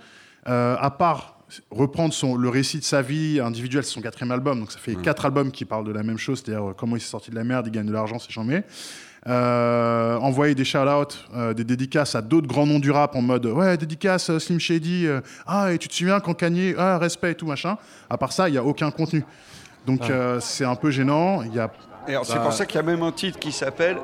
Euh, 0.49 0.77
à 0.79 0.91
part 0.91 1.39
reprendre 1.71 2.15
son, 2.15 2.37
le 2.37 2.49
récit 2.49 2.79
de 2.79 2.85
sa 2.85 3.03
vie 3.03 3.41
individuelle, 3.41 3.85
c'est 3.85 3.93
son 3.93 4.01
quatrième 4.01 4.31
album, 4.31 4.61
donc 4.61 4.71
ça 4.71 4.79
fait 4.79 4.95
quatre 4.95 5.27
albums 5.27 5.51
qui 5.51 5.65
parlent 5.65 5.85
de 5.85 5.93
la 5.93 6.05
même 6.05 6.19
chose, 6.19 6.43
c'est-à-dire 6.45 6.71
euh, 6.71 6.75
comment 6.75 6.97
il 6.97 7.01
s'est 7.01 7.11
sorti 7.11 7.31
de 7.31 7.37
la 7.37 7.45
merde, 7.45 7.67
il 7.67 7.73
gagne 7.73 7.87
de 7.87 7.93
l'argent, 7.93 8.19
c'est 8.19 8.31
chambé. 8.31 8.63
Euh, 9.27 10.17
envoyer 10.17 10.55
des 10.55 10.65
shout-outs, 10.65 11.29
euh, 11.37 11.53
des 11.53 11.65
dédicaces 11.65 12.15
à 12.15 12.23
d'autres 12.23 12.47
grands 12.47 12.65
noms 12.65 12.79
du 12.79 12.91
rap 12.91 13.15
en 13.15 13.21
mode 13.21 13.45
ouais, 13.45 13.77
dédicace 13.77 14.39
Slim 14.39 14.59
Shady, 14.59 15.07
euh, 15.07 15.21
ah, 15.47 15.73
et 15.73 15.79
tu 15.79 15.89
te 15.89 15.95
souviens 15.95 16.21
quand 16.21 16.33
Kanye, 16.33 16.75
ah, 16.79 16.97
respect 16.97 17.33
et 17.33 17.35
tout 17.35 17.47
machin. 17.47 17.77
À 18.09 18.17
part 18.17 18.33
ça, 18.33 18.49
il 18.49 18.53
n'y 18.53 18.59
a 18.59 18.65
aucun 18.65 18.91
contenu. 18.91 19.23
Donc 19.87 20.09
euh, 20.09 20.41
c'est 20.41 20.65
un 20.65 20.75
peu 20.75 20.91
gênant. 20.91 21.43
Il 21.43 21.55
y 21.55 21.59
a. 21.59 21.71
C'est 22.07 22.35
bah, 22.35 22.41
pour 22.41 22.53
ça 22.55 22.65
qu'il 22.65 22.77
y 22.77 22.79
a 22.79 22.83
même 22.83 23.03
un 23.03 23.13
titre 23.13 23.39
qui 23.39 23.53
s'appelle 23.53 23.99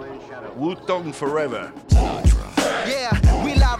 Wu-Tang 0.59 1.11
Forever. 1.12 1.69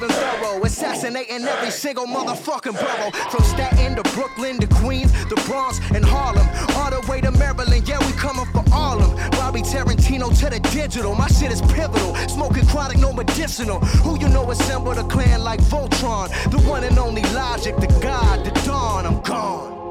Thorough, 0.05 0.63
assassinating 0.65 1.45
every 1.45 1.71
single 1.71 2.07
motherfucking 2.07 2.75
borough. 2.75 3.11
From 3.31 3.43
Staten 3.45 3.97
to 3.97 4.03
Brooklyn 4.15 4.59
to 4.61 4.67
Queens, 4.67 5.13
the 5.27 5.37
Bronx 5.47 5.81
and 5.95 6.05
Harlem, 6.05 6.47
all 6.77 6.91
the 6.91 7.07
way 7.11 7.21
to 7.23 7.31
Maryland. 7.31 7.89
Yeah, 7.89 7.99
we 8.07 8.13
coming 8.13 8.47
for 8.53 8.65
all 8.73 9.01
of 9.01 9.17
them. 9.17 9.31
Robbie 9.41 9.63
Tarantino 9.63 10.29
to 10.41 10.51
the 10.51 10.61
digital, 10.71 11.15
my 11.15 11.29
shit 11.29 11.51
is 11.51 11.63
pivotal. 11.63 12.15
Smoking 12.29 12.67
chronic, 12.67 12.99
no 12.99 13.13
medicinal. 13.13 13.81
Who 14.05 14.19
you 14.19 14.29
know 14.29 14.51
assembled 14.51 14.99
a 14.99 15.05
clan 15.05 15.43
like 15.43 15.61
Voltron? 15.61 16.29
The 16.51 16.59
one 16.69 16.85
and 16.85 16.99
only 16.99 17.23
Logic, 17.33 17.75
the 17.77 17.87
God, 18.03 18.45
the 18.45 18.51
Dawn. 18.67 19.07
I'm 19.07 19.21
gone. 19.23 19.86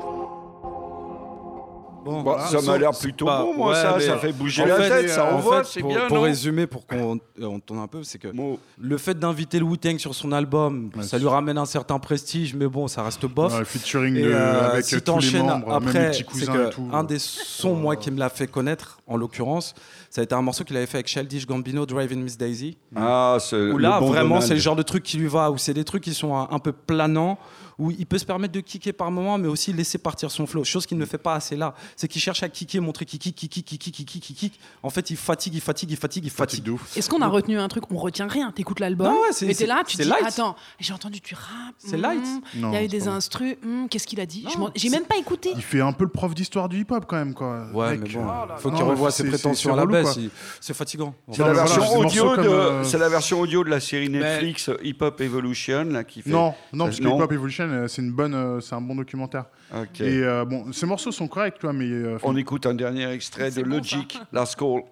Bon, 2.05 2.21
Bon, 2.21 2.37
ça 2.39 2.61
m'a 2.61 2.77
l'air 2.77 2.91
plutôt 2.91 3.25
Bah, 3.25 3.41
bon, 3.43 3.55
moi, 3.57 3.69
ouais, 3.69 3.81
ça, 3.81 3.95
mais 3.97 4.05
ça 4.05 4.17
fait 4.19 4.31
bouger 4.31 4.63
la 4.63 4.75
fait, 4.75 4.89
tête, 4.89 5.09
ça 5.09 5.33
en 5.33 5.41
fait, 5.41 5.63
c'est 5.65 5.79
pour, 5.79 5.89
bien, 5.89 6.05
Pour 6.07 6.17
non 6.17 6.21
résumer, 6.21 6.67
pour 6.67 6.85
qu'on 6.85 7.19
on 7.41 7.59
tourne 7.59 7.79
un 7.79 7.87
peu, 7.87 8.03
c'est 8.03 8.19
que 8.19 8.27
Bon. 8.27 8.59
le 8.79 8.97
fait 8.99 9.17
d'inviter 9.17 9.57
le 9.57 9.65
Wu-Tang 9.65 9.97
sur 9.97 10.13
son 10.13 10.31
album, 10.31 10.91
Ouais, 10.95 11.01
ça 11.01 11.17
lui 11.17 11.27
ramène 11.27 11.57
un 11.57 11.65
certain 11.65 11.97
prestige, 11.97 12.53
mais 12.53 12.67
bon, 12.67 12.87
ça 12.87 13.01
reste 13.01 13.25
bof. 13.25 13.53
Ouais, 13.53 13.59
le 13.59 13.65
featuring 13.65 14.15
Et, 14.17 14.21
de- 14.21 14.29
euh, 14.31 14.71
avec 14.73 14.85
si 14.85 14.91
tous 14.91 14.95
les 14.97 15.01
t'enchaînes 15.01 15.45
membres, 15.47 15.67
même 15.67 15.79
les 15.81 15.87
après, 15.89 16.07
petits 16.11 16.17
c'est 16.19 16.23
cousins 16.25 16.53
que 16.53 16.67
et 16.67 16.69
tout. 16.69 16.87
un 16.93 17.03
des 17.03 17.17
sons 17.19 17.73
moi 17.73 17.95
qui 17.95 18.11
me 18.11 18.19
l'a 18.19 18.29
fait 18.29 18.45
connaître, 18.45 18.99
en 19.07 19.17
l'occurrence, 19.17 19.73
ça 20.11 20.21
a 20.21 20.23
été 20.25 20.35
un 20.35 20.41
morceau 20.43 20.63
qu'il 20.63 20.77
avait 20.77 20.85
fait 20.85 20.97
avec 20.97 21.07
Childish 21.07 21.47
Gambino, 21.47 21.87
Driving 21.87 22.21
Miss 22.21 22.37
Daisy. 22.37 22.77
Ah, 22.95 23.37
c'est 23.39 23.55
Où 23.71 23.79
là, 23.79 23.99
bon 23.99 24.07
vraiment, 24.09 24.41
c'est 24.41 24.53
le 24.53 24.59
genre 24.59 24.75
de 24.75 24.83
truc 24.83 25.01
qui 25.01 25.17
lui 25.17 25.27
va, 25.27 25.49
où 25.49 25.57
c'est 25.57 25.73
des 25.73 25.83
trucs 25.83 26.03
qui 26.03 26.13
sont 26.13 26.35
un 26.35 26.59
peu 26.59 26.71
planants, 26.71 27.39
où 27.77 27.91
il 27.91 28.05
peut 28.05 28.17
se 28.17 28.25
permettre 28.25 28.53
de 28.53 28.59
kicker 28.61 28.93
par 28.93 29.11
moment, 29.11 29.37
mais 29.37 29.47
aussi 29.47 29.73
laisser 29.73 29.97
partir 29.97 30.31
son 30.31 30.45
flow. 30.47 30.63
Chose 30.63 30.85
qu'il 30.85 30.97
ne 30.97 31.05
fait 31.05 31.17
pas 31.17 31.35
assez 31.35 31.55
là. 31.55 31.73
C'est 31.95 32.07
qu'il 32.07 32.21
cherche 32.21 32.41
à 32.43 32.49
kicker, 32.49 32.79
montrer 32.81 33.05
qu'il 33.05 33.19
kick, 33.19 33.35
kick, 33.35 33.51
kick, 33.51 33.65
kick, 33.65 33.81
kick, 33.81 34.05
kick, 34.05 34.21
kick, 34.21 34.37
kick. 34.37 34.59
En 34.83 34.89
fait, 34.89 35.09
il 35.09 35.17
fatigue, 35.17 35.53
il 35.55 35.61
fatigue, 35.61 35.91
il 35.91 35.97
fatigue, 35.97 36.25
il 36.25 36.29
Fatigue 36.29 36.59
fatigue. 36.59 36.63
de 36.65 36.71
ouf. 36.71 36.97
Est-ce 36.97 37.09
qu'on 37.09 37.21
a 37.21 37.27
retenu 37.27 37.57
un 37.59 37.67
truc? 37.67 37.83
On 37.91 37.97
retient 37.97 38.27
rien. 38.27 38.51
T'écoutes 38.51 38.79
l'album, 38.79 39.07
Non, 39.07 39.21
ouais, 39.21 39.27
c'est- 39.31 39.47
et 39.47 39.55
t'es 39.55 39.65
là, 39.65 39.83
c'est- 39.85 39.91
tu 39.91 39.97
c'est 39.97 40.03
dis 40.03 40.09
light. 40.09 40.23
attends, 40.25 40.55
j'ai 40.79 40.93
entendu 40.93 41.19
du 41.19 41.33
rap. 41.33 41.75
C'est 41.77 41.97
hmm, 41.97 42.01
light. 42.01 42.25
Non, 42.55 42.71
Il 42.71 42.73
y 42.73 42.77
a 42.77 42.81
eu 42.83 42.85
c'est 42.85 42.97
des 42.97 43.07
instrus. 43.07 43.55
hmm, 43.63 43.87
Qu'est-ce 43.87 44.07
qu'il 44.07 44.19
a 44.19 44.25
dit? 44.25 44.45
Je 44.49 44.57
Non, 44.57 44.65
m'en- 44.65 44.71
J'ai 44.75 44.89
même 44.89 45.05
pas 45.05 45.17
écouté. 45.17 45.51
Il 45.55 45.61
fait 45.61 45.81
un 45.81 45.91
peu 45.93 46.03
le 46.05 46.09
prof 46.11 46.33
d'histoire 46.33 46.69
du 46.69 46.79
hip-hop 46.81 47.05
quand 47.07 47.17
même, 47.17 47.33
quoi. 47.33 47.67
Ouais, 47.73 47.91
Mec, 47.97 48.01
mais 48.03 48.13
bon, 48.13 48.27
euh, 48.29 48.57
faut 48.57 48.69
qu'il 48.71 48.83
mais 48.83 48.89
revoie 48.89 49.11
ses 49.11 49.27
prétentions 49.27 49.71
c'est 49.71 49.73
à 49.73 49.85
la 49.85 49.85
baisse. 49.85 50.17
C'est 50.61 50.73
fatigant. 50.73 51.13
C'est 51.31 51.39
la, 51.41 51.47
mais 51.49 51.53
version 51.55 51.97
audio 51.99 52.35
de, 52.37 52.41
euh, 52.47 52.83
c'est 52.83 52.97
la 52.97 53.09
version 53.09 53.39
audio 53.41 53.63
de 53.63 53.69
la 53.69 53.79
série 53.79 54.09
Netflix 54.09 54.69
euh, 54.69 54.77
Hip 54.83 54.97
Hop 55.01 55.19
Evolution 55.21 55.83
là, 55.85 56.03
qui 56.03 56.21
fait. 56.21 56.29
Non, 56.29 56.53
non, 56.73 56.85
parce 56.85 56.97
que 56.99 57.03
Non. 57.03 57.17
Hip 57.17 57.21
Hop 57.23 57.31
Evolution, 57.31 57.64
euh, 57.71 57.87
c'est 57.87 58.01
une 58.01 58.11
bonne, 58.11 58.33
euh, 58.33 58.59
c'est 58.61 58.75
un 58.75 58.81
bon 58.81 58.95
documentaire. 58.95 59.45
Ok. 59.75 60.01
Et 60.01 60.23
euh, 60.23 60.45
bon, 60.45 60.71
ces 60.71 60.85
morceaux 60.85 61.11
sont 61.11 61.27
corrects, 61.27 61.59
toi, 61.59 61.73
mais 61.73 61.85
euh, 61.85 62.17
On 62.23 62.35
écoute 62.35 62.65
un 62.65 62.73
dernier 62.75 63.09
extrait 63.11 63.51
de 63.51 63.61
Logic, 63.61 64.19
Last 64.31 64.55
Call. 64.57 64.83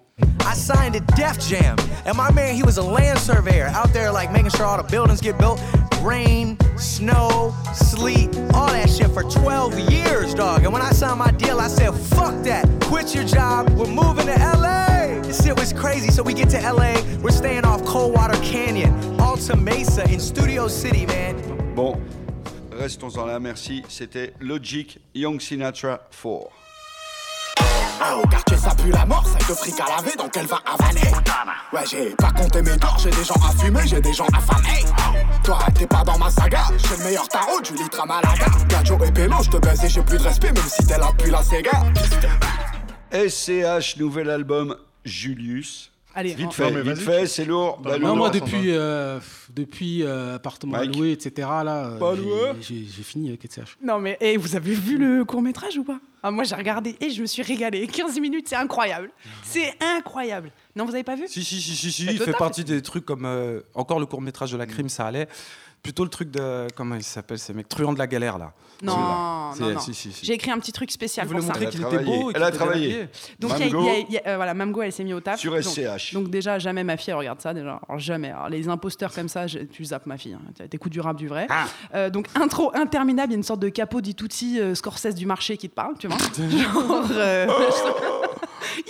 I 0.42 0.54
signed 0.54 0.94
at 0.94 1.04
Def 1.16 1.40
Jam, 1.40 1.76
and 2.06 2.16
my 2.16 2.30
man, 2.32 2.54
he 2.54 2.62
was 2.62 2.78
a 2.78 2.82
land 2.82 3.18
surveyor 3.18 3.66
out 3.74 3.92
there, 3.92 4.12
like 4.12 4.30
making 4.30 4.50
sure 4.50 4.64
all 4.64 4.76
the 4.76 4.88
buildings 4.88 5.20
get 5.20 5.36
built. 5.38 5.60
Rain, 6.02 6.56
snow, 6.76 7.52
sleet, 7.72 8.28
all 8.52 8.68
that 8.68 8.88
shit 8.88 9.10
for 9.10 9.24
12 9.24 9.90
years, 9.90 10.32
dog. 10.34 10.62
And 10.62 10.72
when 10.72 10.82
I 10.82 10.92
signed 10.92 11.18
my 11.18 11.32
deal, 11.32 11.58
I 11.58 11.66
said, 11.66 11.92
fuck 11.94 12.44
that, 12.44 12.68
quit 12.82 13.12
your 13.12 13.24
job, 13.24 13.70
we're 13.70 13.86
moving 13.88 14.26
to 14.26 14.36
LA. 14.38 15.20
This 15.22 15.42
shit 15.42 15.58
was 15.58 15.72
crazy, 15.72 16.10
so 16.12 16.22
we 16.22 16.32
get 16.34 16.48
to 16.50 16.60
LA, 16.60 16.94
we're 17.20 17.30
staying 17.32 17.64
off 17.64 17.84
Coldwater 17.84 18.38
Canyon, 18.42 19.18
Alta 19.20 19.56
Mesa 19.56 20.04
in 20.12 20.20
Studio 20.20 20.68
City, 20.68 21.06
man. 21.06 21.34
Bon, 21.74 22.00
restons-en 22.78 23.26
là, 23.26 23.40
merci. 23.40 23.82
C'était 23.88 24.34
Logic, 24.40 24.98
Young 25.14 25.40
Sinatra 25.40 26.00
4. 26.10 26.50
Ah, 28.00 28.16
au 28.16 28.26
quartier 28.26 28.56
ça 28.56 28.74
pue 28.74 28.90
la 28.90 29.06
mort, 29.06 29.24
ça 29.26 29.38
de 29.38 29.54
fric 29.54 29.74
à 29.80 29.96
laver, 29.96 30.16
donc 30.16 30.36
elle 30.36 30.46
va 30.46 30.58
avaler. 30.66 31.00
Ouais, 31.72 31.84
j'ai 31.88 32.10
pas 32.16 32.32
compté 32.32 32.60
mes 32.60 32.76
torts, 32.76 32.98
j'ai 32.98 33.10
des 33.10 33.24
gens 33.24 33.34
à 33.34 33.52
fumer, 33.62 33.86
j'ai 33.86 34.00
des 34.00 34.12
gens 34.12 34.26
affamés. 34.26 34.84
Toi, 35.44 35.58
t'es 35.74 35.86
pas 35.86 36.02
dans 36.02 36.18
ma 36.18 36.30
saga, 36.30 36.64
j'ai 36.76 36.96
le 36.96 37.04
meilleur 37.04 37.28
tarot 37.28 37.60
du 37.60 37.72
litre 37.74 38.00
à 38.00 38.06
Malaga. 38.06 38.46
Gajo 38.68 38.98
et 39.04 39.12
Pélo, 39.12 39.36
je 39.42 39.50
te 39.50 39.56
baise 39.58 39.84
et 39.84 39.88
j'ai 39.88 40.02
plus 40.02 40.18
de 40.18 40.24
respect, 40.24 40.52
même 40.52 40.68
si 40.68 40.84
t'es 40.86 40.98
là 40.98 41.10
depuis 41.16 41.30
la 41.30 41.42
Sega. 41.42 41.70
SCH, 43.12 43.96
nouvel 43.98 44.28
album 44.28 44.76
Julius. 45.04 45.93
Allez, 46.16 46.34
Vite 46.34 46.46
en- 46.46 46.50
fait, 46.52 46.70
vite 46.82 46.98
fait, 46.98 47.26
c'est 47.26 47.44
lourd. 47.44 47.78
Bah, 47.82 47.98
non, 47.98 48.08
lourd. 48.08 48.16
moi 48.16 48.30
depuis, 48.30 48.70
euh, 48.70 49.18
depuis 49.52 50.02
euh, 50.04 50.36
appartement 50.36 50.76
à 50.76 50.84
Mike. 50.84 50.94
louer, 50.96 51.10
etc. 51.12 51.32
Là, 51.64 51.86
euh, 51.86 51.98
Pas 51.98 52.14
j'ai- 52.14 52.22
loué. 52.22 52.84
fini 53.02 53.28
avec 53.30 53.44
ETCH. 53.44 53.76
Non 53.82 53.98
mais 53.98 54.16
et 54.20 54.36
vous 54.36 54.54
avez 54.54 54.74
vu 54.74 54.96
le 54.96 55.24
court 55.24 55.42
métrage 55.42 55.76
ou 55.76 55.82
pas? 55.84 55.98
Ah, 56.22 56.30
Moi 56.30 56.44
j'ai 56.44 56.54
regardé 56.54 56.96
et 57.00 57.10
je 57.10 57.20
me 57.20 57.26
suis 57.26 57.42
régalé. 57.42 57.86
15 57.92 58.18
minutes, 58.20 58.46
c'est 58.48 58.56
incroyable. 58.56 59.10
C'est 59.42 59.74
incroyable. 59.96 60.52
Non, 60.76 60.84
vous 60.84 60.94
avez 60.94 61.04
pas 61.04 61.16
vu? 61.16 61.24
Si, 61.26 61.42
si, 61.44 61.60
si, 61.60 61.74
si, 61.76 61.90
si, 61.92 62.04
il 62.06 62.18
fait 62.18 62.32
partie 62.32 62.64
des 62.64 62.80
trucs 62.80 63.04
comme. 63.04 63.24
euh, 63.26 63.60
encore 63.74 63.98
le 64.00 64.06
court-métrage 64.06 64.50
Mm. 64.50 64.54
de 64.54 64.58
la 64.58 64.66
crime, 64.66 64.88
ça 64.88 65.06
allait. 65.06 65.28
Plutôt 65.84 66.02
le 66.02 66.10
truc 66.10 66.30
de. 66.30 66.66
Comment 66.74 66.94
il 66.96 67.02
s'appelle 67.04 67.38
ces 67.38 67.52
mecs 67.52 67.68
Truand 67.68 67.92
de 67.92 67.98
la 67.98 68.06
galère, 68.08 68.38
là. 68.38 68.52
Non, 68.82 68.96
non, 68.96 69.70
non. 69.74 69.78
si, 69.80 69.94
si, 69.94 70.10
si. 70.12 70.24
J'ai 70.26 70.32
écrit 70.32 70.50
un 70.50 70.58
petit 70.58 70.72
truc 70.72 70.90
spécial 70.90 71.28
pour 71.28 71.38
ça. 71.40 71.46
montrer 71.46 71.60
Elle 71.62 71.68
a 71.68 71.70
qu'il 71.70 71.80
était 71.82 71.88
travaillé. 71.90 72.18
beau. 72.22 72.30
Elle 72.34 72.42
a 72.42 72.50
travaillé. 72.50 73.08
Donc 73.38 73.52
il 73.58 73.66
y 73.66 73.68
a- 73.68 73.72
Mamgo. 73.72 73.80
il 73.82 73.86
y 73.86 73.90
a- 73.90 73.98
il 73.98 74.12
y 74.14 74.18
a- 74.18 74.22
euh, 74.28 74.36
voilà, 74.36 74.54
Mamgo, 74.54 74.82
elle 74.82 74.92
s'est 74.92 75.04
mise 75.04 75.14
au 75.14 75.20
taf. 75.20 75.38
Sur 75.38 75.52
donc, 75.52 75.62
SCH. 75.62 76.12
Donc 76.14 76.28
déjà, 76.30 76.58
jamais 76.58 76.82
ma 76.84 76.96
fille 76.96 77.10
elle 77.12 77.18
regarde 77.18 77.40
ça. 77.40 77.54
Déjà, 77.54 77.78
Alors, 77.88 77.98
jamais. 78.00 78.30
Alors, 78.30 78.48
les 78.48 78.66
imposteurs 78.68 79.12
comme 79.14 79.28
ça, 79.28 79.46
je- 79.46 79.58
tu 79.60 79.84
zappes 79.84 80.06
ma 80.06 80.16
fille. 80.16 80.34
Hein. 80.34 80.66
T'écoutes 80.70 80.90
du 80.92 81.00
rap, 81.00 81.16
du 81.16 81.28
vrai. 81.28 81.46
Ah. 81.50 81.66
Euh, 81.94 82.10
donc 82.10 82.26
intro 82.34 82.72
interminable, 82.74 83.28
il 83.30 83.34
y 83.34 83.36
a 83.36 83.38
une 83.38 83.42
sorte 83.44 83.60
de 83.60 83.68
capot 83.68 84.00
di 84.00 84.14
tutti 84.14 84.58
euh, 84.58 84.74
Scorsese 84.74 85.14
du 85.14 85.26
marché 85.26 85.56
qui 85.58 85.68
te 85.68 85.74
parle, 85.74 85.94
tu 85.98 86.08
vois. 86.08 86.16
Genre, 86.48 87.04
euh, 87.12 87.46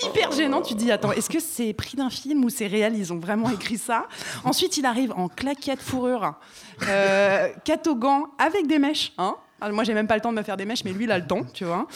hyper 0.04 0.32
gênant. 0.32 0.62
Tu 0.62 0.74
dis, 0.74 0.90
attends, 0.90 1.12
est-ce 1.12 1.30
que 1.30 1.40
c'est 1.40 1.72
pris 1.72 1.96
d'un 1.96 2.10
film 2.10 2.44
ou 2.44 2.50
c'est 2.50 2.66
réel? 2.66 2.94
Ils 2.96 3.12
ont 3.12 3.18
vraiment 3.18 3.50
écrit 3.50 3.78
ça. 3.78 4.06
Ensuite, 4.44 4.76
il 4.76 4.86
arrive 4.86 5.12
en 5.16 5.28
claquette 5.28 5.80
fourrure, 5.80 6.34
euh, 6.88 7.48
catogan 7.64 8.24
avec 8.38 8.66
des 8.66 8.78
mèches. 8.78 9.12
Hein 9.18 9.36
alors, 9.60 9.74
moi, 9.74 9.84
j'ai 9.84 9.94
même 9.94 10.06
pas 10.06 10.16
le 10.16 10.20
temps 10.20 10.32
de 10.32 10.36
me 10.36 10.42
faire 10.42 10.58
des 10.58 10.66
mèches, 10.66 10.84
mais 10.84 10.92
lui, 10.92 11.04
il 11.04 11.10
a 11.10 11.18
le 11.18 11.26
temps, 11.26 11.42
tu 11.54 11.64
vois. 11.64 11.86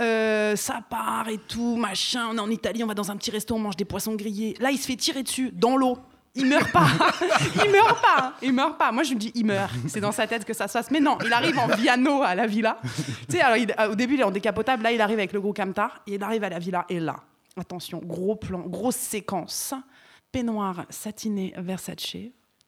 Euh, 0.00 0.56
ça 0.56 0.80
part 0.88 1.28
et 1.28 1.36
tout, 1.36 1.76
machin. 1.76 2.28
On 2.30 2.36
est 2.36 2.40
en 2.40 2.50
Italie, 2.50 2.82
on 2.82 2.86
va 2.86 2.94
dans 2.94 3.10
un 3.10 3.16
petit 3.16 3.30
resto, 3.30 3.54
on 3.54 3.58
mange 3.58 3.76
des 3.76 3.84
poissons 3.84 4.14
grillés. 4.14 4.56
Là, 4.60 4.70
il 4.70 4.78
se 4.78 4.86
fait 4.86 4.96
tirer 4.96 5.22
dessus 5.22 5.50
dans 5.52 5.76
l'eau. 5.76 5.98
Il 6.34 6.46
meurt 6.46 6.70
pas. 6.70 6.86
il 7.64 7.70
meurt 7.70 8.00
pas. 8.00 8.32
Il 8.40 8.52
meurt 8.52 8.78
pas. 8.78 8.92
Moi, 8.92 9.02
je 9.02 9.12
me 9.12 9.18
dis, 9.18 9.32
il 9.34 9.44
meurt. 9.44 9.74
C'est 9.88 10.00
dans 10.00 10.12
sa 10.12 10.26
tête 10.26 10.44
que 10.44 10.54
ça 10.54 10.68
se 10.68 10.74
passe. 10.74 10.90
Mais 10.90 11.00
non, 11.00 11.18
il 11.24 11.32
arrive 11.32 11.58
en 11.58 11.68
piano 11.68 12.22
à 12.22 12.34
la 12.34 12.46
villa. 12.46 12.78
tu 13.28 13.36
sais, 13.36 13.40
alors, 13.40 13.90
au 13.90 13.94
début, 13.94 14.14
il 14.14 14.20
est 14.20 14.24
en 14.24 14.30
décapotable. 14.30 14.84
Là, 14.84 14.92
il 14.92 15.00
arrive 15.00 15.18
avec 15.18 15.32
le 15.32 15.40
gros 15.40 15.52
camtar. 15.52 16.00
Il 16.06 16.22
arrive 16.22 16.44
à 16.44 16.48
la 16.48 16.58
villa. 16.58 16.86
Et 16.88 17.00
là, 17.00 17.16
attention, 17.58 18.00
gros 18.04 18.36
plan, 18.36 18.60
grosse 18.60 18.96
séquence. 18.96 19.74
Peignoir 20.32 20.84
satiné 20.90 21.54
Versace. 21.56 22.16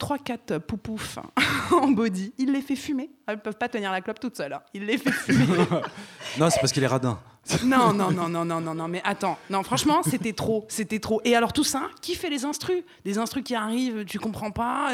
3-4 0.00 0.60
poupoufs 0.60 1.18
en 1.72 1.88
body. 1.88 2.32
Il 2.38 2.52
les 2.52 2.62
fait 2.62 2.74
fumer. 2.76 3.10
Elles 3.26 3.40
peuvent 3.42 3.58
pas 3.58 3.68
tenir 3.68 3.92
la 3.92 4.00
clope 4.00 4.18
toute 4.18 4.34
seule. 4.36 4.54
hein. 4.54 4.62
Il 4.72 4.86
les 4.86 4.96
fait 4.96 5.12
fumer. 5.12 5.44
Non, 6.38 6.48
c'est 6.48 6.60
parce 6.60 6.72
qu'il 6.72 6.82
est 6.82 6.86
radin. 6.86 7.20
Non, 7.64 7.92
non, 7.92 8.10
non, 8.12 8.28
non, 8.28 8.44
non, 8.44 8.60
non, 8.60 8.74
non, 8.74 8.86
mais 8.86 9.00
attends. 9.04 9.36
Non, 9.48 9.62
franchement, 9.64 10.02
c'était 10.04 10.32
trop, 10.34 10.66
c'était 10.68 11.00
trop. 11.00 11.20
Et 11.24 11.34
alors 11.34 11.52
tout 11.52 11.64
ça, 11.64 11.82
qui 12.00 12.14
fait 12.14 12.30
les 12.30 12.44
instrus? 12.44 12.84
Des 13.04 13.18
instrus 13.18 13.42
qui 13.42 13.54
arrivent, 13.54 14.04
tu 14.04 14.18
comprends 14.20 14.50
pas? 14.52 14.90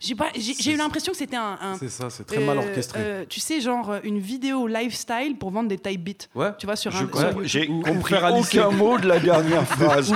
J'ai- 0.00 0.14
pas, 0.14 0.26
eu 0.34 0.76
l'impression 0.76 1.12
que 1.12 1.18
c'était 1.18 1.36
un. 1.36 1.56
un- 1.60 1.78
C'est 1.78 1.88
ça, 1.88 2.10
c'est 2.10 2.24
très 2.26 2.38
mal 2.40 2.58
orchestré. 2.58 2.98
euh, 3.00 3.24
tu 3.28 3.40
sais, 3.40 3.60
genre 3.60 3.92
euh, 3.92 3.98
une 4.04 4.18
vidéo 4.18 4.66
lifestyle 4.66 5.36
pour 5.38 5.50
vendre 5.52 5.68
des 5.68 5.78
type 5.78 6.02
beats. 6.04 6.26
Ouais. 6.34 6.50
Tu 6.58 6.66
vois 6.66 6.76
sur 6.76 6.90
Je 6.90 7.04
un. 7.04 7.08
J'ai 7.44 7.66
compris 7.66 8.16
aucun 8.34 8.70
mot 8.70 8.98
de 8.98 9.06
la 9.06 9.18
dernière 9.20 9.64
phrase. 9.66 10.12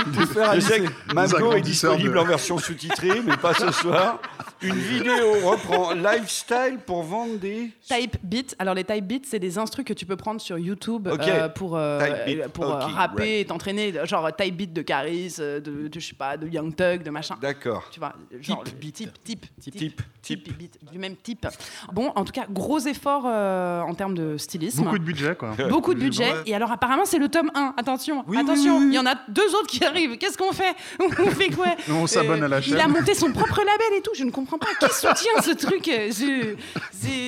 Je 0.54 0.60
sais 0.60 0.80
que 0.80 1.14
Mamgo 1.14 1.52
est 1.54 1.60
disponible 1.62 2.14
de- 2.14 2.18
en 2.18 2.24
version 2.24 2.58
sous-titrée, 2.58 3.22
mais 3.24 3.36
pas 3.36 3.54
ce 3.54 3.70
soir. 3.72 4.20
Une 4.62 4.74
vidéo 4.74 5.32
reprend 5.44 5.92
lifestyle 5.94 6.78
pour 6.84 7.02
vendre 7.02 7.36
des. 7.38 7.70
Type 7.86 8.16
beat. 8.22 8.54
Alors 8.58 8.74
les 8.74 8.84
type 8.84 9.06
beats, 9.06 9.24
c'est 9.24 9.38
des 9.38 9.58
instrus 9.58 9.84
que 9.84 9.92
tu 9.92 10.04
peux 10.06 10.16
prendre 10.16 10.40
sur 10.40 10.58
YouTube 10.58 11.08
euh, 11.08 11.48
pour 11.48 11.76
euh, 11.76 12.48
pour 12.48 12.70
euh, 12.70 12.84
Ok, 12.86 12.92
rapper 12.94 13.22
right. 13.22 13.40
et 13.40 13.44
t'entraîner. 13.46 13.94
Genre 14.04 14.34
type 14.36 14.56
beat 14.56 14.72
de 14.72 14.82
Caris, 14.82 15.34
de, 15.38 15.58
de 15.88 15.90
je 16.00 16.06
sais 16.06 16.14
pas, 16.14 16.36
de 16.36 16.46
Young 16.48 16.74
Thug, 16.74 17.02
de 17.02 17.10
machin. 17.10 17.36
D'accord. 17.40 17.88
Tu 17.90 18.00
vois, 18.00 18.12
genre 18.40 18.62
Type 18.64 18.74
le 18.74 18.80
beat. 18.80 18.94
type, 18.94 19.12
type, 19.24 19.46
type, 19.60 20.02
Type, 20.22 20.42
type, 20.44 20.58
beat, 20.58 20.78
du 20.92 20.98
même 20.98 21.16
type. 21.16 21.46
Bon, 21.92 22.12
en 22.14 22.24
tout 22.24 22.32
cas, 22.32 22.44
gros 22.50 22.78
effort 22.80 23.24
euh, 23.26 23.80
en 23.80 23.94
termes 23.94 24.14
de 24.14 24.36
stylisme. 24.36 24.84
Beaucoup 24.84 24.98
de 24.98 25.04
budget, 25.04 25.34
quoi. 25.34 25.54
Beaucoup 25.70 25.94
de 25.94 25.98
budget. 26.00 26.30
Et 26.44 26.54
alors, 26.54 26.70
apparemment, 26.70 27.06
c'est 27.06 27.18
le 27.18 27.28
tome 27.28 27.50
1. 27.54 27.74
Attention, 27.78 28.22
Oui, 28.28 28.36
attention. 28.36 28.76
oui, 28.78 28.84
oui. 28.84 28.90
Il 28.92 28.94
y 28.94 28.98
en 28.98 29.06
a 29.06 29.14
deux 29.28 29.54
autres 29.54 29.68
qui 29.68 29.82
arrivent. 29.82 30.18
Qu'est-ce 30.18 30.36
qu'on 30.36 30.52
fait? 30.52 30.74
On 31.00 31.30
fait 31.30 31.48
quoi? 31.48 31.68
On 31.88 32.06
s'abonne 32.06 32.42
à 32.42 32.48
la 32.48 32.58
Il 32.60 32.76
a 32.76 32.80
chaîne. 32.82 32.90
monté 32.92 33.14
son 33.14 33.32
propre 33.32 33.58
label 33.60 33.98
et 33.98 34.02
tout. 34.02 34.10
Je 34.14 34.24
ne 34.24 34.30
comprends 34.30 34.49
pas. 34.58 34.66
Qui 34.80 34.94
soutient 34.94 35.42
ce 35.42 35.50
truc 35.52 35.84
Je- 35.86 36.54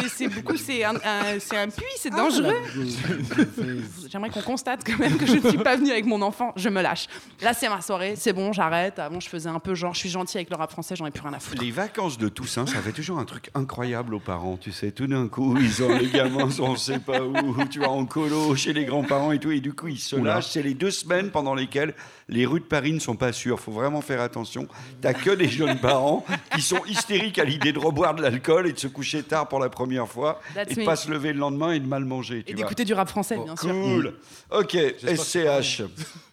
c'est- 0.09 0.29
beaucoup. 0.29 0.57
C'est 0.57 0.85
un, 0.85 0.95
un- 0.97 1.39
c'est 1.41 1.57
un 1.57 1.69
puits. 1.69 1.85
C'est 1.97 2.11
dangereux. 2.11 2.55
J'aimerais 4.11 4.31
qu'on 4.31 4.43
constate 4.43 4.81
quand 4.87 4.99
même 4.99 5.17
que 5.17 5.27
je 5.27 5.35
ne 5.37 5.49
suis 5.49 5.59
pas 5.59 5.77
venue 5.77 5.91
avec 5.91 6.05
mon 6.07 6.21
enfant. 6.23 6.53
Je 6.57 6.69
me 6.69 6.83
lâche. 6.83 7.07
Là, 7.41 7.55
c'est 7.55 7.69
ma 7.69 7.81
soirée. 7.81 8.15
C'est 8.17 8.33
bon, 8.33 8.53
j'arrête. 8.53 8.99
Avant, 8.99 9.21
je 9.21 9.29
faisais 9.29 9.49
un 9.49 9.59
peu 9.59 9.75
genre, 9.75 9.95
je 9.95 10.01
suis 10.01 10.09
gentil 10.09 10.37
avec 10.39 10.51
le 10.51 10.57
rap 10.57 10.71
français. 10.71 10.97
J'en 10.97 11.07
ai 11.07 11.11
plus 11.11 11.23
rien 11.23 11.33
à 11.33 11.41
foutre. 11.41 11.63
Les 11.63 11.71
vacances 11.71 12.19
de 12.19 12.29
Toussaint, 12.29 12.67
ça 12.67 12.81
fait 12.81 12.93
toujours 12.93 13.19
un 13.19 13.25
truc 13.25 13.51
incroyable 13.55 14.15
aux 14.15 14.21
parents, 14.21 14.57
tu 14.57 14.73
sais. 14.73 14.91
Tout 14.93 15.07
d'un 15.07 15.29
coup, 15.29 15.57
ils 15.59 15.83
ont 15.83 15.97
les 15.97 16.09
gamins, 16.09 16.49
on 16.61 16.77
sait 16.77 16.99
pas 16.99 17.23
où, 17.23 17.65
tu 17.71 17.79
vois, 17.79 17.89
en 17.89 18.05
colo, 18.07 18.55
chez 18.57 18.73
les 18.73 18.85
grands-parents 18.85 19.33
et 19.33 19.39
tout, 19.39 19.51
et 19.51 19.61
du 19.61 19.73
coup, 19.73 19.89
ils 19.89 19.99
se 19.99 20.17
Oula. 20.17 20.35
lâchent. 20.35 20.51
C'est 20.53 20.63
les 20.63 20.75
deux 20.75 20.91
semaines 20.91 21.31
pendant 21.31 21.55
lesquelles 21.55 21.95
les 22.29 22.47
rues 22.47 22.61
de 22.61 22.65
Paris 22.65 22.93
ne 22.93 22.99
sont 22.99 23.17
pas 23.17 23.33
sûres. 23.33 23.59
Faut 23.61 23.73
vraiment 23.73 24.01
faire 24.01 24.21
attention. 24.21 24.67
T'as 25.01 25.13
que 25.15 25.31
des 25.31 25.49
jeunes 25.49 25.79
parents 25.79 26.25
qui 26.55 26.63
sont 26.63 26.81
hystériques 26.87 27.12
à 27.21 27.45
l'idée 27.45 27.73
de 27.73 27.79
reboire 27.79 28.15
de 28.15 28.23
l'alcool 28.23 28.67
et 28.67 28.73
de 28.73 28.79
se 28.79 28.87
coucher 28.87 29.23
tard 29.23 29.49
pour 29.49 29.59
la 29.61 29.69
première 29.69 30.09
fois, 30.09 30.41
That's 30.55 30.71
et 30.73 30.75
de 30.77 30.81
me. 30.81 30.85
pas 30.87 30.97
se 30.97 31.11
lever 31.11 31.33
le 31.33 31.39
lendemain 31.39 31.73
et 31.73 31.81
de 31.81 31.87
mal 31.87 32.05
manger. 32.05 32.43
Tu 32.45 32.53
Et 32.53 32.55
d'écouter 32.55 32.85
du 32.85 32.95
rap 32.95 33.09
français, 33.09 33.37
bien 33.39 33.57
sûr. 33.57 33.71
Cool. 33.71 34.15
Ok, 34.51 34.77
SCH. 35.17 35.83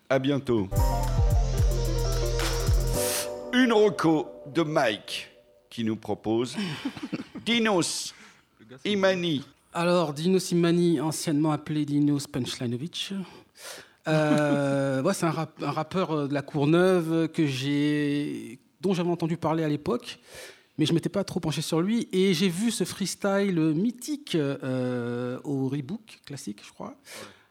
À 0.10 0.20
bientôt. 0.20 0.68
Une 3.54 3.74
roco 3.74 4.28
de 4.54 4.62
Mike 4.64 5.30
qui 5.70 5.84
nous 5.84 5.96
propose 5.96 6.56
Dinos 7.46 8.14
Imani. 8.86 9.44
Alors, 9.74 10.14
Dino 10.14 10.40
Simani, 10.40 11.00
anciennement 11.00 11.52
appelé 11.52 11.86
Dinos 11.86 12.26
Punchlinovich. 12.28 13.14
Euh, 14.08 15.02
ouais, 15.04 15.14
c'est 15.14 15.26
un, 15.26 15.32
rap- 15.32 15.62
un 15.62 15.72
rappeur 15.72 16.28
de 16.28 16.34
la 16.34 16.42
Courneuve 16.42 17.28
que 17.30 17.46
j'ai, 17.46 18.60
dont 18.82 18.94
j'avais 18.94 19.10
entendu 19.12 19.38
parler 19.38 19.64
à 19.64 19.68
l'époque, 19.68 20.20
mais 20.80 20.86
je 20.86 20.94
m'étais 20.94 21.10
pas 21.10 21.26
trop 21.26 21.42
penché 21.42 21.62
sur 21.62 21.82
lui. 21.82 22.08
Et 22.14 22.34
j'ai 22.34 22.48
vu 22.48 22.72
ce 22.72 22.86
freestyle 22.86 23.60
mythique 23.76 24.34
euh, 24.36 25.38
au 25.44 25.68
Rebook 25.68 26.22
classique, 26.26 26.62
je 26.66 26.72
crois, 26.72 26.96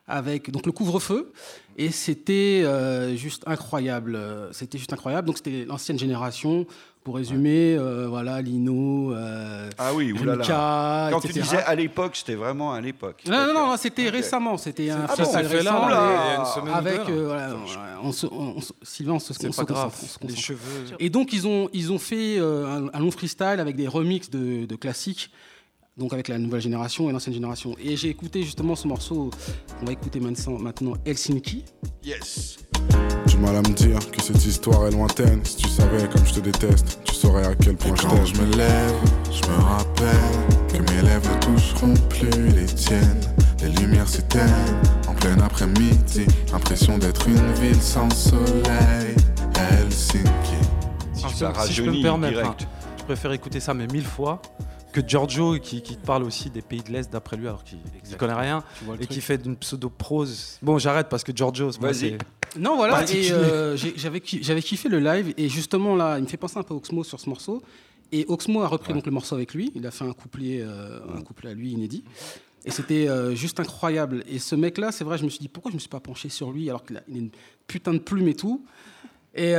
avec 0.06 0.50
donc 0.50 0.64
le 0.64 0.72
couvre-feu. 0.72 1.30
Et 1.76 1.90
c'était 1.90 2.62
euh, 2.64 3.14
juste 3.16 3.42
incroyable. 3.46 4.16
Euh, 4.16 4.50
C'était 4.52 4.78
juste 4.78 4.94
incroyable. 4.94 5.26
Donc 5.26 5.36
c'était 5.36 5.66
l'ancienne 5.66 5.98
génération. 5.98 6.66
Pour 7.08 7.16
résumer, 7.16 7.74
euh, 7.74 8.06
voilà, 8.06 8.42
Lino, 8.42 9.14
euh, 9.14 9.70
Ah 9.78 9.94
oui. 9.94 10.12
Mika, 10.12 11.08
Quand 11.10 11.20
tu 11.20 11.32
disais 11.32 11.56
à 11.56 11.74
l'époque, 11.74 12.16
c'était 12.16 12.34
vraiment 12.34 12.74
à 12.74 12.82
l'époque. 12.82 13.22
Non, 13.26 13.46
non, 13.46 13.54
non, 13.54 13.76
c'était 13.78 14.10
récemment. 14.10 14.58
C'était 14.58 14.90
un 14.90 15.06
Ah 15.08 15.14
bon, 15.16 15.24
freestyle 15.24 15.32
ça 15.32 15.48
fait 15.48 15.62
là, 15.62 15.72
récent, 15.72 15.88
là, 15.88 16.02
mais- 16.06 16.14
il 16.14 16.28
y 16.28 16.36
a 16.36 16.38
une 16.40 16.44
semaine 16.54 16.74
ou 16.74 16.76
avec 16.76 17.08
euh, 17.08 17.24
voilà, 17.24 17.56
on 18.02 18.12
se- 18.12 18.26
on- 18.26 18.56
on 18.58 18.60
Sylvain, 18.82 19.14
on 19.14 19.18
se, 19.20 19.32
on 19.32 19.52
se 19.52 19.62
grave. 19.62 19.90
concentre, 19.90 20.18
on 20.22 20.28
se 20.28 20.36
cheveux. 20.36 20.84
Et 20.98 21.08
donc 21.08 21.32
ils 21.32 21.46
ont 21.46 21.70
ils 21.72 21.90
ont 21.92 21.98
fait 21.98 22.36
euh, 22.38 22.66
un, 22.66 22.90
un 22.92 23.00
long 23.00 23.10
freestyle 23.10 23.56
avec 23.58 23.74
des 23.74 23.88
remixes 23.88 24.28
de, 24.28 24.66
de 24.66 24.76
classiques. 24.76 25.30
Donc 25.96 26.12
avec 26.12 26.28
la 26.28 26.36
nouvelle 26.36 26.60
génération 26.60 27.08
et 27.08 27.12
l'ancienne 27.14 27.32
génération. 27.34 27.74
Et 27.82 27.96
j'ai 27.96 28.10
écouté 28.10 28.42
justement 28.42 28.76
ce 28.76 28.86
morceau 28.86 29.30
qu'on 29.80 29.86
va 29.86 29.92
écouter 29.92 30.20
maintenant, 30.20 30.58
maintenant 30.58 30.92
Helsinki. 31.06 31.64
Yes. 32.04 32.58
Du 33.38 33.44
mal 33.44 33.54
à 33.54 33.62
me 33.62 33.72
dire 33.72 33.98
que 34.10 34.20
cette 34.20 34.44
histoire 34.44 34.88
est 34.88 34.90
lointaine. 34.90 35.40
Si 35.44 35.54
tu 35.58 35.68
savais 35.68 36.08
comme 36.08 36.26
je 36.26 36.34
te 36.34 36.40
déteste, 36.40 36.98
tu 37.04 37.14
saurais 37.14 37.46
à 37.46 37.54
quel 37.54 37.76
point 37.76 37.94
je 37.94 38.02
Quand 38.02 38.08
t'aime. 38.08 38.26
je 38.26 38.40
me 38.42 38.56
lève, 38.56 38.94
je 39.30 39.48
me 39.48 39.56
rappelle 39.62 40.66
que 40.66 40.78
mes 40.92 41.02
lèvres 41.02 41.30
ne 41.32 41.40
toucheront 41.56 41.94
plus 42.08 42.48
les 42.48 42.66
tiennes. 42.66 43.20
Les 43.62 43.68
lumières 43.68 44.08
s'éteignent 44.08 44.50
en 45.06 45.14
plein 45.14 45.38
après-midi. 45.38 46.26
Impression 46.52 46.98
d'être 46.98 47.28
une 47.28 47.52
ville 47.52 47.80
sans 47.80 48.10
soleil. 48.10 49.14
Helsinki. 49.56 50.56
Ça 51.14 51.28
si 51.28 51.34
je 51.38 51.38
peux 51.38 51.52
rajeunit 51.52 51.98
me 51.98 52.02
permettre, 52.02 52.40
hein, 52.44 52.56
je 52.98 53.04
préfère 53.04 53.30
écouter 53.30 53.60
ça 53.60 53.72
mais 53.72 53.86
mille 53.86 54.04
fois 54.04 54.42
que 54.92 55.00
Giorgio 55.06 55.58
qui, 55.60 55.80
qui 55.82 55.94
parle 55.96 56.24
aussi 56.24 56.50
des 56.50 56.62
pays 56.62 56.82
de 56.82 56.90
l'Est 56.90 57.12
d'après 57.12 57.36
lui 57.36 57.46
alors 57.46 57.62
qu'il 57.62 57.78
ne 58.10 58.16
connaît 58.16 58.32
rien 58.34 58.64
et 58.82 58.96
truc. 58.96 59.08
qui 59.10 59.20
fait 59.20 59.38
d'une 59.38 59.54
pseudo-prose. 59.56 60.58
Bon, 60.60 60.78
j'arrête 60.78 61.08
parce 61.08 61.22
que 61.22 61.30
Giorgio, 61.32 61.70
c'est- 61.92 62.18
Non, 62.56 62.76
voilà, 62.76 63.04
et 63.10 63.30
euh, 63.32 63.76
j'avais 63.76 64.20
ki- 64.20 64.40
j'avais 64.42 64.62
kiffé 64.62 64.88
le 64.88 65.00
live, 65.00 65.34
et 65.36 65.48
justement 65.48 65.96
là, 65.96 66.18
il 66.18 66.22
me 66.22 66.28
fait 66.28 66.36
penser 66.36 66.58
un 66.58 66.62
peu 66.62 66.74
à 66.74 66.76
Oxmo 66.76 67.04
sur 67.04 67.20
ce 67.20 67.28
morceau. 67.28 67.62
Et 68.12 68.24
Oxmo 68.28 68.62
a 68.62 68.68
repris 68.68 68.94
donc 68.94 69.04
le 69.04 69.12
morceau 69.12 69.34
avec 69.34 69.52
lui, 69.52 69.70
il 69.74 69.86
a 69.86 69.90
fait 69.90 70.04
un 70.04 70.12
couplet, 70.12 70.60
euh, 70.62 70.98
un 71.14 71.20
couplet 71.22 71.50
à 71.50 71.54
lui 71.54 71.72
inédit. 71.72 72.04
Et 72.64 72.70
c'était 72.70 73.08
euh, 73.08 73.34
juste 73.34 73.60
incroyable. 73.60 74.24
Et 74.28 74.38
ce 74.38 74.54
mec-là, 74.54 74.92
c'est 74.92 75.04
vrai, 75.04 75.18
je 75.18 75.24
me 75.24 75.28
suis 75.28 75.40
dit 75.40 75.48
pourquoi 75.48 75.70
je 75.70 75.76
me 75.76 75.80
suis 75.80 75.90
pas 75.90 76.00
penché 76.00 76.28
sur 76.28 76.50
lui 76.50 76.68
alors 76.70 76.84
qu'il 76.84 76.96
a, 76.96 77.02
une 77.08 77.30
putain 77.66 77.92
de 77.92 77.98
plume 77.98 78.28
et 78.28 78.34
tout. 78.34 78.64
Et, 79.34 79.52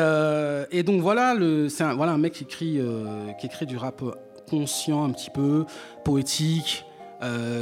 et 0.71 0.83
donc 0.83 1.01
voilà, 1.01 1.35
c'est 1.69 1.83
un, 1.83 1.93
voilà 1.93 2.11
un 2.11 2.17
mec 2.17 2.33
qui 2.33 2.43
écrit, 2.43 2.79
qui 3.39 3.45
écrit 3.45 3.65
du 3.65 3.77
rap 3.77 4.03
conscient 4.49 5.05
un 5.05 5.11
petit 5.11 5.29
peu, 5.29 5.65
poétique. 6.03 6.83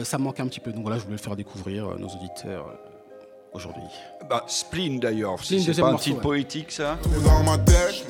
Ça 0.04 0.18
manque 0.18 0.40
un 0.40 0.48
petit 0.48 0.60
peu. 0.60 0.72
Donc 0.72 0.84
voilà, 0.84 0.98
je 0.98 1.04
voulais 1.04 1.18
le 1.18 1.22
faire 1.22 1.36
découvrir 1.36 1.88
euh, 1.90 1.98
nos 1.98 2.08
auditeurs. 2.08 2.80
Aujourd'hui. 3.58 3.84
Bah, 4.30 4.44
Spleen 4.48 5.00
d'ailleurs, 5.00 5.36
c'est 5.44 5.58
pas 5.82 5.88
un 5.88 5.92
morceau, 5.92 6.04
titre 6.04 6.16
ouais. 6.18 6.22
poétique 6.22 6.72
ça 6.72 6.98
Tout 7.04 7.10
dans 7.22 7.44
ma 7.44 7.58
tête, 7.58 8.06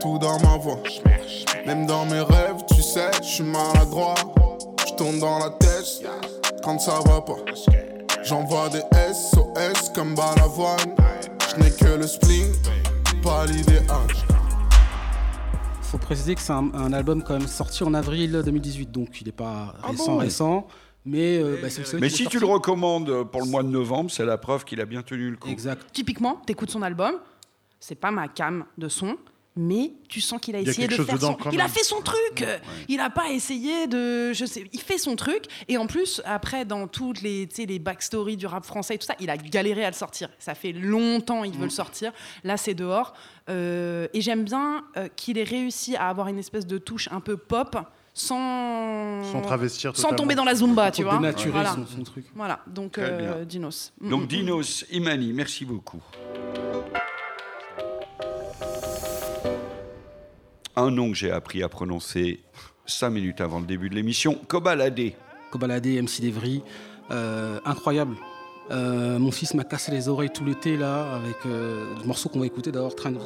tout 0.00 0.18
dans 0.18 0.38
ma 0.40 0.56
voix. 0.56 0.78
Même 1.66 1.86
dans 1.86 2.04
mes 2.06 2.20
rêves, 2.20 2.56
tu 2.74 2.82
sais, 2.82 3.10
je 3.22 3.26
suis 3.28 3.44
maladroit. 3.44 4.14
Je 4.88 4.94
tourne 4.94 5.18
dans 5.20 5.38
la 5.38 5.50
tête 5.50 6.02
quand 6.64 6.78
ça 6.80 6.98
va 7.06 7.20
pas. 7.20 7.36
J'envoie 8.24 8.68
des 8.70 8.82
SOS 9.12 9.90
comme 9.94 10.14
balavoine. 10.14 10.94
Je 11.50 11.62
n'ai 11.62 11.70
que 11.70 11.98
le 11.98 12.06
spleen, 12.06 12.52
pas 13.22 13.46
l'idéal. 13.46 13.84
faut 15.82 15.98
préciser 15.98 16.34
que 16.34 16.40
c'est 16.40 16.52
un, 16.52 16.70
un 16.74 16.92
album 16.92 17.22
quand 17.22 17.38
même 17.38 17.48
sorti 17.48 17.82
en 17.82 17.94
avril 17.94 18.42
2018, 18.44 18.90
donc 18.90 19.20
il 19.20 19.26
n'est 19.26 19.32
pas 19.32 19.74
Ah 19.82 19.88
récent, 19.90 20.06
bon? 20.12 20.18
récent. 20.18 20.66
Mais 21.08 21.38
euh, 21.38 21.58
bah, 21.62 21.68
Mais 22.00 22.08
si 22.10 22.26
tu 22.26 22.38
le 22.38 22.46
recommandes 22.46 23.24
pour 23.30 23.40
le 23.40 23.46
mois 23.48 23.62
de 23.62 23.68
novembre, 23.68 24.10
c'est 24.10 24.24
la 24.24 24.38
preuve 24.38 24.64
qu'il 24.64 24.80
a 24.80 24.84
bien 24.86 25.02
tenu 25.02 25.30
le 25.30 25.36
coup. 25.36 25.48
Exact. 25.48 25.86
Typiquement, 25.92 26.36
t'écoutes 26.46 26.70
son 26.70 26.82
album, 26.82 27.14
c'est 27.80 27.94
pas 27.94 28.10
ma 28.10 28.28
cam 28.28 28.64
de 28.76 28.88
son, 28.88 29.16
mais 29.60 29.92
tu 30.08 30.20
sens 30.20 30.40
qu'il 30.40 30.54
a 30.54 30.60
Il 30.60 30.66
y 30.66 30.68
a 30.68 30.70
essayé 30.70 30.86
de 30.86 30.94
faire 30.94 31.20
son. 31.20 31.36
Il 31.50 31.60
a 31.60 31.66
fait 31.66 31.82
son 31.82 32.00
truc. 32.00 32.44
Il 32.88 33.00
a 33.00 33.10
pas 33.10 33.30
essayé 33.30 33.88
de, 33.88 34.32
je 34.32 34.44
sais, 34.44 34.64
il 34.72 34.80
fait 34.80 34.98
son 34.98 35.16
truc. 35.16 35.44
Et 35.66 35.76
en 35.78 35.86
plus, 35.88 36.22
après, 36.24 36.64
dans 36.64 36.86
toutes 36.86 37.22
les, 37.22 37.48
tu 37.48 37.56
sais, 37.56 37.66
les 37.66 37.80
backstories 37.80 38.36
du 38.36 38.46
rap 38.46 38.64
français 38.64 38.94
et 38.94 38.98
tout 38.98 39.06
ça, 39.06 39.16
il 39.18 39.30
a 39.30 39.36
galéré 39.36 39.84
à 39.84 39.90
le 39.90 39.96
sortir. 39.96 40.28
Ça 40.38 40.54
fait 40.54 40.70
longtemps 40.72 41.42
il 41.42 41.52
veut 41.54 41.58
Mm. 41.60 41.64
le 41.64 41.70
sortir. 41.70 42.12
Là, 42.44 42.56
c'est 42.56 42.74
dehors. 42.74 43.14
Euh, 43.48 44.06
et 44.14 44.20
j'aime 44.20 44.44
bien 44.44 44.84
euh, 44.96 45.08
qu'il 45.16 45.38
ait 45.38 45.44
réussi 45.44 45.96
à 45.96 46.08
avoir 46.08 46.28
une 46.28 46.38
espèce 46.38 46.66
de 46.66 46.78
touche 46.78 47.08
un 47.10 47.20
peu 47.20 47.36
pop. 47.36 47.76
Sans, 48.20 49.22
Sans 49.30 49.40
travestir 49.42 49.96
sans 49.96 50.12
tomber 50.12 50.34
dans 50.34 50.44
la 50.44 50.56
zumba, 50.56 50.90
tu 50.90 51.04
vois. 51.04 51.18
dénaturer 51.18 51.52
voilà. 51.52 51.70
son- 51.74 51.86
son 51.86 52.02
truc. 52.02 52.24
Voilà, 52.34 52.58
donc 52.66 52.98
euh. 52.98 53.44
Dinos. 53.44 53.92
Mm, 54.00 54.10
Donc 54.10 54.20
mm, 54.22 54.24
mm. 54.24 54.26
Dinos, 54.26 54.84
Imani, 54.90 55.32
merci 55.32 55.64
beaucoup. 55.64 56.02
Un 60.74 60.90
nom 60.90 61.10
que 61.10 61.16
j'ai 61.16 61.30
appris 61.30 61.62
à 61.62 61.68
prononcer 61.68 62.40
cinq 62.86 63.10
minutes 63.10 63.40
avant 63.40 63.60
le 63.60 63.66
début 63.66 63.88
de 63.88 63.94
l'émission, 63.94 64.34
Kobalade. 64.48 65.12
Kobalade, 65.52 65.86
MC 65.86 66.20
Devry, 66.20 66.62
euh, 67.12 67.60
incroyable. 67.64 68.16
Euh, 68.72 69.18
mon 69.20 69.30
fils 69.30 69.54
m'a 69.54 69.62
cassé 69.62 69.92
les 69.92 70.08
oreilles 70.08 70.30
tout 70.30 70.44
l'été 70.44 70.76
là 70.76 71.14
avec 71.14 71.36
euh, 71.46 71.84
le 72.00 72.04
morceau 72.04 72.28
qu'on 72.28 72.40
va 72.40 72.46
écouter 72.46 72.72
d'abord, 72.72 72.96
Train 72.96 73.12
de 73.12 73.18
vie. 73.18 73.24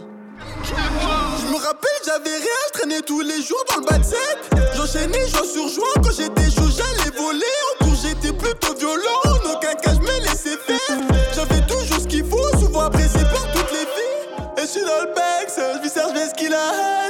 Je 0.68 1.46
me 1.50 1.56
rappelle, 1.56 1.90
j'avais 2.04 2.36
rien, 2.36 2.58
je 2.68 2.72
traînais 2.78 3.00
tous 3.00 3.20
les 3.22 3.40
jours 3.40 3.64
dans 3.70 3.80
le 3.80 3.86
bas 3.86 3.98
de 3.98 4.04
set. 4.04 4.51
J'enchaînais, 4.82 5.28
j'en 5.28 5.44
surjoins. 5.44 5.94
Quand 6.02 6.10
j'étais 6.10 6.50
chaud, 6.50 6.68
j'allais 6.68 7.16
voler. 7.16 7.44
En 7.80 7.84
cours, 7.84 7.94
j'étais 7.94 8.32
plutôt 8.32 8.74
violent. 8.74 9.20
En 9.26 9.52
aucun 9.52 9.74
cas, 9.74 9.94
je 9.94 10.00
me 10.00 10.20
laissais 10.22 10.56
faire. 10.56 10.98
J'avais 11.36 11.64
toujours 11.66 12.00
ce 12.00 12.08
qu'il 12.08 12.24
faut, 12.24 12.58
souvent 12.58 12.80
apprécié 12.80 13.22
par 13.22 13.46
toutes 13.52 13.70
les 13.70 13.86
filles. 13.86 14.58
Et 14.58 14.60
je 14.62 14.66
suis 14.66 14.80
dans 14.80 15.02
le 15.02 15.14
Bex, 15.14 15.60
je 15.76 15.82
lui 15.82 15.88
sers, 15.88 16.08
je 16.08 16.14
vais 16.14 16.28
ce 16.28 16.34
qu'il 16.34 16.52
a. 16.52 17.08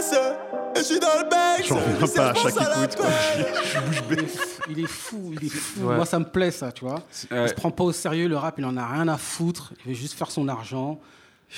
Et 0.74 0.78
je 0.80 0.82
suis 0.84 1.00
dans 1.00 1.08
le 1.18 1.24
Bex. 1.24 1.68
J'en 1.68 1.76
reviens 1.76 2.08
pas 2.14 2.30
à 2.30 2.34
chaque 2.34 2.52
écoute. 2.56 2.96
quoi. 2.96 3.06
Je 3.62 3.68
suis 3.68 3.80
bouche 3.80 4.02
bée. 4.02 4.26
Il 4.68 4.80
est 4.80 4.86
fou, 4.86 5.32
il 5.40 5.46
est 5.46 5.48
fou. 5.48 5.80
Ouais. 5.86 5.96
Moi, 5.96 6.04
ça 6.04 6.18
me 6.18 6.24
plaît, 6.26 6.50
ça, 6.50 6.72
tu 6.72 6.84
vois. 6.84 7.02
Ouais. 7.30 7.44
Il 7.44 7.48
se 7.48 7.54
prend 7.54 7.70
pas 7.70 7.84
au 7.84 7.92
sérieux, 7.92 8.28
le 8.28 8.36
rap, 8.36 8.56
il 8.58 8.64
en 8.66 8.76
a 8.76 8.86
rien 8.86 9.08
à 9.08 9.16
foutre. 9.16 9.72
Il 9.86 9.92
veut 9.92 9.98
juste 9.98 10.14
faire 10.14 10.30
son 10.30 10.46
argent, 10.48 11.00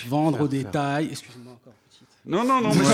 vendre 0.06 0.42
au 0.42 0.48
détail. 0.48 1.08
Excuse-moi. 1.10 1.54
Non, 2.26 2.42
non, 2.44 2.60
non, 2.62 2.70
mais 2.74 2.84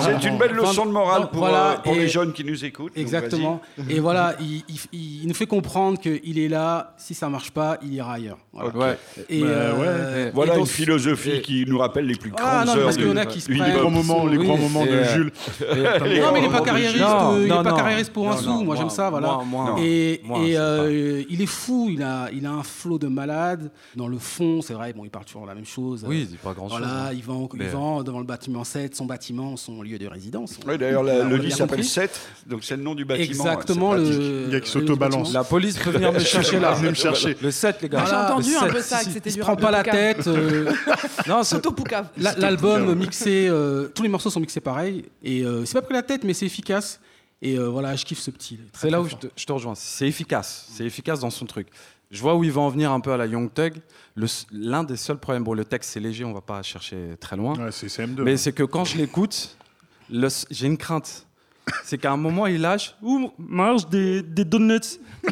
c'est 0.00 0.28
une 0.28 0.38
belle 0.38 0.52
leçon 0.52 0.86
de 0.86 0.92
morale 0.92 1.28
pour, 1.30 1.40
voilà, 1.40 1.70
euh, 1.72 1.76
pour 1.78 1.94
les 1.94 2.06
jeunes 2.06 2.32
qui 2.32 2.44
nous 2.44 2.64
écoutent. 2.64 2.94
donc 2.94 2.98
Exactement. 3.02 3.60
Et 3.88 3.98
voilà, 3.98 4.34
il, 4.40 4.62
il- 4.92 5.20
il 5.22 5.26
nous 5.28 5.34
fait 5.34 5.46
comprendre 5.46 5.98
qu'il 5.98 6.38
est 6.38 6.48
là. 6.48 6.94
Si 6.96 7.12
ça 7.14 7.28
marche 7.28 7.50
pas, 7.50 7.78
il 7.82 7.94
ira 7.94 8.12
ailleurs. 8.14 8.38
Voilà. 8.52 8.70
Ouais. 8.78 8.98
Et, 9.28 9.40
Bah, 9.42 9.46
euh, 9.48 9.72
vas-y. 10.26 10.32
Voilà 10.34 10.56
et 10.56 10.60
une 10.60 10.66
philosoque 10.66 11.40
qui 11.42 11.64
nous 11.66 11.78
rappelle 11.78 12.06
les 12.06 12.14
plus 12.14 12.32
Ah, 12.36 12.62
grandes 12.64 12.66
non, 12.66 12.72
heures 12.76 12.84
parce 12.84 12.96
qu'il 12.96 13.06
y 13.06 13.10
en 13.10 13.14
du- 13.14 13.18
a 13.18 13.26
qui 13.26 13.40
se 13.40 13.50
du 13.50 13.58
prennent- 13.58 13.66
Les 13.66 13.72
hip-hop. 13.72 13.82
grands 13.82 14.02
moments, 14.02 14.26
les 14.26 14.38
Oui. 14.38 14.46
grands 14.46 14.56
moments 14.56 14.84
de 14.86 14.90
euh, 14.90 15.14
Jules. 15.14 15.32
Les 16.04 16.20
Non, 16.20 16.32
mais 16.32 16.38
il 16.38 16.42
n'est 16.42 16.48
pas 16.56 16.60
carriériste. 16.60 17.00
Euh, 17.02 17.40
il 17.42 17.48
non, 17.48 17.60
est 17.60 17.64
pas 17.64 17.72
carriériste 17.76 18.12
pour 18.12 18.28
un 18.28 18.32
Non, 18.36 18.36
sou. 18.40 18.50
moi, 18.52 18.62
moi, 18.64 18.76
j'aime 18.76 18.90
ça, 18.90 19.10
voilà. 19.10 19.40
et 19.80 20.22
il 21.28 21.42
est 21.42 21.46
fou. 21.46 21.88
Il 21.90 22.02
a, 22.04 22.28
il 22.32 22.46
a 22.46 22.52
un 22.52 22.62
flot 22.62 22.98
de 22.98 23.08
malade. 23.08 23.70
Dans 23.96 24.06
le 24.08 24.18
fond, 24.18 24.62
c'est 24.62 24.74
vrai. 24.74 24.92
Bon, 24.92 25.04
il 25.04 25.10
parle 25.10 25.24
toujours 25.24 25.46
la 25.46 25.54
même 25.56 25.66
chose. 25.66 26.04
Oui, 26.06 26.20
il 26.20 26.26
dit 26.28 26.36
pas 26.36 26.52
grand-chose. 26.52 26.78
Voilà, 26.78 27.06
hein. 27.08 27.10
il 27.12 27.22
vend 27.22 27.48
devant 28.02 28.18
le 28.20 28.24
bâtiment 28.24 28.59
7, 28.64 28.94
son 28.96 29.06
bâtiment, 29.06 29.56
son 29.56 29.82
lieu 29.82 29.98
de 29.98 30.06
résidence. 30.06 30.58
Ouais, 30.66 30.78
D'ailleurs, 30.78 31.02
le 31.02 31.36
lit 31.36 31.50
s'appelle 31.50 31.78
compris. 31.78 31.84
7, 31.84 32.20
donc 32.46 32.64
c'est 32.64 32.76
le 32.76 32.82
nom 32.82 32.94
du 32.94 33.04
bâtiment. 33.04 33.26
Exactement, 33.26 33.90
pratique. 33.90 34.08
le. 34.08 34.44
Il 34.48 34.52
y 34.52 34.56
a 34.56 34.60
qui 34.60 34.70
s'auto-balance. 34.70 35.32
La 35.32 35.44
police 35.44 35.76
peut 35.78 35.90
venir 35.90 36.12
me 36.12 36.18
chercher 36.18 36.58
là. 36.60 36.72
Venez 36.74 36.90
me 36.90 36.94
chercher. 36.94 37.36
Le 37.42 37.50
7, 37.50 37.82
les 37.82 37.88
gars. 37.88 38.04
J'ai 38.08 38.14
entendu 38.16 38.54
un 38.56 38.60
7, 38.60 38.72
peu 38.72 38.80
ça, 38.82 38.98
que 39.04 39.10
c'était 39.10 39.30
Il 39.30 39.32
du 39.34 39.38
se 39.38 39.44
prend 39.44 39.56
pas 39.56 39.70
la 39.70 39.82
tête. 39.82 40.26
euh, 40.26 40.72
Non, 41.26 41.42
c'est 41.42 41.60
L'album 42.16 42.94
mixé, 42.94 43.48
euh, 43.48 43.88
tous 43.94 44.02
les 44.02 44.08
morceaux 44.08 44.30
sont 44.30 44.40
mixés 44.40 44.60
pareil. 44.60 45.04
Et 45.22 45.42
euh, 45.42 45.64
c'est 45.64 45.74
pas 45.74 45.82
pris 45.82 45.94
la 45.94 46.02
tête, 46.02 46.24
mais 46.24 46.34
c'est 46.34 46.46
efficace. 46.46 47.00
Et 47.42 47.56
euh, 47.58 47.68
voilà, 47.68 47.96
je 47.96 48.04
kiffe 48.04 48.18
ce 48.18 48.30
petit. 48.30 48.58
C'est 48.74 48.90
là 48.90 49.00
où 49.00 49.04
je 49.04 49.10
fort. 49.10 49.20
te, 49.20 49.26
je 49.34 49.44
te 49.46 49.52
rejoins. 49.52 49.74
C'est 49.74 50.06
efficace. 50.06 50.66
C'est 50.74 50.84
efficace 50.84 51.20
dans 51.20 51.30
son 51.30 51.46
truc. 51.46 51.68
Je 52.10 52.20
vois 52.20 52.34
où 52.34 52.42
il 52.44 52.50
va 52.50 52.60
en 52.62 52.68
venir 52.68 52.90
un 52.90 53.00
peu 53.00 53.12
à 53.12 53.16
la 53.16 53.26
Young 53.26 53.52
s- 54.26 54.46
L'un 54.50 54.82
des 54.82 54.96
seuls 54.96 55.18
problèmes, 55.18 55.44
bon, 55.44 55.54
le 55.54 55.64
texte 55.64 55.90
c'est 55.92 56.00
léger, 56.00 56.24
on 56.24 56.32
va 56.32 56.40
pas 56.40 56.60
chercher 56.62 57.16
très 57.20 57.36
loin. 57.36 57.56
Ouais, 57.56 57.70
c'est 57.70 57.86
CM2. 57.86 58.22
Mais 58.24 58.36
c'est 58.36 58.52
que 58.52 58.64
quand 58.64 58.84
je 58.84 58.96
l'écoute, 58.98 59.56
j'ai 60.50 60.66
une 60.66 60.76
crainte. 60.78 61.26
C'est 61.84 61.98
qu'à 61.98 62.12
un 62.12 62.16
moment, 62.16 62.46
il 62.46 62.60
lâche 62.60 62.94
Ouh, 63.02 63.30
mange 63.38 63.88
des, 63.88 64.22
des 64.22 64.44
donuts. 64.44 64.80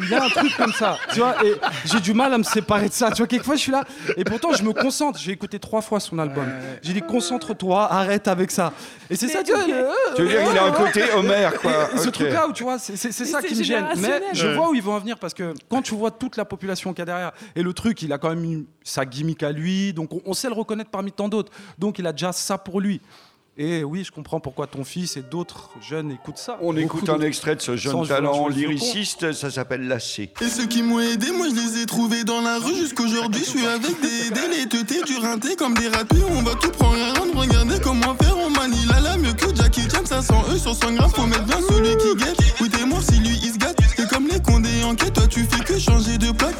Il 0.01 0.07
y 0.07 0.13
a 0.13 0.23
un 0.23 0.29
truc 0.29 0.55
comme 0.55 0.71
ça. 0.73 0.97
Tu 1.13 1.19
vois, 1.19 1.43
et 1.43 1.53
j'ai 1.85 1.99
du 1.99 2.13
mal 2.13 2.31
à 2.33 2.37
me 2.37 2.43
séparer 2.43 2.89
de 2.89 2.93
ça. 2.93 3.09
Tu 3.09 3.17
vois, 3.17 3.27
quelquefois, 3.27 3.55
je 3.55 3.61
suis 3.61 3.71
là. 3.71 3.83
Et 4.17 4.23
pourtant, 4.23 4.53
je 4.53 4.61
me 4.63 4.71
concentre. 4.71 5.17
J'ai 5.17 5.31
écouté 5.31 5.57
trois 5.57 5.81
fois 5.81 5.99
son 5.99 6.19
album. 6.19 6.45
J'ai 6.83 6.93
dit 6.93 7.01
concentre-toi, 7.01 7.91
arrête 7.91 8.27
avec 8.27 8.51
ça. 8.51 8.71
Et 9.09 9.15
c'est 9.15 9.27
ça, 9.27 9.41
tu 9.43 9.51
vois. 9.51 9.65
le- 9.65 10.15
Tu 10.15 10.21
veux 10.21 10.27
dire 10.29 10.47
qu'il 10.47 10.57
a 10.57 10.63
un 10.65 10.71
côté 10.71 11.01
Homer, 11.15 11.49
quoi. 11.59 11.71
et, 11.91 11.95
et 11.95 11.97
ce 11.97 12.07
Ok. 12.09 12.13
truc-là, 12.13 12.47
où 12.47 12.53
tu 12.53 12.63
vois, 12.63 12.77
c'est 12.77 12.95
c'est- 12.95 13.11
c'est 13.11 13.25
ça 13.25 13.39
c'est 13.41 13.47
qui 13.47 13.55
me 13.55 13.63
gêne. 13.63 13.85
Mais 13.89 13.95
générationnel. 13.95 14.23
je 14.33 14.47
Ouais. 14.47 14.55
vois 14.55 14.69
où 14.69 14.75
ils 14.75 14.81
vont 14.83 14.93
en 14.93 14.99
venir 14.99 15.17
parce 15.17 15.33
que 15.33 15.53
quand 15.69 15.81
tu 15.81 15.95
vois 15.95 16.11
toute 16.11 16.37
la 16.37 16.45
population 16.45 16.91
qu'il 16.93 16.99
y 16.99 17.01
a 17.01 17.05
derrière, 17.05 17.31
et 17.55 17.63
le 17.63 17.73
truc, 17.73 18.01
il 18.03 18.13
a 18.13 18.19
quand 18.19 18.29
même 18.29 18.43
une- 18.43 18.65
sa 18.83 19.05
gimmick 19.05 19.41
à 19.41 19.51
lui, 19.51 19.91
donc 19.93 20.13
on, 20.13 20.21
on 20.25 20.33
sait 20.33 20.47
le 20.49 20.53
reconnaître 20.53 20.91
parmi 20.91 21.11
tant 21.11 21.29
d'autres. 21.29 21.51
Donc 21.79 21.97
il 21.97 22.05
a 22.05 22.11
déjà 22.11 22.31
ça 22.31 22.57
pour 22.59 22.79
lui. 22.79 23.01
Et 23.61 23.83
oui, 23.83 24.05
je 24.05 24.11
comprends 24.13 24.39
pourquoi 24.39 24.67
ton 24.67 24.85
fils 24.85 25.17
et 25.17 25.21
d'autres 25.21 25.69
jeunes 25.81 26.11
écoutent 26.11 26.37
ça. 26.37 26.57
On 26.61 26.71
Beaucoup 26.71 26.99
écoute 26.99 27.09
un 27.09 27.19
extrait 27.19 27.57
de 27.57 27.61
ce 27.61 27.75
jeune 27.75 28.07
talent 28.07 28.47
lyriciste, 28.47 29.33
ça 29.33 29.51
s'appelle 29.51 29.85
Lacé. 29.85 30.31
Et 30.39 30.47
ceux 30.47 30.65
qui 30.65 30.81
m'ont 30.81 31.01
aidé, 31.01 31.29
moi 31.31 31.47
je 31.49 31.55
les 31.55 31.81
ai 31.83 31.85
trouvés 31.85 32.23
dans 32.23 32.39
la 32.39 32.57
rue 32.57 32.73
jusqu'aujourd'hui. 32.73 33.41
Je 33.43 33.49
suis 33.49 33.65
avec 33.65 33.99
des 33.99 34.29
délétetés, 34.33 35.03
du 35.03 35.17
rinté 35.17 35.57
comme 35.57 35.73
des 35.73 35.89
ratés. 35.89 36.23
On 36.29 36.41
va 36.41 36.55
tout 36.55 36.71
prendre 36.71 36.95
et 36.95 37.19
rendre. 37.19 37.37
Regardez 37.37 37.81
comment 37.81 38.15
faire. 38.15 38.37
On 38.37 38.49
manie 38.49 38.85
la 38.85 39.01
la 39.01 39.17
mieux 39.17 39.33
que 39.33 39.53
Jackie 39.53 39.89
Chan. 39.89 40.05
500 40.05 40.45
E 40.53 40.57
sur 40.57 40.73
100 40.73 40.93
grammes. 40.93 41.11
Faut 41.11 41.27
mettre 41.27 41.43
bien 41.43 41.59
celui 41.59 41.97
qui 41.97 42.15
guette. 42.15 42.39
Oui, 42.61 42.69
t'es 42.69 42.85
mort 42.85 43.01
si 43.03 43.19
lui 43.19 43.37
il 43.43 43.51
se 43.51 43.57
gâte. 43.57 43.77
C'est 43.97 44.07
comme 44.09 44.29
les 44.29 44.39
condés 44.41 44.85
en 44.85 44.95
quête. 44.95 45.11
Toi 45.15 45.27
tu 45.27 45.43
fais 45.43 45.65
que 45.65 45.77
changer 45.77 46.17
de 46.17 46.31
plaque. 46.31 46.55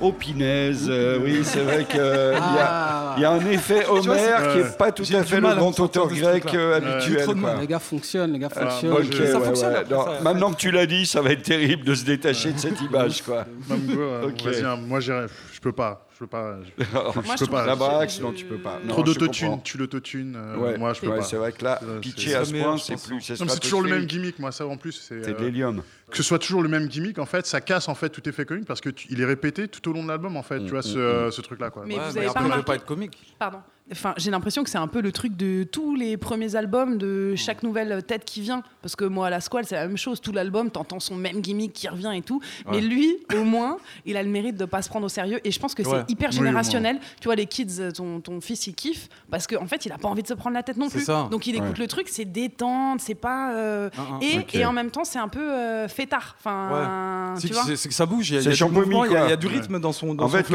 Oh, 0.00 0.12
Pinaise, 0.12 0.86
euh, 0.88 1.18
oui, 1.22 1.40
c'est 1.42 1.60
vrai 1.60 1.84
qu'il 1.84 1.98
y, 1.98 2.00
a- 2.00 2.38
Ah. 2.40 3.16
y 3.18 3.24
a 3.24 3.30
un 3.30 3.40
effet 3.50 3.84
c'est- 3.84 4.00
qui 4.00 4.58
n'est 4.58 4.70
pas 4.78 4.92
tout 4.92 5.04
J'ai 5.04 5.16
à 5.16 5.24
fait 5.24 5.40
mal 5.40 5.54
le 5.54 5.60
grand 5.60 5.80
auteur 5.80 6.08
grec 6.08 6.44
euh, 6.54 6.76
habituel. 6.76 7.24
Trop 7.24 7.34
quoi. 7.34 7.54
Les 7.60 7.66
gars 7.66 7.78
fonctionnent, 7.78 8.32
les 8.32 8.38
gars 8.38 8.48
Ah, 8.54 8.66
fonctionnent. 8.70 8.92
ouais, 8.92 9.02
fonctionne 9.04 9.72
ouais. 9.72 9.84
Non, 9.90 10.04
ça. 10.04 10.20
Maintenant 10.22 10.52
que 10.52 10.56
tu 10.56 10.70
l'as 10.70 10.86
dit, 10.86 11.04
ça 11.06 11.20
va 11.20 11.30
être 11.32 11.42
terrible 11.42 11.84
de 11.84 11.94
se 11.94 12.04
détacher 12.04 12.52
de 12.52 12.58
cette 12.58 12.80
image. 12.80 13.22
Quoi. 13.22 13.44
Euh, 13.70 14.26
Ok. 14.28 14.42
vas-y, 14.44 14.64
hein, 14.64 14.76
moi 14.86 15.00
j'irai. 15.00 15.26
Je 15.58 15.62
peux 15.62 15.72
pas. 15.72 16.06
Je 16.14 16.18
peux 16.20 16.28
pas. 16.28 16.56
Je, 16.62 16.84
je 16.84 16.84
je 16.84 17.44
peux 17.44 17.50
pas. 17.50 17.66
La 17.66 17.74
que 17.74 17.78
baraque, 17.80 18.10
c'est- 18.10 18.18
sinon 18.18 18.32
tu 18.32 18.44
peux 18.44 18.58
pas. 18.58 18.78
Non, 18.84 18.92
Trop 18.94 19.02
d'autotune, 19.02 19.60
tu 19.64 19.76
l'autotune. 19.76 20.36
euh, 20.36 20.56
Ouais, 20.56 20.78
moi 20.78 20.92
je 20.92 21.00
peux 21.00 21.08
ouais, 21.08 21.16
pas. 21.16 21.22
c'est 21.24 21.34
vrai 21.36 21.50
que 21.50 21.64
là, 21.64 21.80
Euh, 21.82 21.98
pitcher 21.98 22.36
à 22.36 22.44
ce 22.44 22.52
point, 22.54 22.78
c'est 22.78 22.94
plus. 22.94 23.16
Mais 23.16 23.48
c'est 23.48 23.58
toujours 23.60 23.82
le 23.82 23.90
même 23.90 24.04
gimmick, 24.06 24.38
moi 24.38 24.52
ça 24.52 24.64
en 24.68 24.76
plus. 24.76 24.92
C'est 24.92 25.24
C'est 25.24 25.32
de 25.32 25.36
euh, 25.36 25.40
l'hélium. 25.40 25.82
que 26.10 26.16
ce 26.16 26.22
soit 26.22 26.38
toujours 26.38 26.62
le 26.62 26.68
même 26.68 26.86
gimmick, 26.86 27.18
en 27.18 27.26
fait, 27.26 27.44
ça 27.44 27.60
casse 27.60 27.88
en 27.88 27.96
fait 27.96 28.08
tout 28.10 28.26
effet 28.28 28.44
comique 28.44 28.66
parce 28.66 28.80
que 28.80 28.88
tu- 28.90 29.08
il 29.10 29.20
est 29.20 29.24
répété 29.24 29.66
tout 29.66 29.90
au 29.90 29.92
long 29.92 30.04
de 30.04 30.08
l'album 30.08 30.36
en 30.36 30.44
fait. 30.44 30.60
Mm, 30.60 30.64
tu 30.66 30.70
vois 30.70 30.78
mm, 30.78 30.82
ce, 30.82 30.98
euh, 30.98 31.30
ce 31.32 31.40
truc 31.40 31.58
là 31.60 31.70
quoi. 31.70 31.82
Mais 31.86 31.96
Ouais, 31.96 32.00
vous 32.06 32.12
mais 32.14 32.18
avez 32.20 32.26
après, 32.28 32.34
pas 32.38 32.44
remarqué 32.44 32.64
pas 32.64 32.74
être 32.76 32.84
comique. 32.86 33.34
Pardon. 33.40 33.58
Enfin, 33.90 34.12
j'ai 34.18 34.30
l'impression 34.30 34.64
que 34.64 34.70
c'est 34.70 34.78
un 34.78 34.86
peu 34.86 35.00
le 35.00 35.12
truc 35.12 35.36
de 35.36 35.64
tous 35.64 35.94
les 35.94 36.16
premiers 36.16 36.56
albums, 36.56 36.98
de 36.98 37.34
chaque 37.36 37.62
nouvelle 37.62 38.02
tête 38.02 38.24
qui 38.24 38.40
vient. 38.42 38.62
Parce 38.82 38.96
que 38.96 39.04
moi, 39.04 39.28
à 39.28 39.30
la 39.30 39.40
Squale, 39.40 39.64
c'est 39.66 39.76
la 39.76 39.86
même 39.86 39.96
chose. 39.96 40.20
Tout 40.20 40.32
l'album, 40.32 40.70
t'entends 40.70 41.00
son 41.00 41.14
même 41.16 41.40
gimmick 41.40 41.72
qui 41.72 41.88
revient 41.88 42.12
et 42.14 42.22
tout. 42.22 42.40
Mais 42.70 42.80
lui, 42.80 43.16
au 43.34 43.44
moins, 43.44 43.78
il 44.04 44.16
a 44.16 44.22
le 44.22 44.28
mérite 44.28 44.56
de 44.56 44.64
pas 44.66 44.82
se 44.82 44.88
prendre 44.88 45.06
au 45.06 45.08
sérieux. 45.08 45.40
Et 45.44 45.50
je 45.50 45.58
pense 45.58 45.74
que 45.74 45.82
Ouais. 45.82 46.02
c'est 46.06 46.12
hyper 46.12 46.30
Oui, 46.30 46.36
générationnel. 46.36 46.98
Tu 47.20 47.24
vois, 47.28 47.34
les 47.34 47.46
kids, 47.46 47.92
ton, 47.94 48.20
ton 48.20 48.40
fils, 48.40 48.66
il 48.66 48.74
kiffe. 48.74 49.08
Parce 49.30 49.46
qu'en 49.46 49.66
fait, 49.66 49.86
il 49.86 49.92
a 49.92 49.98
pas 49.98 50.08
envie 50.08 50.22
de 50.22 50.28
se 50.28 50.34
prendre 50.34 50.54
la 50.54 50.62
tête 50.62 50.76
non 50.76 50.88
plus. 50.90 51.04
ça. 51.04 51.28
Donc 51.30 51.46
il 51.46 51.54
écoute 51.56 51.68
Ouais. 51.70 51.78
le 51.78 51.86
truc, 51.86 52.08
c'est 52.10 52.24
détente, 52.26 53.00
c'est 53.00 53.14
pas. 53.14 53.52
euh, 53.54 53.88
Ah, 53.96 54.00
ah. 54.12 54.18
et, 54.20 54.58
et 54.58 54.64
en 54.66 54.72
même 54.72 54.90
temps, 54.90 55.04
c'est 55.04 55.18
un 55.18 55.28
peu 55.28 55.40
euh, 55.40 55.88
fêtard. 55.88 56.36
Enfin, 56.38 57.34
C'est 57.38 57.48
tu 57.48 57.52
vois. 57.54 57.62
c'est- 57.64 57.88
que 57.88 57.94
ça 57.94 58.04
bouge, 58.06 58.30
il 58.30 58.34
y 58.34 58.38
a, 58.38 58.40
y 58.42 58.44
du 58.48 58.54
champomis, 58.54 58.80
mouvement, 58.86 59.04
il 59.04 59.12
y 59.12 59.16
a- 59.16 59.20
il 59.26 59.30
y, 59.30 59.32
a 59.32 59.36
quoi. 59.36 59.36
du 59.36 59.46
rythme 59.46 59.78
dans 59.80 59.92
son 59.92 60.14
dans 60.14 60.24
En 60.24 60.28
fait, 60.28 60.46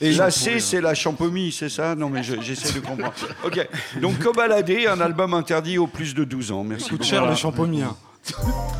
Et 0.00 0.12
lacé, 0.12 0.60
c'est 0.60 0.80
la 0.80 0.94
champomie, 0.94 1.52
c'est 1.52 1.68
ça? 1.68 1.94
Non, 1.94 2.08
mais 2.10 2.22
je- 2.22 2.34
j'essaie 2.66 2.80
de 2.80 2.86
comprendre. 2.86 3.14
Ok. 3.44 3.68
Donc, 4.00 4.18
Kobalade, 4.18 4.70
un 4.70 5.00
album 5.00 5.34
interdit 5.34 5.78
aux 5.78 5.86
plus 5.86 6.14
de 6.14 6.24
12 6.24 6.52
ans. 6.52 6.64
Merci 6.64 6.90
coûte 6.90 7.04
cher 7.04 7.24
le 7.24 7.32
hein. 7.32 7.96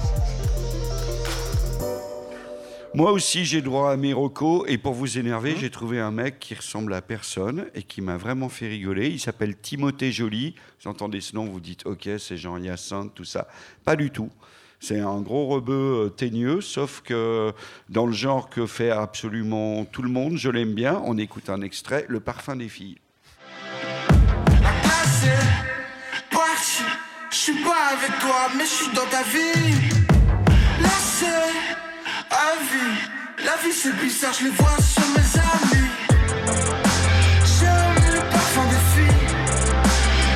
Moi 2.96 3.12
aussi, 3.12 3.44
j'ai 3.44 3.60
droit 3.60 3.92
à 3.92 3.96
mes 3.98 4.14
recos. 4.14 4.64
Et 4.68 4.78
pour 4.78 4.94
vous 4.94 5.18
énerver, 5.18 5.54
j'ai 5.60 5.68
trouvé 5.68 6.00
un 6.00 6.10
mec 6.10 6.38
qui 6.38 6.54
ressemble 6.54 6.94
à 6.94 7.02
personne 7.02 7.66
et 7.74 7.82
qui 7.82 8.00
m'a 8.00 8.16
vraiment 8.16 8.48
fait 8.48 8.68
rigoler. 8.68 9.08
Il 9.08 9.20
s'appelle 9.20 9.54
Timothée 9.54 10.10
Joly. 10.10 10.54
Vous 10.82 10.88
entendez 10.88 11.20
ce 11.20 11.36
nom, 11.36 11.44
vous 11.44 11.60
dites, 11.60 11.84
OK, 11.84 12.08
c'est 12.18 12.38
Jean 12.38 12.56
Hyacinthe, 12.56 13.12
tout 13.14 13.24
ça. 13.24 13.48
Pas 13.84 13.96
du 13.96 14.10
tout. 14.10 14.30
C'est 14.80 14.98
un 14.98 15.20
gros 15.20 15.46
rebeu 15.46 16.06
euh, 16.06 16.08
teigneux, 16.08 16.62
sauf 16.62 17.02
que 17.02 17.52
dans 17.90 18.06
le 18.06 18.14
genre 18.14 18.48
que 18.48 18.64
fait 18.64 18.90
absolument 18.90 19.84
tout 19.84 20.00
le 20.00 20.08
monde, 20.08 20.38
je 20.38 20.48
l'aime 20.48 20.72
bien. 20.72 21.02
On 21.04 21.18
écoute 21.18 21.50
un 21.50 21.60
extrait, 21.60 22.06
Le 22.08 22.20
parfum 22.20 22.56
des 22.56 22.70
filles. 22.70 22.96
Passé, 26.30 26.82
parti, 26.82 26.82
je 27.30 27.36
suis 27.36 27.64
pas 27.64 27.92
avec 27.92 28.18
toi, 28.18 28.48
mais 28.56 28.64
je 28.64 28.70
suis 28.70 28.92
dans 28.94 29.06
ta 29.06 29.22
vie. 29.22 29.90
Lassé, 30.80 31.26
à 32.30 32.54
vie, 32.70 33.44
la 33.44 33.56
vie 33.62 33.72
c'est 33.72 33.94
bizarre, 33.96 34.32
je 34.38 34.44
les 34.44 34.50
vois 34.50 34.76
sur 34.80 35.02
mes 35.08 35.40
amis. 35.40 35.88
J'aime 37.58 38.14
le 38.14 38.20
parfum 38.30 38.64
des 38.64 38.82
filles. 38.94 39.26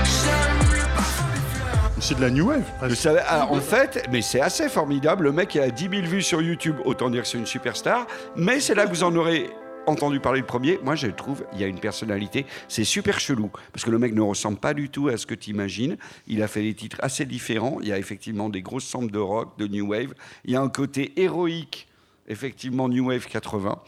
J'aime 0.05 0.71
le 0.73 0.95
parfum 0.95 1.25
des 1.35 1.41
fleurs. 1.59 2.01
C'est 2.01 2.17
de 2.17 2.21
la 2.23 2.31
new 2.31 2.49
wave. 2.49 2.63
Vous 2.83 2.95
savez, 2.95 3.21
ah, 3.29 3.47
en 3.51 3.61
fait, 3.61 4.07
mais 4.11 4.23
c'est 4.23 4.41
assez 4.41 4.69
formidable. 4.69 5.25
Le 5.25 5.33
mec 5.33 5.55
il 5.55 5.61
a 5.61 5.71
10 5.71 5.89
000 5.91 6.03
vues 6.07 6.23
sur 6.23 6.41
YouTube, 6.43 6.77
autant 6.85 7.11
dire 7.11 7.23
que 7.23 7.29
c'est 7.29 7.39
une 7.39 7.47
superstar. 7.47 8.07
Mais 8.37 8.61
c'est 8.61 8.75
là 8.75 8.87
que 8.87 8.91
vous 8.91 9.05
en 9.05 9.15
aurez 9.15 9.51
entendu 9.91 10.21
parler 10.21 10.41
le 10.41 10.47
premier. 10.47 10.79
Moi, 10.83 10.95
je 10.95 11.09
trouve, 11.09 11.45
il 11.53 11.61
y 11.61 11.65
a 11.65 11.67
une 11.67 11.81
personnalité. 11.81 12.47
C'est 12.69 12.85
super 12.85 13.21
chelou. 13.21 13.51
Parce 13.73 13.85
que 13.85 13.91
le 13.91 13.99
mec 13.99 14.15
ne 14.15 14.21
ressemble 14.23 14.59
pas 14.59 14.73
du 14.75 14.89
tout 14.89 15.09
à 15.09 15.17
ce 15.17 15.27
que 15.27 15.35
tu 15.35 15.51
imagines. 15.51 15.97
Il 16.27 16.43
a 16.43 16.49
fait 16.49 16.63
des 16.63 16.75
titres 16.75 16.97
assez 17.01 17.25
différents. 17.25 17.79
Il 17.83 17.89
y 17.89 17.93
a 17.93 17.99
effectivement 17.99 18.49
des 18.49 18.63
grosses 18.63 18.85
samples 18.87 19.11
de 19.13 19.19
rock, 19.19 19.59
de 19.59 19.67
new 19.67 19.89
wave. 19.89 20.15
Il 20.45 20.53
y 20.53 20.57
a 20.57 20.61
un 20.61 20.69
côté 20.69 21.13
héroïque, 21.21 21.89
effectivement, 22.29 22.89
new 22.89 23.09
wave 23.09 23.27
80 23.27 23.79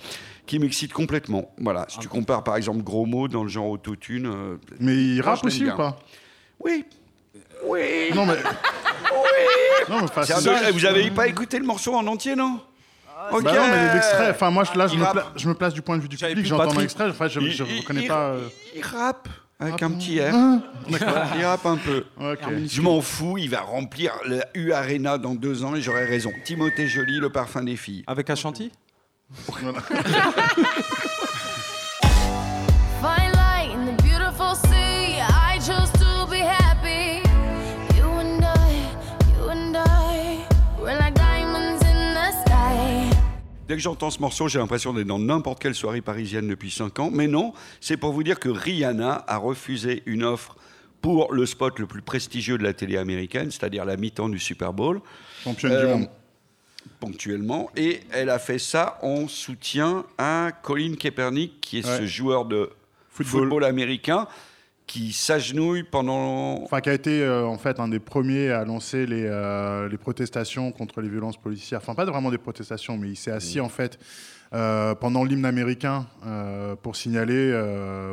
qui 0.47 0.59
m'excite 0.59 0.93
complètement. 0.93 1.53
Voilà, 1.59 1.87
si 1.89 1.99
tu 2.01 2.09
compares 2.09 2.43
par 2.43 2.57
exemple 2.57 2.83
Gros 2.83 3.07
Mots 3.07 3.29
dans 3.29 3.45
le 3.45 3.49
genre 3.49 3.69
autotune. 3.71 4.27
euh, 4.27 4.57
Mais 4.81 4.93
il 4.97 5.21
rappe 5.21 5.45
aussi 5.45 5.65
ou 5.67 5.77
pas? 5.77 5.99
Oui. 6.59 6.85
Oui. 7.67 8.11
Non, 8.15 8.27
mais. 8.27 8.35
Oui. 9.13 9.85
Non, 9.89 10.01
mais 10.01 10.25
c'est- 10.25 10.45
de- 10.45 10.73
Vous 10.73 10.85
avez 10.87 11.11
pas 11.11 11.29
écouté 11.29 11.59
le 11.59 11.65
morceau 11.65 11.95
en 11.95 12.07
entier, 12.07 12.35
non? 12.37 12.61
Ok. 13.31 13.43
Bah 13.45 13.53
non, 13.55 13.67
mais 13.69 13.95
l'extrait, 13.95 14.31
enfin 14.31 14.51
moi 14.51 14.65
je- 14.65 14.77
là 14.79 14.87
je 14.87 14.97
me, 14.97 15.03
rappe. 15.05 15.13
pla- 15.13 15.27
je 15.37 15.49
me 15.49 15.55
place 15.55 15.75
du 15.75 15.83
point 15.83 15.97
de 15.97 16.03
vue 16.03 16.09
du 16.09 16.17
public, 16.17 16.35
plus 16.35 16.45
j'entends 16.47 16.63
Patrick. 16.65 16.81
l'extrait, 16.81 17.09
enfin 17.11 17.29
je, 17.29 17.41
je 17.41 17.65
Il- 17.65 17.81
reconnais 17.81 18.03
il- 18.03 18.09
pas. 18.09 18.31
euh, 18.31 18.49
Il 18.75 18.83
rappe 18.83 19.29
avec 19.61 19.83
un 19.83 19.91
petit 19.93 20.21
R. 20.21 20.33
Ah, 20.35 20.59
d'accord. 20.91 21.15
Il 21.39 21.45
rappe 21.45 21.67
un 21.67 21.77
peu. 21.77 22.05
Ok. 22.21 22.39
Je 22.69 22.81
m'en 22.81 23.01
fous, 23.01 23.39
il 23.39 23.49
va 23.51 23.61
remplir 23.61 24.13
la 24.27 24.45
U 24.55 24.73
Arena 24.73 25.19
dans 25.19 25.35
deux 25.37 25.63
ans 25.65 25.75
et 25.77 25.81
j'aurai 25.81 26.05
raison. 26.05 26.33
Timothée 26.45 26.89
Joly, 26.89 27.19
le 27.21 27.31
parfum 27.31 27.63
des 27.63 27.77
filles. 27.77 28.03
Avec 28.09 28.29
Ashanti? 28.31 28.73
Fine 29.33 29.73
Dès 43.73 43.77
que 43.79 43.83
j'entends 43.85 44.11
ce 44.11 44.21
morceau, 44.21 44.49
j'ai 44.49 44.59
l'impression 44.59 44.93
d'être 44.93 45.07
dans 45.07 45.19
n'importe 45.19 45.59
quelle 45.63 45.75
soirée 45.75 46.03
parisienne 46.03 46.47
depuis 46.47 46.71
5 46.71 46.99
ans. 46.99 47.11
Mais 47.11 47.27
non, 47.27 47.55
c'est 47.81 47.97
pour 47.97 48.13
vous 48.13 48.23
dire 48.23 48.39
que 48.39 48.51
Rihanna 48.51 49.25
a 49.27 49.37
refusé 49.39 50.03
une 50.05 50.25
offre 50.25 50.57
pour 51.01 51.33
le 51.33 51.47
spot 51.47 51.79
le 51.79 51.87
plus 51.87 52.03
prestigieux 52.03 52.59
de 52.59 52.65
la 52.65 52.75
télé 52.75 52.99
américaine, 52.99 53.51
c'est-à-dire 53.51 53.87
la 53.87 53.97
mi-temps 53.97 54.29
du 54.29 54.39
Super 54.39 54.75
Bowl. 54.75 55.01
Championne 55.43 55.81
du 55.81 55.87
monde. 55.87 56.09
Ponctuellement. 57.01 57.71
Et 57.75 58.01
elle 58.11 58.29
a 58.29 58.39
fait 58.39 58.59
ça 58.59 58.99
en 59.01 59.27
soutien 59.27 60.05
à 60.19 60.51
Colin 60.63 60.95
Kaepernick, 60.97 61.63
qui 61.63 61.79
est 61.79 61.87
Ouais. 61.89 61.97
ce 62.01 62.05
joueur 62.05 62.45
de 62.45 62.69
Football. 63.09 63.41
football, 63.41 63.65
américain 63.65 64.29
qui 64.87 65.13
s'agenouille 65.13 65.85
pendant 65.85 66.63
Enfin, 66.63 66.81
qui 66.81 66.91
a 66.91 66.93
été 66.93 67.23
euh, 67.23 67.47
en 67.47 67.59
fait 67.59 67.81
un 67.81 67.89
des 67.89 68.01
premiers 68.01 68.51
à 68.51 68.65
lancer 68.65 69.07
les, 69.07 69.25
euh, 69.27 69.89
les 69.89 69.97
protestations 69.97 70.73
contre 70.73 71.01
les 71.01 71.09
violences 71.09 71.37
policières. 71.37 71.81
Enfin, 71.81 71.95
pas 71.95 72.05
vraiment 72.05 72.31
des 72.31 72.39
protestations, 72.39 72.97
mais 72.99 73.11
il 73.11 73.17
s'est 73.17 73.31
assis 73.31 73.59
Mm. 73.59 73.65
en 73.65 73.69
fait 73.69 73.99
euh, 74.55 74.95
pendant 74.95 75.25
l'hymne 75.25 75.47
américain 75.47 76.07
pour 76.83 76.97
signaler 76.97 77.53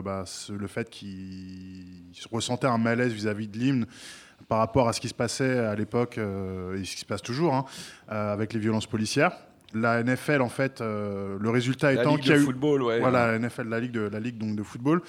bah, 0.04 0.24
le 0.50 0.68
fait 0.68 0.90
qu'il 0.90 1.86
ressentait 2.32 2.68
un 2.68 2.78
malaise 2.78 3.12
vis-à-vis 3.12 3.48
de 3.48 3.58
l'hymne 3.58 3.86
par 4.48 4.60
rapport 4.60 4.88
à 4.88 4.94
ce 4.94 5.02
qui 5.02 5.10
se 5.10 5.14
passait 5.14 5.60
à 5.60 5.76
l'époque 5.76 6.18
et 6.18 6.86
ce 6.86 6.94
qui 6.94 7.02
se 7.02 7.06
passe 7.06 7.22
toujours 7.22 7.54
hein, 7.54 7.66
avec 8.08 8.54
les 8.54 8.60
violences 8.60 8.88
policières. 8.88 9.34
La 9.74 10.04
NFL, 10.04 10.42
en 10.42 10.50
fait, 10.50 10.82
euh, 10.82 11.38
le 11.40 11.50
résultat 11.50 11.94
La 11.94 12.02
étant 12.02 12.18
qu'il 12.18 12.32
y 12.32 12.34
a 12.34 12.38
de 12.38 12.42
eu, 12.42 12.46
football, 12.46 12.82
ouais. 12.82 13.00
voilà, 13.00 13.32
la 13.32 13.40
NFL, 13.40 13.68
la 13.70 13.80
ligue 13.80 13.92
de 13.92 14.02
la 14.02 14.20
ligue 14.20 14.38
donc 14.38 14.56
de 14.56 14.64
football, 14.64 15.02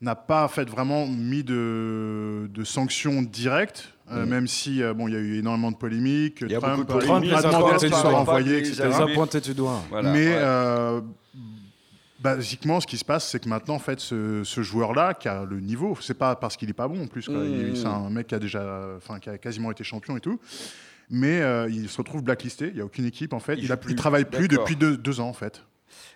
n'a 0.00 0.14
pas 0.14 0.44
en 0.44 0.48
fait 0.48 0.68
vraiment 0.68 1.06
mis 1.06 1.44
de, 1.44 2.48
de 2.52 2.64
sanctions 2.64 3.22
directes, 3.22 3.92
euh, 4.10 4.24
même 4.26 4.46
si 4.46 4.82
euh, 4.82 4.94
bon, 4.94 5.08
il 5.08 5.14
y 5.14 5.16
a 5.16 5.20
eu 5.20 5.38
énormément 5.38 5.70
de 5.70 5.76
polémiques. 5.76 6.38
Il 6.40 6.50
y 6.50 6.54
a 6.54 6.58
Trump, 6.60 6.86
beaucoup 6.86 6.98
de 6.98 7.04
euh, 7.04 7.06
polémiques. 7.06 7.30
Trump 7.32 7.42
les 7.42 7.46
a 7.46 7.50
demandé 7.50 7.74
à 7.74 7.78
ce 7.78 7.86
pointés 7.86 7.86
qu'il 7.86 7.94
du 7.94 8.00
soit 8.00 8.10
doigt. 8.10 8.18
renvoyé, 8.18 8.60
Les 8.60 8.68
etc. 8.68 8.82
a 8.82 8.88
Les 8.88 8.94
a 8.94 9.14
pointés 9.14 9.40
du 9.40 9.54
doigt. 9.54 9.82
Voilà, 9.90 10.12
Mais 10.12 10.26
ouais. 10.28 10.34
euh, 10.36 11.00
basiquement, 12.20 12.80
ce 12.80 12.86
qui 12.86 12.96
se 12.98 13.04
passe, 13.04 13.28
c'est 13.28 13.40
que 13.42 13.48
maintenant, 13.48 13.74
en 13.74 13.78
fait, 13.78 14.00
ce, 14.00 14.42
ce 14.44 14.62
joueur-là, 14.62 15.14
qui 15.14 15.28
a 15.28 15.44
le 15.44 15.60
niveau, 15.60 15.96
c'est 16.00 16.14
pas 16.18 16.34
parce 16.36 16.56
qu'il 16.56 16.68
est 16.70 16.74
pas 16.74 16.88
bon 16.88 17.04
en 17.04 17.06
plus. 17.06 17.22
C'est 17.74 17.86
un 17.86 18.10
mec 18.10 18.26
qui 18.28 18.34
a 18.34 18.38
déjà, 18.38 18.88
enfin, 18.96 19.18
qui 19.18 19.28
a 19.30 19.38
quasiment 19.38 19.70
été 19.70 19.84
champion 19.84 20.16
et 20.16 20.20
tout. 20.20 20.38
Mais 21.12 21.40
euh, 21.40 21.68
il 21.68 21.88
se 21.88 21.96
retrouve 21.98 22.22
blacklisté. 22.22 22.68
Il 22.68 22.74
n'y 22.74 22.80
a 22.80 22.84
aucune 22.84 23.04
équipe 23.04 23.32
en 23.32 23.40
fait. 23.40 23.54
Il 23.54 23.60
Il, 23.60 23.66
joue 23.66 23.72
a, 23.72 23.76
plus. 23.76 23.92
il 23.92 23.96
travaille 23.96 24.24
plus 24.24 24.46
depuis 24.46 24.76
deux, 24.76 24.96
deux 24.96 25.18
ans 25.20 25.28
en 25.28 25.32
fait. 25.32 25.64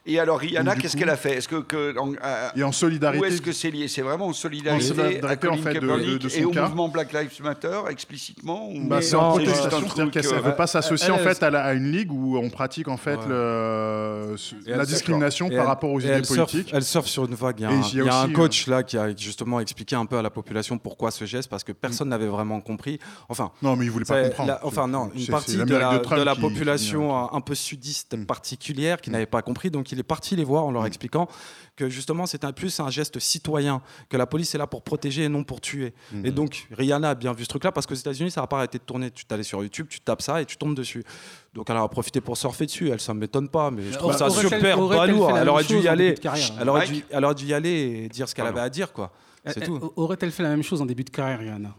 Et 0.07 0.19
alors 0.21 0.39
Rihanna, 0.39 0.77
qu'est-ce 0.77 0.93
coup- 0.93 0.99
qu'elle 1.01 1.09
a 1.11 1.17
fait? 1.17 1.37
Est-ce 1.37 1.49
que, 1.49 1.57
que 1.63 1.97
en- 1.99 2.13
à- 2.23 2.53
Et 2.57 2.63
en 2.63 2.73
solidarité- 2.73 3.21
Où 3.23 3.25
est-ce 3.25 3.41
que 3.41 3.53
c'est 3.53 3.71
lié? 3.71 3.89
C'est 3.89 4.03
vraiment 4.03 4.27
en 4.27 4.33
solidarité, 4.35 4.85
En 4.85 4.89
solidarité, 4.89 5.27
à 5.27 5.37
Colin 5.37 5.53
en 5.55 5.57
fait, 5.57 5.75
de- 5.75 5.81
Kaepernick 5.81 6.09
de- 6.11 6.19
de 6.19 6.29
son 6.29 6.39
et 6.41 6.45
au 6.45 6.51
cas. 6.51 6.63
mouvement 6.69 6.89
Black 6.89 7.13
Lives 7.13 7.43
Matter 7.43 7.81
explicitement 7.89 8.69
ou- 8.71 8.87
Bah, 8.87 9.01
c'est 9.01 9.15
en 9.17 9.31
protestation, 9.31 9.71
c'est-à-dire 9.71 10.11
qu'elle 10.11 10.27
ne 10.27 10.33
euh, 10.33 10.41
veut 10.41 10.57
pas 10.57 10.67
s'associer 10.67 11.11
en 11.11 11.19
fait 11.19 11.43
à, 11.43 11.51
la- 11.51 11.65
à 11.65 11.73
une 11.73 11.91
ligue 11.91 12.13
où 12.13 12.37
on 12.37 12.51
pratique 12.51 12.89
en 12.89 12.97
fait 12.99 13.17
Ouais. 13.17 13.29
le, 13.29 14.37
la 14.67 14.85
discrimination 14.85 15.49
par 15.49 15.59
elle- 15.61 15.67
rapport 15.67 15.91
aux 15.91 16.01
idées 16.01 16.09
elle 16.11 16.25
surfe- 16.25 16.37
politiques. 16.53 16.71
elle 16.73 16.85
surfe 16.85 17.07
sur 17.07 17.25
une 17.25 17.35
vague. 17.35 17.61
Il 17.61 17.63
y 17.63 17.67
a, 17.67 17.71
un, 17.71 17.73
il 17.73 17.81
y 17.81 18.01
a 18.01 18.05
il 18.05 18.07
y 18.07 18.09
a 18.11 18.15
un 18.21 18.25
aussi, 18.25 18.33
euh, 18.33 18.37
coach 18.37 18.67
là 18.67 18.83
qui 18.83 18.99
a 18.99 19.15
justement 19.17 19.61
expliqué 19.61 19.97
un 19.97 20.07
peu 20.07 20.19
à 20.19 20.23
la 20.23 20.31
population 20.31 20.79
pourquoi 20.79 21.11
ce 21.11 21.25
geste, 21.25 21.49
parce 21.49 21.65
que 21.65 21.73
personne 21.73 22.09
n'avait 22.09 22.27
vraiment 22.27 22.61
compris. 22.61 22.99
Enfin, 23.29 23.51
Non, 23.63 23.77
mais 23.77 23.85
il 23.87 23.91
voulait 23.91 24.05
pas 24.05 24.23
comprendre. 24.25 24.59
enfin, 24.63 24.87
non, 24.87 25.11
une 25.15 25.27
partie 25.27 25.57
de 25.57 25.75
la, 25.77 26.35
population 26.35 27.33
un 27.33 27.41
peu 27.41 27.55
sudiste 27.55 28.17
particulière 28.27 29.01
qui 29.01 29.11
n'avait 29.11 29.27
pas 29.27 29.43
compris. 29.43 29.64
Donc, 29.71 29.93
il 29.93 29.99
est 29.99 30.03
parti 30.05 30.37
les 30.37 30.45
voir 30.45 30.65
en 30.65 30.71
leur 30.71 30.87
expliquant 30.87 31.29
que 31.77 31.89
justement, 31.89 32.27
c'est 32.27 32.45
un 32.45 32.53
plus 32.53 32.79
un 32.81 32.91
geste 32.91 33.19
citoyen, 33.19 33.83
que 34.09 34.17
la 34.17 34.27
police 34.27 34.55
est 34.55 34.59
là 34.59 34.67
pour 34.67 34.83
protéger 34.83 35.25
et 35.25 35.29
non 35.29 35.45
pour 35.45 35.61
tuer. 35.61 35.93
Mhm. 36.13 36.27
Et 36.27 36.31
donc, 36.31 36.69
Rihanna 36.73 37.11
a 37.11 37.15
bien 37.15 37.33
vu 37.33 37.45
ce 37.45 37.49
truc-là 37.49 37.73
parce 37.73 37.87
qu'aux 37.87 37.95
États-Unis, 37.95 38.31
ça 38.31 38.41
n'a 38.41 38.47
pas 38.47 38.59
arrêté 38.59 38.79
de 38.79 38.85
tourner. 38.85 39.11
Tu 39.11 39.25
t'allais 39.25 39.43
sur 39.43 39.63
YouTube, 39.63 39.87
tu 39.89 40.01
tapes 40.01 40.23
ça 40.23 40.41
et 40.41 40.47
tu 40.47 40.57
tombes 40.57 40.75
dessus. 40.75 41.05
Donc, 41.53 41.69
elle 41.71 41.77
a 41.77 41.87
profité 41.89 42.21
pour 42.21 42.37
surfer 42.37 42.67
dessus. 42.67 42.91
Elle, 42.91 43.01
ça 43.01 43.15
ne 43.15 43.19
m'étonne 43.19 43.49
pas, 43.49 43.71
mais 43.71 43.83
je 43.91 43.99
trouve 43.99 44.13
Bah, 44.13 44.19
ça 44.19 44.31
super 44.31 44.61
fait 44.61 44.77
la 44.77 45.41
Elle 45.43 45.49
aurait 45.49 45.65
dû 45.65 45.79
y 45.81 45.89
aller. 45.89 46.15
carrière 46.15 46.51
Elle 46.61 46.69
aurait, 46.69 46.87
dû, 46.87 47.05
elle 47.11 47.25
aurait 47.25 47.35
dû 47.35 47.47
y 47.47 47.55
aller 47.55 47.71
et 48.05 48.09
dire 48.09 48.29
ce 48.29 48.35
qu'elle 48.35 48.47
avait 48.47 48.61
à 48.61 48.69
dire, 48.71 48.93
quoi. 48.93 49.13
C'est 49.47 49.63
Euh, 49.63 49.67
tout. 49.67 49.77
euh, 49.77 49.89
Aurait-elle 49.97 50.31
fait 50.33 50.43
la 50.43 50.49
même 50.49 50.63
chose 50.63 50.81
en 50.81 50.87
début 50.87 51.05
de 51.05 51.11
carrière, 51.11 51.39
Rihanna? 51.41 51.75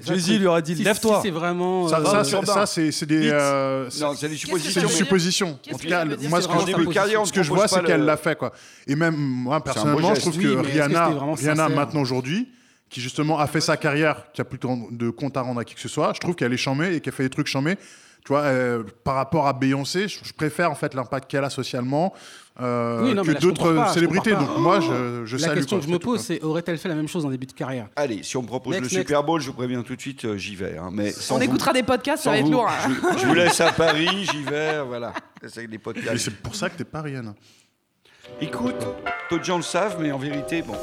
Jay-Z 0.00 0.38
lui 0.38 0.46
aurait 0.46 0.62
dit 0.62 0.76
Si- 0.76 0.84
lève-toi. 0.84 1.16
si 1.16 1.22
c'est 1.26 1.30
vraiment. 1.32 1.88
Ça, 1.88 1.98
euh, 1.98 2.22
ça, 2.24 2.44
ça, 2.44 2.66
c'est 2.66 3.04
des, 3.06 3.30
euh, 3.32 3.88
Non, 4.00 4.14
c'est 4.14 4.28
des 4.28 4.36
c'est 4.36 4.86
suppositions. 4.88 5.58
En 5.72 5.76
tout 5.76 5.88
cas, 5.88 6.04
moi, 6.04 6.40
ce 6.40 6.46
que, 6.46 6.52
je, 6.54 6.72
peux- 6.76 6.92
ce 7.26 7.32
que 7.32 7.42
je 7.42 7.48
vois, 7.52 7.66
c'est 7.66 7.82
qu'elle 7.82 8.00
le- 8.00 8.06
l'a 8.06 8.16
fait, 8.16 8.38
quoi. 8.38 8.52
Et 8.86 8.94
même 8.94 9.16
moi, 9.16 9.62
personnellement, 9.62 10.14
je 10.14 10.20
trouve 10.20 10.38
que 10.38 10.46
Rihanna, 10.56 11.10
Rihanna 11.34 11.68
maintenant 11.68 12.00
aujourd'hui, 12.02 12.48
qui 12.88 13.00
justement 13.00 13.38
a 13.40 13.46
fait 13.48 13.60
sa 13.60 13.76
carrière, 13.76 14.26
qui 14.32 14.40
a 14.40 14.44
plus 14.44 14.58
de- 14.58 14.96
de 14.96 15.10
compte 15.10 15.36
à 15.36 15.40
rendre 15.42 15.60
à 15.60 15.64
qui 15.64 15.74
que 15.74 15.80
ce 15.80 15.88
soit, 15.88 16.12
je 16.14 16.20
trouve 16.20 16.34
qu'elle 16.36 16.52
est 16.52 16.56
chambée 16.56 16.94
et 16.94 17.00
qu'elle 17.00 17.12
fait 17.12 17.24
des 17.24 17.30
trucs 17.30 17.48
chambés. 17.48 17.76
Tu 18.28 18.34
vois, 18.34 18.42
euh, 18.42 18.82
par 19.04 19.14
rapport 19.14 19.46
à 19.46 19.54
Beyoncé, 19.54 20.06
je, 20.06 20.18
je 20.22 20.34
préfère 20.34 20.70
en 20.70 20.74
fait 20.74 20.92
l'impact 20.92 21.30
qu'elle 21.30 21.44
a 21.44 21.48
socialement 21.48 22.12
euh, 22.60 23.02
Oui, 23.02 23.14
non, 23.14 23.22
mais 23.24 23.34
que 23.34 23.40
d'autres 23.40 23.88
célébrités. 23.94 24.32
Donc 24.34 24.58
moi, 24.58 24.80
je, 24.80 25.22
je 25.24 25.36
La 25.38 25.44
salue. 25.44 25.54
question 25.56 25.76
quoi, 25.78 25.80
que 25.82 25.88
je 25.90 25.92
me 25.94 25.98
pose, 25.98 26.20
c'est 26.20 26.42
aurait-elle 26.44 26.76
fait 26.76 26.90
la 26.90 26.94
même 26.94 27.08
chose 27.08 27.24
en 27.24 27.30
début 27.30 27.46
de 27.46 27.54
carrière? 27.54 27.88
Allez, 27.96 28.22
si 28.22 28.36
on 28.36 28.42
me 28.42 28.46
propose 28.46 28.74
Next, 28.74 28.90
le 28.90 28.98
next. 28.98 29.08
Super 29.08 29.24
Bowl, 29.24 29.40
je 29.40 29.46
vous 29.46 29.54
préviens 29.54 29.82
tout 29.82 29.96
de 29.96 30.00
suite, 30.02 30.26
euh, 30.26 30.36
j'y 30.36 30.56
vais. 30.56 30.76
hein. 30.76 30.90
Mais 30.92 31.10
sans 31.10 31.36
On 31.36 31.38
vous- 31.38 31.44
écoutera 31.44 31.72
des 31.72 31.82
podcasts, 31.82 32.24
ça 32.24 32.30
va 32.32 32.36
être 32.38 32.50
lourd. 32.50 32.68
hein. 32.68 32.90
Je, 33.16 33.18
je 33.22 33.26
vous 33.28 33.32
laisse 33.32 33.62
à 33.62 33.72
Paris, 33.72 34.28
j'y 34.30 34.42
vais, 34.42 34.82
voilà. 34.82 35.14
C'est 35.46 36.36
pour 36.42 36.54
ça 36.54 36.68
que 36.68 36.76
t'es 36.76 36.84
pas 36.84 37.00
Rihanna. 37.00 37.34
Écoute, 38.42 38.76
peu 39.30 39.38
de 39.38 39.44
gens 39.44 39.56
le 39.56 39.62
savent, 39.62 39.96
mais 40.02 40.12
en 40.12 40.18
vérité, 40.18 40.60
bon. 40.60 40.74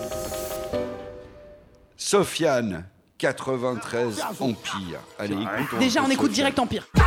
Sofiane, 1.96 2.86
93 3.18 4.22
Empire. 4.42 5.00
Allez, 5.18 5.36
écoutons 5.36 5.78
un 5.78 5.80
Déjà, 5.80 6.04
on 6.04 6.10
écoute 6.10 6.32
direct 6.32 6.60
Empire. 6.60 6.86
T'as 6.94 7.04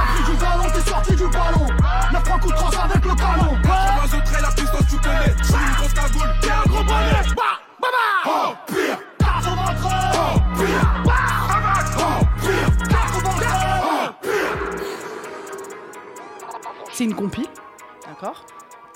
pris 0.00 0.24
du 0.24 0.36
ballon, 0.36 0.64
t'es 0.74 0.90
sorti 0.90 1.14
du 1.14 1.28
ballon. 1.28 1.66
La 2.12 2.20
franc 2.20 2.40
ou 2.44 2.50
trans 2.50 2.70
avec 2.82 3.04
le 3.04 3.14
canon. 3.14 3.56
Trois 3.62 4.18
autres 4.18 4.38
et 4.38 4.42
la 4.42 4.50
puissance 4.50 4.86
tu 4.90 4.96
connais. 4.98 5.34
Je 5.38 5.44
suis 5.44 5.54
une 5.54 5.74
grosse 5.76 5.94
cagoule, 5.94 6.34
t'es 6.40 6.50
un 6.50 6.62
gros 6.68 6.82
bonnet. 6.82 7.22
Bah, 7.36 7.60
bah, 7.80 7.88
bah. 8.24 8.58
Pire. 8.66 8.98
93. 9.18 9.92
Pire. 10.56 11.02
Bah, 11.04 11.12
pire. 12.40 12.70
93. 12.88 14.12
Pire. 16.92 17.04
une 17.04 17.14
compile, 17.14 17.46
d'accord 18.06 18.44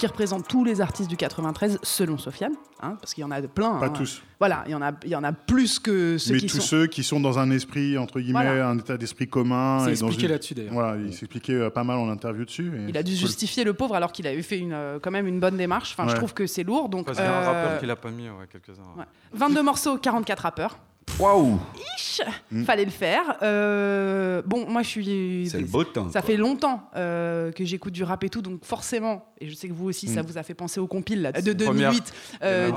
qui 0.00 0.06
représente 0.06 0.48
tous 0.48 0.64
les 0.64 0.80
artistes 0.80 1.10
du 1.10 1.16
93 1.18 1.78
selon 1.82 2.16
Sofiane, 2.16 2.54
hein, 2.82 2.96
parce 3.00 3.12
qu'il 3.12 3.20
y 3.20 3.24
en 3.24 3.30
a 3.30 3.40
de 3.42 3.46
plein. 3.46 3.74
Pas 3.78 3.86
hein. 3.86 3.90
tous. 3.90 4.22
Voilà, 4.38 4.62
il 4.66 4.72
y 4.72 4.74
en 4.74 4.80
a, 4.80 4.92
il 5.04 5.10
y 5.10 5.14
en 5.14 5.22
a 5.22 5.32
plus 5.32 5.78
que 5.78 6.16
ceux 6.16 6.32
Mais 6.32 6.38
qui 6.40 6.46
tous 6.46 6.56
sont. 6.60 6.66
ceux 6.66 6.86
qui 6.86 7.02
sont 7.02 7.20
dans 7.20 7.38
un 7.38 7.50
esprit, 7.50 7.98
entre 7.98 8.18
guillemets, 8.20 8.42
Voilà. 8.44 8.68
un 8.70 8.78
état 8.78 8.96
d'esprit 8.96 9.28
commun. 9.28 9.80
C'est 9.84 9.90
expliqué 9.90 10.24
une- 10.24 10.32
là-dessus, 10.32 10.54
d'ailleurs. 10.54 10.72
Voilà, 10.72 10.96
il 10.96 11.12
s'expliquait 11.12 11.52
euh, 11.52 11.68
pas 11.70 11.84
mal 11.84 11.98
en 11.98 12.08
interview 12.08 12.46
dessus. 12.46 12.72
et 12.74 12.88
Il 12.88 12.96
a 12.96 13.02
dû 13.02 13.12
cool. 13.12 13.20
justifier 13.20 13.62
le 13.64 13.74
pauvre 13.74 13.94
alors 13.94 14.10
qu'il 14.12 14.26
avait 14.26 14.40
fait 14.42 14.58
une, 14.58 14.72
euh, 14.72 14.98
quand 14.98 15.10
même 15.10 15.26
une 15.26 15.38
bonne 15.40 15.58
démarche. 15.58 15.94
Enfin, 15.96 16.08
je 16.08 16.16
trouve 16.16 16.32
que 16.32 16.46
c'est 16.46 16.64
lourd. 16.64 16.88
Donc, 16.88 17.04
Parce 17.06 17.18
qu'il 17.18 17.26
y 17.26 17.28
a 17.28 17.38
un 17.38 17.42
euh, 17.42 17.46
rappeur 17.46 17.78
qui 17.80 17.86
l'a 17.86 17.96
pas 17.96 18.10
mis, 18.10 18.24
ouais, 18.30 18.46
quelques-uns. 18.50 18.80
ouais. 18.98 19.04
22 19.34 19.62
morceaux, 19.62 19.98
44 19.98 20.40
rappeurs. 20.40 20.78
Waouh 21.18 21.58
Ish 21.98 22.20
Mm. 22.52 22.64
Fallait 22.64 22.84
le 22.84 22.90
faire. 22.90 23.36
Euh, 23.42 24.42
bon, 24.44 24.66
moi, 24.68 24.82
je 24.82 24.88
suis. 24.88 25.48
C'est 25.50 25.60
le 25.60 25.66
beau 25.66 25.84
temps, 25.84 26.10
Ça 26.10 26.20
quoi. 26.20 26.26
fait 26.28 26.36
longtemps 26.36 26.82
euh, 26.96 27.52
que 27.52 27.64
j'écoute 27.64 27.92
du 27.92 28.02
rap 28.02 28.22
et 28.24 28.28
tout, 28.28 28.42
donc 28.42 28.64
forcément, 28.64 29.24
et 29.40 29.48
je 29.48 29.54
sais 29.54 29.68
que 29.68 29.72
vous 29.72 29.88
aussi, 29.88 30.08
ça 30.08 30.22
Mm. 30.22 30.26
vous 30.26 30.36
a 30.38 30.42
fait 30.42 30.54
penser 30.54 30.80
aux 30.80 30.86
compiles 30.88 31.22
là, 31.22 31.32
de 31.32 31.52
Première. 31.64 31.92
2008. 31.92 32.12
euh, 32.42 32.72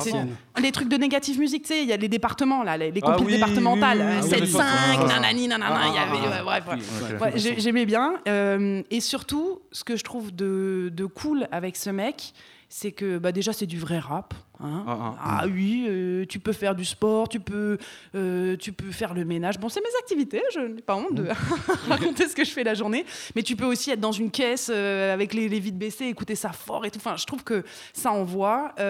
les 0.61 0.71
trucs 0.71 0.87
de 0.89 0.95
négative 0.97 1.39
musique, 1.39 1.63
tu 1.63 1.69
sais, 1.73 1.81
il 1.81 1.89
y 1.89 1.93
a 1.93 1.97
les 1.97 2.07
départements 2.07 2.63
là, 2.63 2.77
les, 2.77 2.91
les 2.91 3.01
Ah 3.03 3.07
compiles 3.13 3.25
oui, 3.25 3.33
départementales, 3.33 3.97
oui, 3.99 4.05
oui, 4.23 4.33
euh, 4.33 4.37
oui, 4.41 4.47
7-5, 4.47 4.57
oui, 4.61 4.97
oui. 5.01 5.07
nanani, 5.07 5.47
nanana, 5.47 5.81
il 5.87 5.93
y 5.93 5.97
Ah, 5.97 6.01
avait. 6.03 6.37
ah, 6.39 6.45
ouais, 6.45 6.61
bref, 6.61 7.21
ouais. 7.35 7.55
J'aimais 7.59 7.85
bien. 7.85 8.15
euh, 8.27 8.81
et 8.91 8.99
surtout, 9.01 9.61
ce 9.71 9.83
que 9.83 9.97
je 9.97 10.03
trouve 10.03 10.33
de, 10.33 10.89
de 10.93 11.05
cool 11.05 11.47
avec 11.51 11.75
ce 11.75 11.89
mec, 11.89 12.33
c'est 12.75 12.91
que 12.91 13.19
bah, 13.19 13.31
déjà, 13.31 13.53
c'est 13.53 13.67
du 13.67 13.77
vrai 13.77 13.99
rap. 13.99 14.33
hein. 14.59 14.83
Ah, 14.87 14.97
ah. 14.99 15.15
Ah 15.41 15.45
oui, 15.45 15.85
euh, 15.87 16.25
tu 16.25 16.39
peux 16.39 16.53
faire 16.53 16.73
du 16.73 16.85
sport, 16.85 17.29
tu 17.29 17.39
peux, 17.39 17.77
euh, 18.15 18.57
tu 18.57 18.73
peux 18.73 18.89
faire 18.91 19.13
le 19.13 19.25
ménage. 19.25 19.59
Bon, 19.59 19.69
c'est 19.69 19.79
mes 19.79 19.95
activités, 19.99 20.41
je 20.55 20.59
n'ai 20.61 20.81
pas 20.81 20.95
honte 20.95 21.13
de 21.13 21.27
raconter 21.87 22.27
ce 22.27 22.35
que 22.35 22.43
je 22.43 22.49
fais 22.49 22.63
la 22.63 22.73
journée. 22.73 23.05
Mais 23.35 23.43
tu 23.43 23.55
peux 23.55 23.65
aussi 23.65 23.91
être 23.91 23.99
dans 23.99 24.11
une 24.11 24.31
caisse 24.31 24.71
euh, 24.73 25.13
avec 25.13 25.35
les, 25.35 25.49
les 25.49 25.59
vides 25.59 25.77
baissées, 25.77 26.05
écouter 26.05 26.33
ça 26.33 26.51
fort 26.51 26.83
et 26.83 26.89
tout. 26.89 26.97
Enfin, 26.97 27.15
je 27.15 27.25
trouve 27.25 27.43
que 27.43 27.63
ça 27.93 28.11
envoie. 28.11 28.73
Tout 28.77 28.81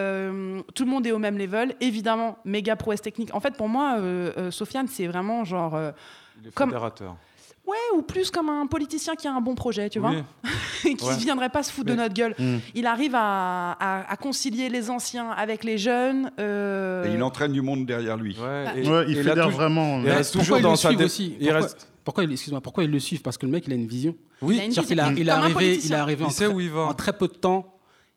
le 0.86 0.89
monde 0.89 1.05
est 1.05 1.11
au 1.11 1.19
même 1.19 1.38
level. 1.38 1.75
Évidemment, 1.81 2.38
méga 2.45 2.77
prouesse 2.77 3.01
technique. 3.01 3.36
En 3.36 3.41
fait, 3.41 3.57
pour 3.57 3.67
moi, 3.67 3.99
Sofiane, 4.49 4.88
c'est 4.88 5.07
vraiment 5.07 5.43
genre. 5.43 5.77
Il 6.41 6.47
est 6.47 6.53
Comme-. 6.55 6.71
Ouais, 7.66 7.78
ou 7.97 8.01
plus 8.01 8.30
comme 8.30 8.49
un 8.49 8.68
politicien 8.68 9.16
qui 9.16 9.26
a 9.26 9.34
un 9.34 9.39
bon 9.39 9.55
projet, 9.55 9.89
tu 9.89 9.99
vois, 9.99 10.11
Oui. 10.11 10.18
et 10.91 10.95
qui 10.95 11.05
ne 11.05 11.09
Ouais. 11.11 11.16
viendrait 11.18 11.49
pas 11.49 11.64
se 11.64 11.72
foutre 11.72 11.89
de 11.89 11.95
notre 11.95 12.14
gueule. 12.14 12.36
Mm. 12.38 12.57
Il 12.76 12.86
arrive 12.86 13.16
à, 13.16 13.72
à- 13.80 14.11
à 14.11 14.16
concilier 14.18 14.68
les 14.68 14.89
anciens 14.89 15.30
avec 15.32 15.64
les 15.64 15.78
jeunes. 15.78 16.30
euh, 16.39 17.05
Et 17.09 17.14
il 17.16 17.24
entraîne 17.24 17.53
du 17.53 17.61
monde 17.61 17.86
derrière 17.86 18.18
lui. 18.18 18.36
Ouais, 18.38 18.66
Bah, 18.66 18.72
et- 18.76 18.88
Ouais, 18.89 19.05
il 19.07 19.18
et 19.18 19.24
fédère 19.24 19.49
vraiment. 19.49 20.01
il 20.01 20.09
reste 20.09 20.34
Pourquoi 20.34 20.57
toujours 20.57 20.61
dans 20.61 20.72
le 20.72 20.76
sa 20.76 20.91
aussi 20.91 21.36
il 21.39 21.47
Pourquoi, 21.47 21.61
reste- 21.61 21.88
pourquoi 22.03 22.24
ils, 22.26 22.32
excuse-moi, 22.34 22.59
pourquoi 22.59 22.84
ils 22.84 22.91
le 22.91 22.99
suivent? 22.99 23.22
Parce 23.22 23.38
que 23.38 23.45
le 23.45 23.51
mec, 23.53 23.64
il 23.66 23.72
a 23.72 23.76
une 23.78 23.88
vision. 23.88 24.14
Oui, 24.41 24.55
Il 24.55 24.59
a 24.59 24.66
une 24.66 24.72
C'est-à-dire 24.74 24.88
qu'il 24.89 24.99
a- 24.99 25.03
vision. 25.09 25.22
il 25.24 25.28
est 25.30 25.32
arrivé, 25.32 25.80
il 25.86 25.91
est 25.93 25.95
arrivé 25.95 26.26
en, 26.26 26.30
sait 26.30 26.45
très, 26.45 26.53
où 26.53 26.59
il 26.59 26.70
va. 26.70 26.82
en 26.82 26.93
très 26.93 27.14
peu 27.14 27.28
de 27.30 27.34
temps. 27.34 27.70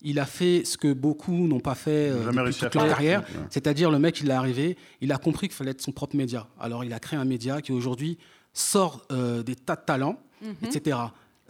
Il 0.03 0.19
a 0.19 0.27
fait 0.27 0.63
ce 0.65 0.77
que 0.77 0.93
beaucoup 0.93 1.47
n'ont 1.47 1.61
pas 1.61 1.75
fait 1.77 2.11
euh, 2.11 2.31
depuis 2.33 2.53
toute 2.55 2.75
leur 2.75 2.87
carrière. 2.89 3.21
Ouais. 3.21 3.27
C'est-à-dire, 3.51 3.91
le 3.93 3.99
mec, 4.01 4.21
il 4.21 4.29
est 4.29 4.33
arrivé, 4.35 4.77
il 5.01 5.11
a 5.13 5.17
compris 5.19 5.47
qu'il 5.49 5.57
fallait 5.57 5.71
être 5.71 5.81
son 5.81 5.93
propre 5.93 6.17
média. 6.17 6.49
Alors, 6.61 6.83
il 6.85 6.93
a 6.93 6.99
créé 6.99 7.19
un 7.19 7.25
média 7.25 7.63
qui 7.63 7.71
aujourd'hui 7.73 8.19
sort 8.59 9.03
euh, 9.13 9.43
des 9.43 9.55
tas 9.55 9.77
de 9.77 9.83
talents, 9.85 10.19
Mhm. 10.43 10.55
etc. 10.65 10.97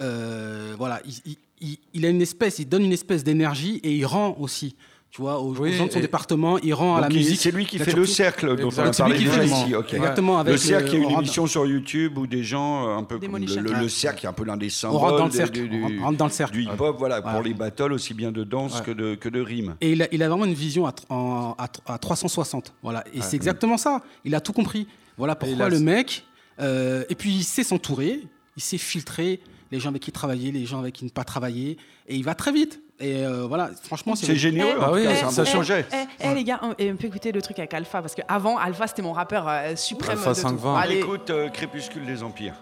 Euh, 0.00 0.74
voilà, 0.76 1.00
il, 1.06 1.14
il- 1.24 1.36
il- 1.60 1.78
il 1.94 2.04
a 2.06 2.08
une 2.10 2.20
espèce, 2.22 2.58
il 2.58 2.68
donne 2.68 2.84
une 2.84 2.92
espèce 2.92 3.24
d'énergie 3.24 3.80
et 3.82 3.92
il 3.94 4.04
rend 4.04 4.36
aussi. 4.38 4.76
Tu 5.10 5.22
vois, 5.22 5.38
aux, 5.40 5.52
aux 5.56 5.60
Oui, 5.60 5.72
gens 5.72 5.86
de 5.86 5.92
son 5.92 6.00
département, 6.00 6.58
il 6.58 6.74
rend 6.74 6.96
à 6.96 7.00
la 7.00 7.08
musique. 7.08 7.40
C'est 7.40 7.50
lui 7.52 7.64
qui 7.64 7.78
fait 7.78 7.94
le 7.94 8.04
cercle 8.04 8.54
dont 8.56 8.64
on 8.76 8.78
a 8.80 8.88
Exact. 8.88 8.92
C'est 8.92 9.02
lui 9.04 9.08
parlé 9.12 9.16
qui 9.16 9.24
déjà 9.24 9.40
fait- 9.40 9.46
ici. 9.64 9.74
ok. 9.74 9.94
Exactement, 9.94 10.38
avec 10.38 10.52
le 10.52 10.58
cercle, 10.58 10.88
il 10.88 10.92
y 10.92 10.96
a 10.96 10.98
une 10.98 11.04
on 11.04 11.08
rentre- 11.08 11.20
émission 11.20 11.46
sur 11.46 11.64
YouTube 11.64 12.18
où 12.18 12.26
des 12.26 12.42
gens 12.44 12.86
euh, 12.88 12.96
un 12.98 13.04
peu 13.04 13.18
comme 13.18 13.38
le, 13.38 13.46
le- 13.62 13.72
le 13.80 13.88
cercle, 13.88 14.20
qui 14.20 14.26
est 14.26 14.28
un 14.28 14.34
peu 14.34 14.44
l'un 14.44 14.58
des 14.58 14.68
On 14.84 14.90
rentre 14.98 15.16
dans 15.16 15.18
symboles 15.18 15.26
le 15.30 15.32
cercle. 15.32 15.52
du, 15.52 15.68
du- 15.70 15.98
on 16.00 16.04
rentre- 16.04 16.18
dans 16.18 16.24
le 16.26 16.30
cercle. 16.30 16.52
du 16.52 16.62
hip-hop, 16.64 16.96
voilà, 16.98 17.22
pour 17.22 17.40
les 17.40 17.54
battles 17.54 17.92
aussi 17.94 18.12
bien 18.12 18.30
de 18.30 18.44
danse 18.44 18.80
Ouais. 18.80 18.84
que 18.84 18.90
de 18.90 19.14
que 19.14 19.30
de 19.30 19.40
rimes. 19.40 19.76
Et 19.80 19.92
il 19.92 20.02
a, 20.02 20.08
il 20.12 20.22
a 20.22 20.28
vraiment 20.28 20.44
une 20.44 20.52
vision 20.52 20.86
à, 20.86 20.92
en- 21.08 21.54
à 21.56 21.68
à 21.86 21.96
360. 21.98 22.74
Voilà. 22.82 23.02
Et 23.14 23.22
c'est 23.22 23.36
exactement 23.36 23.78
ça. 23.78 24.02
Il 24.26 24.34
a 24.34 24.40
tout 24.42 24.52
compris. 24.52 24.86
Voilà 25.16 25.32
il 25.40 25.46
pourquoi 25.46 25.66
a- 25.66 25.70
le 25.70 25.80
mec. 25.80 26.24
Euh, 26.60 27.04
et 27.08 27.14
puis 27.14 27.30
il 27.30 27.44
sait 27.44 27.64
s'entourer, 27.64 28.20
il 28.56 28.62
sait 28.62 28.78
filtrer 28.78 29.40
les 29.72 29.80
gens 29.80 29.90
avec 29.90 30.02
qui 30.02 30.12
travailler, 30.12 30.52
les 30.52 30.66
gens 30.66 30.78
avec 30.78 30.94
qui 30.94 31.04
ne 31.04 31.10
pas 31.10 31.24
travailler. 31.24 31.76
Et 32.08 32.16
il 32.16 32.24
va 32.24 32.34
très 32.34 32.52
vite. 32.52 32.80
Et 32.98 33.26
euh, 33.26 33.46
voilà, 33.46 33.70
franchement, 33.82 34.14
C'est 34.14 34.36
génial. 34.36 34.68
Eh, 34.68 34.92
oui, 34.92 35.06
eh, 35.08 35.16
ça 35.16 35.42
beau 35.44 35.62
eh, 35.62 35.84
eh, 35.92 36.06
eh, 36.20 36.34
les 36.34 36.44
gars, 36.44 36.60
on, 36.62 36.74
et 36.78 36.90
on 36.90 36.96
peut 36.96 37.08
écouter 37.08 37.30
le 37.30 37.42
truc 37.42 37.58
avec 37.58 37.74
Alpha 37.74 38.00
parce 38.00 38.14
qu'avant, 38.14 38.56
Alpha 38.56 38.86
c'était 38.86 39.02
mon 39.02 39.12
rappeur 39.12 39.46
euh, 39.48 39.76
suprême. 39.76 40.16
Alpha 40.18 40.30
de 40.30 40.34
tout. 40.36 40.40
520. 40.42 40.72
Bon, 40.72 40.76
allez. 40.76 40.98
Écoute 40.98 41.28
euh, 41.30 41.48
Crépuscule 41.50 42.06
des 42.06 42.22
Empires. 42.22 42.54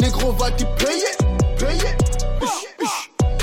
Négro 0.00 0.32
va 0.32 0.50
t'y 0.50 0.64
payer, 0.78 1.06
payer. 1.58 2.03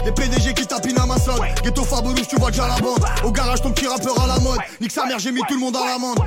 Des 0.04 0.12
PDG 0.12 0.54
qui 0.54 0.66
tapinent 0.66 0.98
à 1.00 1.06
ma 1.06 1.18
solde, 1.18 1.42
Ghetto 1.64 1.84
Fabolous, 1.84 2.26
tu 2.28 2.36
vois 2.38 2.50
déjà 2.50 2.68
la 2.68 2.80
bande. 2.80 3.04
Au 3.24 3.32
garage, 3.32 3.62
ton 3.62 3.72
petit 3.72 3.88
rappeur 3.88 4.20
à 4.20 4.28
la 4.28 4.40
mode. 4.40 4.60
Nique 4.80 4.92
sa 4.92 5.06
mère, 5.06 5.20
j'ai 5.20 5.32
mis 5.32 5.42
tout 5.48 5.54
le 5.54 5.60
monde 5.60 5.76
à 5.76 5.86
l'amende. 5.86 6.20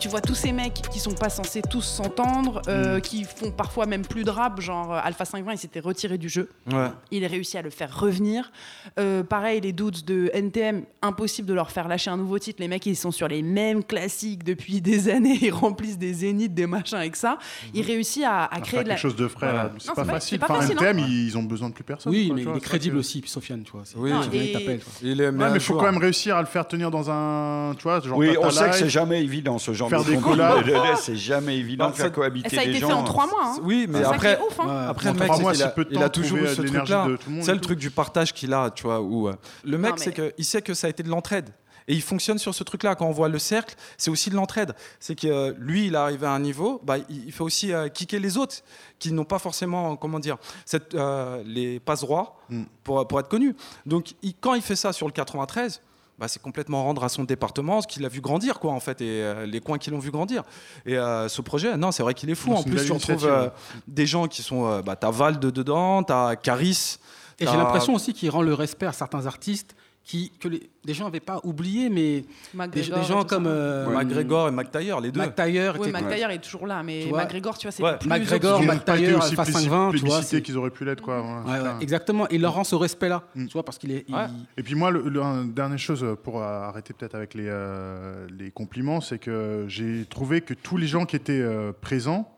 Tu 0.00 0.06
vois 0.08 0.20
tous 0.20 0.34
ces 0.36 0.52
mecs 0.52 0.74
qui 0.92 1.00
sont 1.00 1.12
pas 1.14 1.28
censés 1.28 1.60
tous 1.60 1.82
s'entendre, 1.82 2.62
euh, 2.68 2.98
Mm. 2.98 3.00
qui 3.00 3.24
font 3.24 3.50
parfois 3.50 3.86
même 3.86 4.02
plus 4.06 4.22
de 4.24 4.30
rap, 4.30 4.60
genre 4.60 4.94
euh, 4.94 5.00
Alpha 5.02 5.24
520, 5.24 5.52
il 5.54 5.58
s'était 5.58 5.80
retiré 5.80 6.18
du 6.18 6.28
jeu. 6.28 6.48
Ouais. 6.70 6.86
Il 7.10 7.24
a 7.24 7.28
réussi 7.28 7.58
à 7.58 7.62
le 7.62 7.70
faire 7.70 7.98
revenir. 7.98 8.52
Euh, 9.00 9.22
pareil, 9.24 9.60
les 9.60 9.72
dudes 9.72 10.04
de 10.04 10.30
NTM, 10.32 10.84
impossible 11.02 11.48
de 11.48 11.54
leur 11.54 11.70
faire 11.72 11.88
lâcher 11.88 12.10
un 12.10 12.16
nouveau 12.16 12.38
titre. 12.38 12.60
Les 12.60 12.68
mecs, 12.68 12.86
ils 12.86 12.96
sont 12.96 13.10
sur 13.10 13.26
les 13.28 13.42
mêmes 13.42 13.82
classiques 13.82 14.44
depuis 14.44 14.80
des 14.80 15.08
années. 15.10 15.38
Ils 15.42 15.50
remplissent 15.52 15.98
des 15.98 16.12
zéniths, 16.12 16.54
des 16.54 16.66
machins 16.66 16.98
avec 16.98 17.16
ça. 17.16 17.38
Il 17.74 17.82
réussit 17.84 18.22
à, 18.24 18.44
à 18.44 18.56
à 18.56 18.60
créer 18.60 18.84
de 18.84 18.88
la. 18.88 18.94
quelque 18.94 19.02
chose 19.02 19.16
de 19.16 19.26
frais. 19.28 19.50
Voilà. 19.50 19.72
C'est 19.78 19.88
pas 19.94 20.04
pas- 20.04 20.12
facile. 20.12 20.38
pas 20.38 20.46
Enfin, 20.46 20.60
facile, 20.60 20.76
NTM, 20.76 20.98
hein. 21.00 21.06
ils 21.08 21.36
ont 21.36 21.42
besoin 21.42 21.68
de 21.70 21.74
plus 21.74 21.84
personne. 21.84 22.12
Oui, 22.12 22.28
quoi, 22.28 22.36
mais 22.36 22.42
il 22.42 22.56
est 22.56 22.60
crédible 22.60 22.96
aussi, 22.98 23.20
puis 23.20 23.30
Sofiane, 23.30 23.62
tu 23.64 23.72
vois. 23.72 23.82
Oui, 23.96 24.12
Non, 24.12 24.22
et-. 24.32 24.80
Il 25.02 25.20
est 25.20 25.28
Ouais, 25.28 25.32
mais 25.32 25.54
il 25.54 25.60
faut 25.60 25.74
quand 25.74 25.82
même 25.90 25.98
réussir 25.98 26.36
à 26.36 26.40
le 26.40 26.46
faire 26.46 26.66
tenir 26.68 26.90
dans 26.90 27.10
un. 27.10 27.74
Tu 27.76 27.82
vois, 27.82 28.00
genre. 28.00 28.16
Oui, 28.16 28.36
on 28.40 28.50
sait 28.50 28.70
que 28.70 28.76
c'est 28.76 28.88
jamais 28.88 29.22
évident 29.22 29.58
ce 29.58 29.72
genre 29.72 29.87
Faire 29.88 30.04
de 30.04 30.10
des 30.10 30.18
collabs. 30.18 30.64
C'est 31.00 31.16
jamais 31.16 31.56
évident 31.58 31.86
Bah, 31.86 31.90
de 31.92 31.96
faire 31.96 32.06
ça- 32.06 32.10
cohabiter 32.10 32.56
ça 32.56 32.62
a 32.62 32.64
des 32.64 32.70
été 32.70 32.80
gens. 32.80 32.88
fait 32.88 32.92
en 32.94 33.04
trois 33.04 33.26
mois. 33.26 33.44
hein. 33.44 33.56
Oui, 33.62 33.86
mais 33.88 34.02
ça 34.02 34.10
après, 34.10 34.38
ouf, 34.40 34.60
hein. 34.60 34.66
Ouais. 34.66 34.86
après 34.88 35.12
le 35.12 35.18
mec, 35.18 35.40
mois, 35.40 35.52
a, 35.52 35.74
il 35.90 36.02
a 36.02 36.08
toujours 36.08 36.38
eu 36.38 36.44
trouver 36.44 36.54
ce 36.54 36.62
truc-là. 36.62 37.06
C'est 37.42 37.54
le 37.54 37.60
truc 37.60 37.78
du 37.78 37.90
partage 37.90 38.32
qu'il 38.32 38.52
a, 38.54 38.70
tu 38.70 38.84
vois. 38.84 39.00
Où 39.00 39.28
euh, 39.28 39.34
le 39.64 39.78
mec, 39.78 39.94
c'est 39.98 40.12
qu'il 40.12 40.44
sait 40.44 40.62
que 40.62 40.74
ça 40.74 40.86
a 40.86 40.90
été 40.90 41.02
de 41.02 41.08
l'entraide. 41.08 41.50
Et 41.90 41.94
il 41.94 42.02
fonctionne 42.02 42.36
sur 42.36 42.54
ce 42.54 42.62
truc-là. 42.64 42.94
Quand 42.96 43.06
on 43.06 43.12
voit 43.12 43.30
le 43.30 43.38
cercle, 43.38 43.74
c'est 43.96 44.10
aussi 44.10 44.28
de 44.28 44.34
l'entraide. 44.34 44.74
C'est 45.00 45.14
que 45.18 45.26
euh, 45.26 45.54
lui, 45.58 45.86
il 45.86 45.94
est 45.94 45.96
arrivé 45.96 46.26
à 46.26 46.32
un 46.32 46.38
niveau, 46.38 46.82
bah, 46.84 46.98
il 47.08 47.24
il 47.28 47.32
fait 47.32 47.42
aussi 47.42 47.72
euh, 47.72 47.88
kicker 47.88 48.18
les 48.20 48.36
autres 48.36 48.56
qui 48.98 49.10
n'ont 49.10 49.24
pas 49.24 49.38
forcément, 49.38 49.96
comment 49.96 50.18
dire, 50.18 50.36
cette, 50.66 50.94
euh, 50.94 51.42
les 51.46 51.80
passe 51.80 52.00
droits 52.02 52.36
Mm. 52.50 52.64
pour, 52.84 53.08
pour 53.08 53.20
être 53.20 53.28
connus. 53.28 53.56
Donc, 53.86 54.12
il- 54.22 54.34
quand 54.34 54.52
il 54.52 54.60
fait 54.60 54.76
ça 54.76 54.92
sur 54.92 55.06
le 55.06 55.12
93, 55.12 55.80
bah, 56.18 56.26
c'est 56.28 56.42
complètement 56.42 56.82
rendre 56.84 57.04
à 57.04 57.08
son 57.08 57.24
département 57.24 57.80
ce 57.80 57.86
qu'il 57.86 58.04
a 58.04 58.08
vu 58.08 58.20
grandir, 58.20 58.58
quoi, 58.58 58.72
en 58.72 58.80
fait, 58.80 59.00
et 59.00 59.22
euh, 59.22 59.46
les 59.46 59.60
coins 59.60 59.78
qui 59.78 59.90
l'ont 59.90 59.98
vu 59.98 60.10
grandir. 60.10 60.42
Et 60.84 60.96
euh, 60.98 61.28
ce 61.28 61.40
projet, 61.42 61.76
non, 61.76 61.92
c'est 61.92 62.02
vrai 62.02 62.14
qu'il 62.14 62.28
est 62.30 62.34
fou. 62.34 62.52
En 62.52 62.62
plus, 62.62 62.84
tu 62.84 62.92
retrouves 62.92 63.26
euh, 63.26 63.48
des 63.86 64.06
gens 64.06 64.26
qui 64.26 64.42
sont. 64.42 64.66
euh, 64.66 64.82
bah, 64.82 64.96
t'as 64.96 65.10
Val 65.10 65.38
de 65.38 65.50
dedans, 65.50 66.02
t'as 66.02 66.36
Caris. 66.36 66.98
Et 67.40 67.46
j'ai 67.46 67.56
l'impression 67.56 67.94
aussi 67.94 68.12
qu'il 68.14 68.30
rend 68.30 68.42
le 68.42 68.52
respect 68.52 68.86
à 68.86 68.92
certains 68.92 69.26
artistes 69.26 69.76
qui, 70.08 70.32
que 70.40 70.48
les, 70.48 70.70
les 70.86 70.94
gens 70.94 71.04
n'avaient 71.04 71.20
pas 71.20 71.38
oublié, 71.44 71.90
mais 71.90 72.22
des, 72.22 72.26
McGregor 72.54 72.98
des 72.98 73.04
et 73.04 73.08
gens 73.08 73.24
comme 73.24 73.46
euh, 73.46 73.86
McGregor 73.90 74.48
et 74.48 74.50
McTyre, 74.52 75.00
les 75.02 75.12
deux. 75.12 75.20
McTyre 75.20 75.76
Oui, 75.78 75.92
McTyre 75.92 76.30
est 76.30 76.38
toujours 76.42 76.66
là, 76.66 76.82
mais 76.82 77.02
Tu 77.02 77.08
vois, 77.10 77.24
McGregor, 77.24 77.58
tu 77.58 77.66
vois, 77.66 77.72
c'est 77.72 77.82
ouais, 77.82 77.98
plus 77.98 78.08
McGregor, 78.08 78.58
aussi 78.60 78.70
Alpha 78.70 78.94
plébisci- 78.94 79.52
520, 79.52 79.90
tu 79.92 79.98
vois, 80.06 80.22
c'est- 80.22 80.40
qu'ils 80.40 80.56
auraient 80.56 80.70
pu 80.70 80.86
l'être. 80.86 81.02
Quoi. 81.02 81.20
Ouais, 81.20 81.52
Ouais, 81.52 81.60
ouais, 81.60 81.70
exactement. 81.82 82.26
Il 82.30 82.40
leur 82.40 82.54
rend 82.54 82.64
ce 82.64 82.74
respect-là, 82.74 83.22
Mm. 83.34 83.46
tu 83.48 83.52
vois, 83.52 83.62
parce 83.64 83.76
qu'il 83.76 83.92
est. 83.92 84.06
il- 84.08 84.14
Ouais. 84.14 84.28
Et 84.56 84.62
puis 84.62 84.74
moi, 84.74 84.90
le, 84.90 85.02
le- 85.10 85.20
un- 85.22 85.44
dernière 85.44 85.78
chose 85.78 86.02
pour 86.24 86.40
euh, 86.42 86.62
arrêter 86.62 86.94
peut-être 86.94 87.14
avec 87.14 87.34
les, 87.34 87.46
euh, 87.46 88.26
les 88.30 88.50
compliments, 88.50 89.02
c'est 89.02 89.18
que 89.18 89.66
j'ai 89.68 90.06
trouvé 90.06 90.40
que 90.40 90.54
tous 90.54 90.78
les 90.78 90.86
gens 90.86 91.04
qui 91.04 91.16
étaient 91.16 91.32
euh, 91.34 91.72
présents 91.78 92.34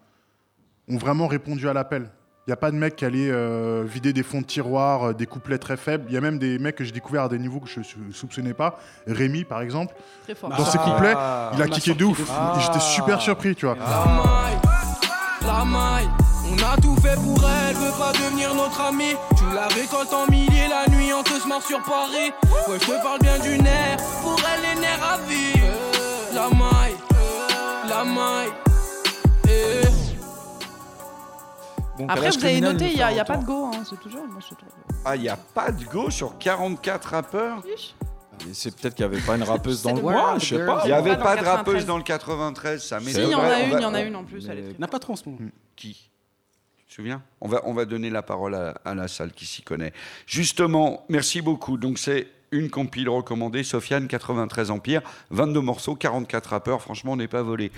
ont 0.88 0.96
vraiment 0.98 1.28
répondu 1.28 1.68
à 1.68 1.72
l'appel. 1.72 2.10
Il 2.46 2.50
n'y 2.50 2.54
a 2.54 2.56
pas 2.56 2.70
de 2.70 2.76
mec 2.76 2.96
qui 2.96 3.04
allait 3.04 3.30
euh, 3.30 3.84
vider 3.86 4.12
des 4.12 4.22
fonds 4.22 4.40
de 4.40 4.46
tiroir, 4.46 5.08
euh, 5.10 5.12
des 5.12 5.26
couplets 5.26 5.58
très 5.58 5.76
faibles. 5.76 6.06
Il 6.08 6.14
y 6.14 6.16
a 6.16 6.20
même 6.20 6.38
des 6.38 6.58
mecs 6.58 6.74
que 6.76 6.84
j'ai 6.84 6.90
découverts 6.90 7.24
à 7.24 7.28
des 7.28 7.38
niveaux 7.38 7.60
que 7.60 7.68
je 7.68 7.80
ne 7.80 8.12
soupçonnais 8.12 8.54
pas. 8.54 8.78
Rémi, 9.06 9.44
par 9.44 9.60
exemple, 9.60 9.94
Très 10.24 10.34
fort. 10.34 10.48
dans 10.50 10.64
ses 10.64 10.78
Ah. 10.80 10.84
couplets, 10.90 11.14
il 11.54 11.62
a 11.62 11.66
kické 11.68 11.94
de 11.94 12.04
ouf. 12.04 12.18
J'étais 12.60 12.80
super 12.80 13.20
surpris, 13.20 13.54
tu 13.54 13.66
vois. 13.66 13.76
La 13.76 14.04
maille, 14.06 14.58
la 15.46 15.64
maille, 15.64 16.08
on 16.50 16.56
a 16.56 16.76
tout 16.80 16.96
fait 16.96 17.14
pour 17.16 17.38
elle, 17.48 17.76
veut 17.76 17.92
pas 17.98 18.12
devenir 18.12 18.54
notre 18.54 18.80
amie. 18.80 19.14
Tu 19.36 19.44
la 19.54 19.68
récoltes 19.68 20.12
en 20.12 20.28
milliers 20.30 20.66
la 20.68 20.90
nuit, 20.96 21.12
on 21.12 21.22
te 21.22 21.30
se 21.34 21.46
marre 21.46 21.62
sur 21.62 21.80
Paris. 21.82 22.32
Ouais, 22.68 22.78
je 22.80 22.86
te 22.86 23.02
parle 23.02 23.18
bien 23.20 23.38
du 23.38 23.58
nerf, 23.62 23.98
pour 24.22 24.40
elle 24.52 24.62
les 24.74 24.80
nerfs 24.80 25.04
à 25.04 25.18
vie. 25.28 25.60
La 26.34 26.48
maille, 26.48 26.96
la 27.88 28.02
maille, 28.04 28.50
Bon, 32.00 32.06
Après, 32.08 32.30
vous 32.30 32.44
avez 32.44 32.60
noté, 32.60 32.88
il 32.88 32.96
n'y 32.96 33.02
a, 33.02 33.12
il 33.12 33.18
a 33.20 33.24
pas 33.24 33.36
de 33.36 33.44
go, 33.44 33.70
hein, 33.74 33.82
c'est 33.88 33.98
toujours. 34.00 34.26
Moi, 34.26 34.40
je 34.40 34.54
trouve. 34.54 34.68
Ah, 35.04 35.16
il 35.16 35.22
n'y 35.22 35.28
a 35.28 35.36
pas 35.36 35.70
de 35.70 35.84
go 35.84 36.10
sur 36.10 36.38
44 36.38 37.04
rappeurs. 37.10 37.62
C'est 38.52 38.74
peut-être 38.74 38.94
qu'il 38.94 39.06
n'y 39.06 39.14
avait 39.14 39.22
pas 39.24 39.36
une 39.36 39.42
rappeuse 39.42 39.82
dans 39.82 39.92
le 39.94 40.00
coin, 40.00 40.38
je 40.38 40.46
sais 40.56 40.64
pas. 40.66 40.80
Il 40.84 40.86
n'y 40.88 40.92
avait 40.92 41.16
Pas 41.18 41.36
de 41.36 41.44
rappeuse 41.44 41.84
93. 41.84 41.86
dans 41.86 41.96
le 41.98 42.02
93, 42.02 42.82
ça 42.82 42.98
Si, 43.00 43.04
m'étonnerait. 43.06 43.26
il 43.28 43.32
y 43.32 43.34
en 43.34 43.40
a 43.42 43.60
une, 43.60 43.70
va- 43.72 43.78
il 43.78 43.82
y 43.82 43.86
en 43.86 43.94
a 43.94 44.00
une 44.00 44.16
en 44.16 44.24
plus. 44.24 44.48
Elle 44.48 44.58
est 44.58 44.62
très- 44.70 44.78
N'a 44.78 44.88
pas 44.88 44.98
trop 44.98 45.12
en 45.12 45.16
ce 45.16 45.28
moment. 45.28 45.38
Qui 45.76 46.10
Tu 46.78 46.84
te 46.86 46.94
souviens? 46.94 47.22
On 47.42 47.48
va, 47.48 47.60
on 47.66 47.74
va 47.74 47.84
donner 47.84 48.08
la 48.08 48.22
parole 48.22 48.54
à, 48.54 48.74
à 48.84 48.94
la 48.94 49.08
salle 49.08 49.32
qui 49.32 49.44
s'y 49.44 49.60
connaît. 49.62 49.92
Justement, 50.26 51.04
merci 51.10 51.42
beaucoup. 51.42 51.76
Donc 51.76 51.98
c'est 51.98 52.28
une 52.50 52.70
compile 52.70 53.08
recommandée, 53.10 53.62
Sofiane 53.62 54.08
93 54.08 54.70
Empire, 54.70 55.02
22 55.30 55.60
morceaux, 55.60 55.94
44 55.94 56.46
rappeurs. 56.48 56.80
Franchement, 56.80 57.12
on 57.12 57.16
n'est 57.16 57.28
pas 57.28 57.42
volé. 57.42 57.70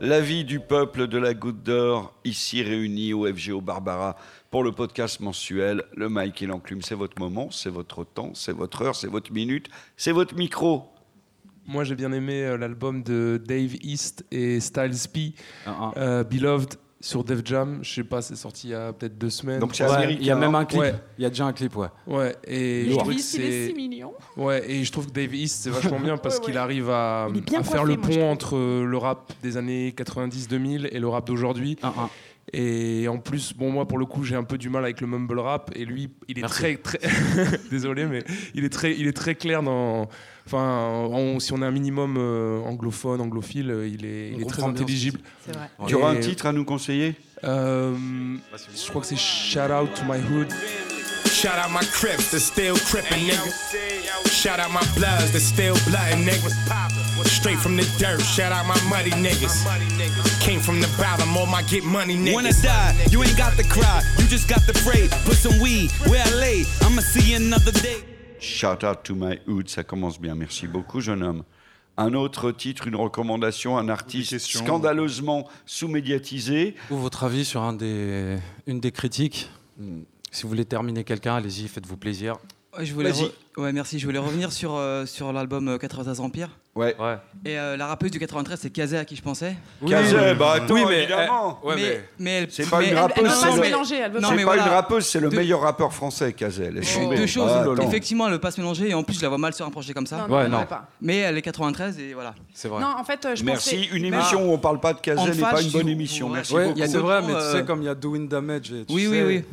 La 0.00 0.20
vie 0.20 0.44
du 0.44 0.60
peuple 0.60 1.06
de 1.06 1.16
la 1.16 1.32
Goutte 1.32 1.62
d'Or, 1.62 2.12
ici 2.24 2.62
réunis 2.62 3.14
au 3.14 3.26
FGO 3.32 3.60
Barbara 3.62 4.16
pour 4.50 4.62
le 4.62 4.72
podcast 4.72 5.20
mensuel. 5.20 5.84
Le 5.96 6.08
Mike 6.10 6.42
et 6.42 6.46
l'enclume, 6.46 6.82
c'est 6.82 6.94
votre 6.94 7.18
moment, 7.18 7.50
c'est 7.50 7.70
votre 7.70 8.04
temps, 8.04 8.32
c'est 8.34 8.52
votre 8.52 8.82
heure, 8.82 8.94
c'est 8.94 9.06
votre 9.06 9.32
minute, 9.32 9.68
c'est 9.96 10.12
votre 10.12 10.34
micro. 10.34 10.84
Moi, 11.66 11.84
j'ai 11.84 11.94
bien 11.94 12.12
aimé 12.12 12.44
euh, 12.44 12.58
l'album 12.58 13.02
de 13.02 13.42
Dave 13.44 13.74
East 13.82 14.24
et 14.30 14.60
Styles 14.60 15.08
P, 15.12 15.32
Ah, 15.66 15.92
euh, 15.96 16.24
Beloved, 16.24 16.74
sur 17.06 17.22
Def 17.24 17.40
Jam. 17.44 17.78
Je 17.82 17.94
sais 17.94 18.04
pas, 18.04 18.20
c'est 18.20 18.36
sorti 18.36 18.68
il 18.68 18.70
y 18.70 18.74
a 18.74 18.92
peut-être 18.92 19.16
deux 19.16 19.30
semaines. 19.30 19.60
Donc 19.60 19.74
c'est 19.74 19.84
Ouais, 19.84 19.90
américain. 19.94 20.18
il 20.20 20.26
y 20.26 20.30
a 20.30 20.36
même 20.36 20.54
un 20.54 20.64
clip. 20.64 20.80
Ouais. 20.80 20.94
Il 21.18 21.22
y 21.22 21.26
a 21.26 21.28
déjà 21.28 21.46
un 21.46 21.52
clip, 21.52 21.76
ouais. 21.76 21.88
Ouais, 22.06 22.34
et 22.46 22.86
je 22.86 22.90
trouve 22.90 23.04
que 23.04 23.08
Davis, 23.08 23.34
il 23.34 23.40
est 23.42 23.50
c'est. 23.50 23.66
6 23.68 23.74
millions. 23.74 24.14
Ouais, 24.36 24.70
et 24.70 24.84
je 24.84 24.92
trouve 24.92 25.06
que 25.06 25.12
Dave 25.12 25.34
East, 25.34 25.62
c'est 25.62 25.70
vachement 25.70 26.00
bien 26.00 26.16
parce 26.22 26.36
Ouais, 26.36 26.40
ouais. 26.40 26.46
qu'il 26.46 26.58
arrive 26.58 26.90
à, 26.90 27.28
faire 27.62 27.82
coiffé, 27.82 27.84
le 27.84 27.96
pont 27.96 28.30
entre 28.30 28.56
le 28.58 28.96
rap 28.96 29.32
des 29.42 29.56
années 29.56 29.94
90-2000 29.96 30.88
et 30.90 30.98
le 30.98 31.08
rap 31.08 31.26
d'aujourd'hui. 31.26 31.76
Un, 31.82 31.88
un. 31.88 32.10
Et 32.52 33.08
en 33.08 33.18
plus, 33.18 33.52
bon, 33.54 33.70
moi, 33.72 33.86
pour 33.88 33.98
le 33.98 34.06
coup, 34.06 34.22
j'ai 34.22 34.36
un 34.36 34.44
peu 34.44 34.56
du 34.56 34.68
mal 34.68 34.84
avec 34.84 35.00
le 35.00 35.06
mumble 35.06 35.38
rap. 35.40 35.70
Et 35.74 35.84
lui, 35.84 36.10
il 36.28 36.38
est 36.38 36.42
Merci. 36.42 36.56
très, 36.60 36.76
très. 36.76 36.98
Désolé, 37.70 38.06
mais 38.06 38.22
il 38.54 38.64
est 38.64 38.68
très, 38.68 38.94
il 38.96 39.06
est 39.08 39.12
très 39.16 39.34
clair 39.34 39.62
dans. 39.62 40.08
Enfin, 40.46 41.08
on- 41.10 41.40
si 41.40 41.52
on 41.52 41.60
est 41.62 41.66
un 41.66 41.72
minimum 41.72 42.16
euh, 42.18 42.60
anglophone, 42.60 43.20
anglophile, 43.20 43.70
euh, 43.70 43.88
il 43.88 44.04
est, 44.06 44.30
il 44.36 44.42
est 44.42 44.46
très 44.46 44.62
intelligible. 44.62 45.18
Vrai. 45.48 45.68
Tu 45.88 45.94
auras 45.96 46.10
un 46.10 46.20
titre 46.20 46.46
à 46.46 46.52
nous 46.52 46.64
conseiller? 46.64 47.14
Euh, 47.44 47.94
je 48.74 48.88
crois 48.90 49.00
que 49.02 49.08
c'est 49.08 49.16
Shout 49.18 49.58
Out 49.72 49.90
to 49.94 50.02
My 50.04 50.18
Hood. 50.20 50.48
Shout 51.26 51.48
out 51.48 51.70
my 51.70 51.84
Crips, 51.90 52.30
the 52.30 52.38
still 52.38 52.74
crippin' 52.78 53.18
niggas. 53.26 53.74
Shout 54.30 54.58
out 54.60 54.70
my 54.72 54.86
Bloods, 54.96 55.32
the 55.32 55.40
still 55.40 55.74
bloodin' 55.88 56.24
niggas. 56.24 56.54
Straight 57.26 57.58
from 57.58 57.76
the 57.76 57.84
dirt, 57.98 58.20
shout 58.22 58.52
out 58.52 58.66
my 58.66 58.80
muddy 58.88 59.10
niggas. 59.10 59.66
Came 60.46 60.60
from 60.60 60.80
the 60.80 60.88
bottom, 60.96 61.36
all 61.36 61.46
my 61.46 61.62
get 61.62 61.82
money 61.84 62.14
niggas. 62.16 62.34
When 62.36 62.46
I 62.46 62.52
die, 62.52 62.94
you 63.10 63.22
ain't 63.24 63.36
got 63.36 63.56
the 63.56 63.64
cry, 63.64 64.00
you 64.18 64.26
just 64.28 64.48
got 64.48 64.60
the 64.66 64.72
pray. 64.84 65.08
Put 65.24 65.34
some 65.36 65.58
weed 65.60 65.90
where 66.08 66.22
I 66.24 66.30
lay, 66.34 66.64
I'ma 66.82 67.00
see 67.02 67.32
you 67.32 67.36
another 67.36 67.72
day. 67.72 67.96
Shout 68.38 68.84
out 68.84 69.02
to 69.04 69.14
my 69.16 69.40
hood, 69.48 69.68
ça 69.68 69.82
commence 69.82 70.20
bien. 70.20 70.36
Merci 70.36 70.68
beaucoup, 70.68 71.00
jeune 71.00 71.22
homme. 71.24 71.42
Un 71.96 72.14
autre 72.14 72.52
titre, 72.52 72.86
une 72.86 72.94
recommandation, 72.94 73.76
un 73.76 73.88
artiste 73.88 74.38
scandaleusement 74.38 75.48
sous-médiatisé. 75.64 76.74
Ou 76.92 76.96
votre 76.96 77.24
avis 77.24 77.44
sur 77.44 77.62
un 77.62 77.72
des, 77.72 78.36
une 78.68 78.78
des 78.80 78.92
critiques 78.92 79.48
Si 80.30 80.42
vous 80.44 80.48
voulez 80.48 80.64
terminer 80.66 81.02
quelqu'un, 81.02 81.34
allez-y, 81.36 81.66
faites-vous 81.66 81.96
plaisir. 81.96 82.36
Ouais, 82.78 82.84
je 82.86 82.92
voulais 82.94 83.10
Vas-y. 83.10 83.24
re- 83.56 83.62
ouais, 83.62 83.72
merci. 83.72 83.98
Je 83.98 84.04
voulais 84.06 84.18
revenir 84.20 84.52
sur, 84.52 84.74
euh, 84.76 85.06
sur 85.06 85.32
l'album 85.32 85.66
euh, 85.68 85.78
93 85.78 86.20
Empire. 86.20 86.50
Ouais. 86.76 86.94
Ouais. 86.98 87.16
Et 87.44 87.58
euh, 87.58 87.76
la 87.76 87.86
rappeuse 87.86 88.10
du 88.10 88.18
93, 88.18 88.58
c'est 88.60 88.70
Kazé 88.70 88.98
à 88.98 89.04
qui 89.04 89.16
je 89.16 89.22
pensais. 89.22 89.56
Kazé, 89.88 90.34
bah 90.38 90.52
attends, 90.56 90.74
Oui, 90.74 90.82
mais, 90.88 91.04
évidemment. 91.04 91.58
eh, 91.62 91.66
ouais, 91.66 91.74
mais- 91.76 92.00
mais 92.18 92.30
elle- 92.42 92.46
C'est 92.50 92.68
pas 92.68 92.78
mais 92.80 92.84
une 92.86 92.90
elle- 92.92 92.98
rappeuse, 92.98 93.16
elle 93.18 93.24
veut 93.24 93.30
c'est 93.34 93.46
pas 93.46 93.50
se 93.52 93.56
le- 93.56 93.62
mélanger, 93.62 93.96
elle 93.96 94.12
veut 94.12 94.20
Non, 94.20 94.28
C'est 94.28 94.34
mais 94.36 94.42
pas 94.44 94.54
voilà. 94.54 94.62
une 94.64 94.68
rappeuse, 94.68 95.06
c'est 95.06 95.20
le 95.20 95.30
meilleur 95.30 95.60
rappeur 95.62 95.92
français, 95.92 96.32
Kazé. 96.34 96.70
Laisse 96.70 96.98
Deux, 96.98 97.26
choses. 97.26 97.50
Ah. 97.52 97.82
Effectivement, 97.82 98.26
elle 98.26 98.34
veut 98.34 98.38
pas 98.40 98.50
se 98.50 98.60
mélanger 98.60 98.90
et 98.90 98.94
en 98.94 99.02
plus, 99.02 99.14
je 99.16 99.22
la 99.22 99.28
vois 99.28 99.38
mal 99.38 99.54
sur 99.54 99.64
un 99.66 99.70
projet 99.70 99.94
comme 99.94 100.06
ça. 100.06 100.18
Non, 100.28 100.48
non, 100.48 100.58
Ouais, 100.58 100.66
pas. 100.66 100.86
Mais 101.00 101.16
elle 101.18 101.38
est 101.38 101.42
93 101.42 101.98
et 101.98 102.12
voilà. 102.14 102.34
C'est 102.52 102.68
vrai. 102.68 102.80
Non, 102.80 102.88
en 102.98 103.04
fait, 103.04 103.24
euh, 103.24 103.34
je 103.34 103.42
Merci. 103.44 103.76
pensais- 103.76 103.96
Une 103.96 104.02
Mais- 104.02 104.08
émission 104.16 104.48
où 104.50 104.52
on 104.52 104.58
parle 104.58 104.78
pas 104.80 104.92
de 104.92 105.00
Kazé 105.00 105.30
n'est 105.30 105.40
pas 105.40 105.62
une 105.62 105.70
bonne 105.70 105.88
émission. 105.88 106.28
Merci 106.28 106.52
beaucoup. 106.54 106.74
c'est 106.76 106.98
vrai, 106.98 107.22
mais 107.22 107.28
tu 107.28 107.34
euh, 107.38 107.52
sais, 107.52 107.64
comme 107.64 107.80
il 107.82 107.86
y 107.86 107.88
a 107.88 107.94
Doing 107.94 108.26
Damage, 108.28 108.72
et 108.72 108.84
Oui, 108.90 109.06
oui, 109.08 109.22
oui. 109.22 109.44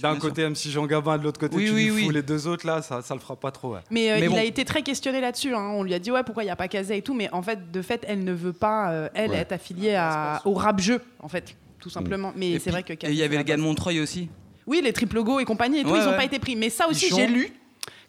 D'un 0.00 0.14
côté 0.16 0.44
MC 0.48 0.70
Jean 0.70 0.86
Gabin, 0.86 1.18
de 1.18 1.24
l'autre 1.24 1.40
côté 1.40 1.56
Oui, 1.56 1.64
tu 1.66 1.72
oui, 1.72 1.90
oui. 1.90 2.04
fous 2.04 2.10
les 2.10 2.22
deux 2.22 2.46
autres 2.46 2.64
là, 2.64 2.82
ça, 2.82 3.02
ça 3.02 3.14
le 3.14 3.20
fera 3.20 3.34
pas 3.34 3.50
trop. 3.50 3.74
Mais, 3.90 4.12
euh, 4.12 4.16
Mais 4.20 4.26
il 4.30 4.38
a 4.38 4.44
été 4.44 4.64
très 4.64 4.82
questionné 4.82 5.20
là-dessus. 5.20 5.52
hein. 5.54 5.72
On 5.74 5.82
lui 5.82 5.92
a 5.92 5.98
dit 5.98 6.12
ouais 6.12 6.22
pourquoi 6.22 6.44
il 6.44 6.46
n'y 6.46 6.52
a 6.52 6.56
pas 6.62 6.68
Kazé 6.68 6.96
et 6.98 7.02
tout, 7.02 7.14
mais 7.14 7.28
en 7.32 7.42
fait 7.42 7.70
de 7.72 7.82
fait 7.82 8.04
elle 8.06 8.22
ne 8.24 8.32
veut 8.32 8.52
pas 8.52 8.90
euh, 8.92 9.08
elle 9.14 9.30
Ouais. 9.30 9.38
être 9.38 9.52
affiliée 9.52 9.94
à- 9.96 10.40
au 10.44 10.52
rap 10.54 10.78
jeu 10.80 11.00
en 11.20 11.28
fait 11.28 11.56
tout 11.80 11.90
simplement. 11.90 12.32
Mais 12.36 12.52
Et 12.52 12.58
c'est 12.60 12.70
vrai 12.70 12.84
que 12.84 12.92
Et 12.92 12.98
il 13.10 13.14
y 13.14 13.22
avait 13.24 13.36
le 13.36 13.42
gars 13.42 13.56
de. 13.56 13.62
Montreuil 13.62 13.98
aussi. 14.00 14.28
Oui 14.68 14.80
les 14.84 14.92
triple 14.92 15.20
go 15.24 15.40
et 15.40 15.44
compagnie 15.44 15.80
et 15.80 15.82
tout 15.82 15.90
Ouais, 15.90 15.98
ils 15.98 16.04
n'ont 16.04 16.10
ouais. 16.12 16.16
pas 16.16 16.24
été 16.24 16.38
pris. 16.38 16.54
Mais 16.54 16.70
ça 16.70 16.86
aussi 16.88 17.08
j'ai 17.14 17.26
lu. 17.26 17.50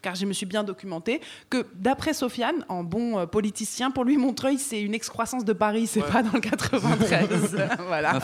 Car 0.04 0.16
je 0.16 0.26
me 0.26 0.34
suis 0.34 0.46
bien 0.46 0.64
documenté 0.66 1.22
que 1.50 1.66
d'après 1.76 2.14
Sofiane, 2.14 2.66
en 2.68 2.84
bon 2.84 3.18
euh, 3.20 3.26
politicien, 3.26 3.90
pour 3.90 4.04
lui 4.04 4.18
Montreuil 4.18 4.60
c'est 4.60 4.82
une 4.82 4.94
excroissance 4.94 5.46
de 5.46 5.54
Paris, 5.54 5.88
c'est 5.88 6.02
pas 6.02 6.22
dans 6.22 6.34
le 6.34 6.42
93. 6.42 7.56
voilà. 7.88 8.20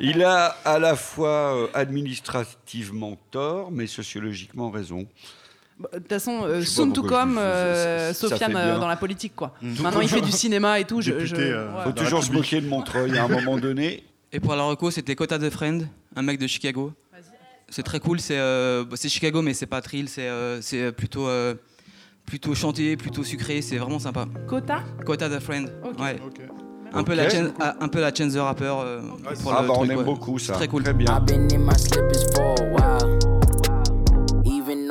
Il 0.00 0.22
a 0.24 0.56
à 0.64 0.78
la 0.80 0.96
fois 0.96 1.54
euh, 1.56 1.66
administrativement 1.72 3.16
tort, 3.30 3.70
mais 3.70 3.86
sociologiquement 3.86 4.70
raison. 4.70 5.06
Bah, 5.80 5.88
De 5.94 5.98
toute 5.98 6.08
façon, 6.08 6.40
euh, 6.44 6.62
soon 6.62 6.90
to 6.90 7.02
come, 7.02 7.38
euh, 7.38 8.12
Sofiane 8.12 8.54
euh, 8.54 8.78
dans 8.78 8.86
la 8.88 8.96
politique 8.96 9.34
quoi. 9.34 9.54
Mm. 9.62 9.82
Maintenant 9.82 10.00
il 10.02 10.08
fait 10.08 10.20
du 10.20 10.30
cinéma 10.32 10.78
et 10.78 10.84
tout. 10.84 11.00
je- 11.00 11.12
Député, 11.12 11.36
je- 11.36 11.42
euh, 11.54 11.66
ouais. 11.74 11.84
Faut 11.84 11.92
toujours 11.92 12.22
se 12.22 12.30
moquer 12.32 12.60
de 12.60 12.68
Montreuil 12.68 13.16
à 13.18 13.24
un 13.24 13.28
moment 13.28 13.56
donné. 13.56 14.04
Et 14.32 14.40
pour 14.40 14.54
la 14.54 14.62
reco, 14.64 14.90
c'était 14.90 15.14
Kota 15.16 15.38
de 15.38 15.48
Friend, 15.50 15.88
un 16.14 16.22
mec 16.22 16.38
de 16.38 16.46
Chicago. 16.46 16.92
C'est 17.72 17.82
très 17.84 17.98
cool. 18.00 18.20
C'est 18.20 18.36
euh, 18.38 18.84
bah, 18.84 18.96
c'est 18.96 19.08
Chicago, 19.08 19.42
mais 19.42 19.54
c'est 19.54 19.66
pas 19.66 19.80
trill. 19.80 20.08
C'est 20.08 20.28
euh, 20.28 20.92
plutôt 20.92 21.26
euh, 21.28 21.54
plutôt 22.26 22.54
chanté, 22.54 22.96
plutôt 22.96 23.24
sucré. 23.24 23.62
C'est 23.62 23.76
vraiment 23.78 23.98
sympa. 24.00 24.26
Quota? 24.48 24.82
Kota 25.06 25.28
the 25.30 25.40
Friend. 25.40 25.72
Ouais. 25.98 26.16
Un 26.92 27.04
peu 27.04 27.14
la 27.14 27.30
chaîne, 27.30 27.52
un 27.80 27.88
peu 27.88 28.00
la 28.00 28.12
Chance 28.12 28.34
the 28.34 28.38
Rapper. 28.38 28.64
euh, 28.84 29.00
pour 29.42 29.54
Ah 29.54 29.62
le 29.62 29.68
bah 29.68 29.74
on 29.78 29.84
aime 29.88 29.98
ouais. 29.98 30.04
beaucoup 30.04 30.38
ça. 30.38 30.54
Très 30.54 30.66
cool. 30.68 30.82
Très 30.82 30.92
bien. 30.94 31.24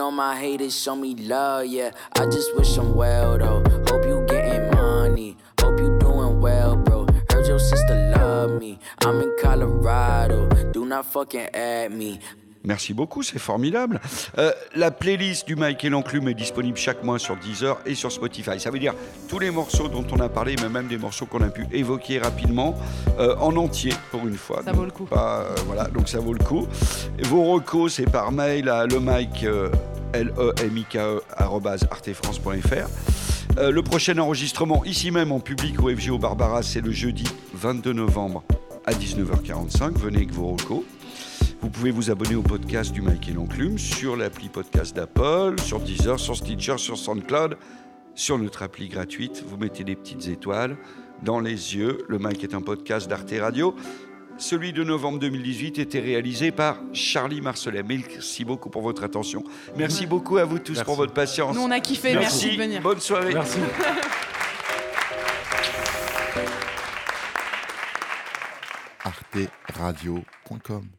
I've 0.10 0.42
been 0.42 0.60
in 0.60 0.60
my 0.60 0.70
slippers 0.70 0.84
for 0.84 0.92
a 0.92 0.96
while. 0.96 0.96
Even 0.96 0.96
though 0.96 0.96
my 0.96 0.96
haters 0.96 0.96
show 0.96 0.96
me 0.96 1.16
love, 1.16 1.66
yeah. 1.66 1.92
I 2.18 2.26
just 2.26 2.56
wish 2.56 2.78
I'm 2.78 2.96
well 2.96 3.38
though. 3.38 3.64
Hope 3.88 4.06
you 4.06 4.26
getting 4.28 4.70
money. 4.72 5.38
Hope 5.62 5.80
you 5.80 5.98
doing 6.00 6.42
well, 6.42 6.76
bro. 6.76 7.06
Heard 7.32 7.48
your 7.48 7.60
sister 7.60 8.14
love 8.16 8.60
me. 8.60 8.80
I'm 9.06 9.22
in 9.22 9.32
Colorado. 9.42 10.48
Do 10.72 10.86
not 10.86 11.06
fucking 11.06 11.50
add 11.54 11.92
me. 11.92 12.20
Merci 12.62 12.94
beaucoup, 12.94 13.24
c'est 13.24 13.40
formidable. 13.40 14.02
Euh, 14.38 14.52
la 14.76 14.92
playlist 14.92 15.48
du 15.48 15.56
Mike 15.56 15.86
et 15.86 15.90
l'enclume 15.90 16.28
est 16.28 16.34
disponible 16.34 16.78
chaque 16.78 17.04
mois 17.04 17.18
sur 17.18 17.38
Deezer 17.38 17.78
et 17.86 17.96
sur 17.96 18.12
Spotify. 18.12 18.60
Ça 18.60 18.70
veut 18.70 18.80
dire 18.80 18.94
tous 19.30 19.40
les 19.40 19.50
morceaux 19.50 19.88
dont 19.88 20.06
on 20.12 20.20
a 20.20 20.28
parlé, 20.28 20.56
mais 20.62 20.68
même 20.68 20.88
des 20.88 20.98
morceaux 20.98 21.26
qu'on 21.26 21.42
a 21.42 21.48
pu 21.50 21.66
évoquer 21.72 22.20
rapidement, 22.20 22.76
euh, 23.18 23.34
en 23.40 23.56
entier 23.56 23.94
pour 24.12 24.28
une 24.28 24.36
fois. 24.36 24.58
Ça 24.66 24.72
Donc, 24.72 24.76
vaut 24.76 24.86
le 24.86 24.92
coup. 24.92 25.06
pas, 25.06 25.44
euh, 25.44 25.56
voilà, 25.68 25.86
donc 25.86 26.10
ça 26.10 26.20
vaut 26.20 26.34
le 26.34 26.44
coup. 26.44 26.68
Et 27.18 27.24
vos 27.24 27.46
recos, 27.46 27.94
c'est 27.94 28.12
par 28.12 28.34
mail 28.34 28.68
à 28.68 28.86
le 28.86 29.00
Mike, 29.00 29.46
euh, 30.16 30.22
l 30.22 30.34
e 30.38 30.54
m 30.66 30.78
i 30.78 30.84
k 30.84 30.98
e 30.98 31.22
arobase 31.36 31.86
artefrance.fr. 31.90 33.58
Euh, 33.58 33.72
le 33.72 33.82
prochain 33.82 34.18
enregistrement 34.18 34.86
ici 34.86 35.12
même 35.12 35.32
en 35.32 35.40
public 35.40 35.82
au 35.82 35.90
FGO 35.90 36.18
Barbara, 36.18 36.64
c'est 36.64 36.82
le 36.82 36.92
jeudi 36.92 37.26
22 37.54 37.94
novembre 37.94 38.44
à 38.86 38.94
19h45. 38.94 39.98
Venez 39.98 40.18
avec 40.18 40.32
vos 40.32 40.52
recos. 40.52 40.84
Vous 41.62 41.70
pouvez 41.70 41.92
vous 41.92 42.10
abonner 42.10 42.36
au 42.36 42.42
podcast 42.42 42.92
du 42.94 43.02
Mike 43.02 43.28
et 43.30 43.34
l'Enclume 43.34 43.78
sur 43.78 44.16
l'appli 44.16 44.48
podcast 44.48 44.96
d'Apple, 44.96 45.60
sur 45.62 45.80
Deezer, 45.80 46.20
sur 46.20 46.38
Stitcher, 46.38 46.78
sur 46.78 46.98
SoundCloud, 46.98 47.58
sur 48.16 48.38
notre 48.38 48.64
appli 48.64 48.88
gratuite. 48.88 49.44
Vous 49.46 49.58
mettez 49.58 49.84
des 49.84 49.96
petites 49.96 50.28
étoiles 50.28 50.78
dans 51.24 51.40
les 51.40 51.76
yeux. 51.76 52.06
Le 52.08 52.18
Mike 52.18 52.44
est 52.44 52.54
un 52.54 52.62
podcast 52.62 53.10
d'Arte 53.10 53.34
Radio. 53.40 53.76
Celui 54.40 54.74
de 54.74 54.84
novembre 54.84 55.20
2018 55.20 55.80
était 55.80 56.00
réalisé 56.00 56.52
par 56.52 56.78
Charlie 56.94 57.42
Marcelet. 57.42 57.84
Merci 57.84 58.46
beaucoup 58.46 58.70
pour 58.70 58.82
votre 58.82 59.04
attention. 59.04 59.44
Merci 59.76 60.06
beaucoup 60.06 60.38
à 60.38 60.46
vous 60.46 60.60
tous 60.60 60.74
Merci. 60.74 60.86
pour 60.86 60.96
votre 60.96 61.14
patience. 61.14 61.56
Nous 61.56 61.62
on 61.62 61.72
a 61.72 61.80
kiffé. 61.80 62.14
Merci, 62.14 62.56
de 62.56 62.62
venir. 62.62 62.82
Bonne 62.82 63.00
soirée. 63.00 63.34
Merci. 63.34 63.60
arteradio.com 69.04 70.99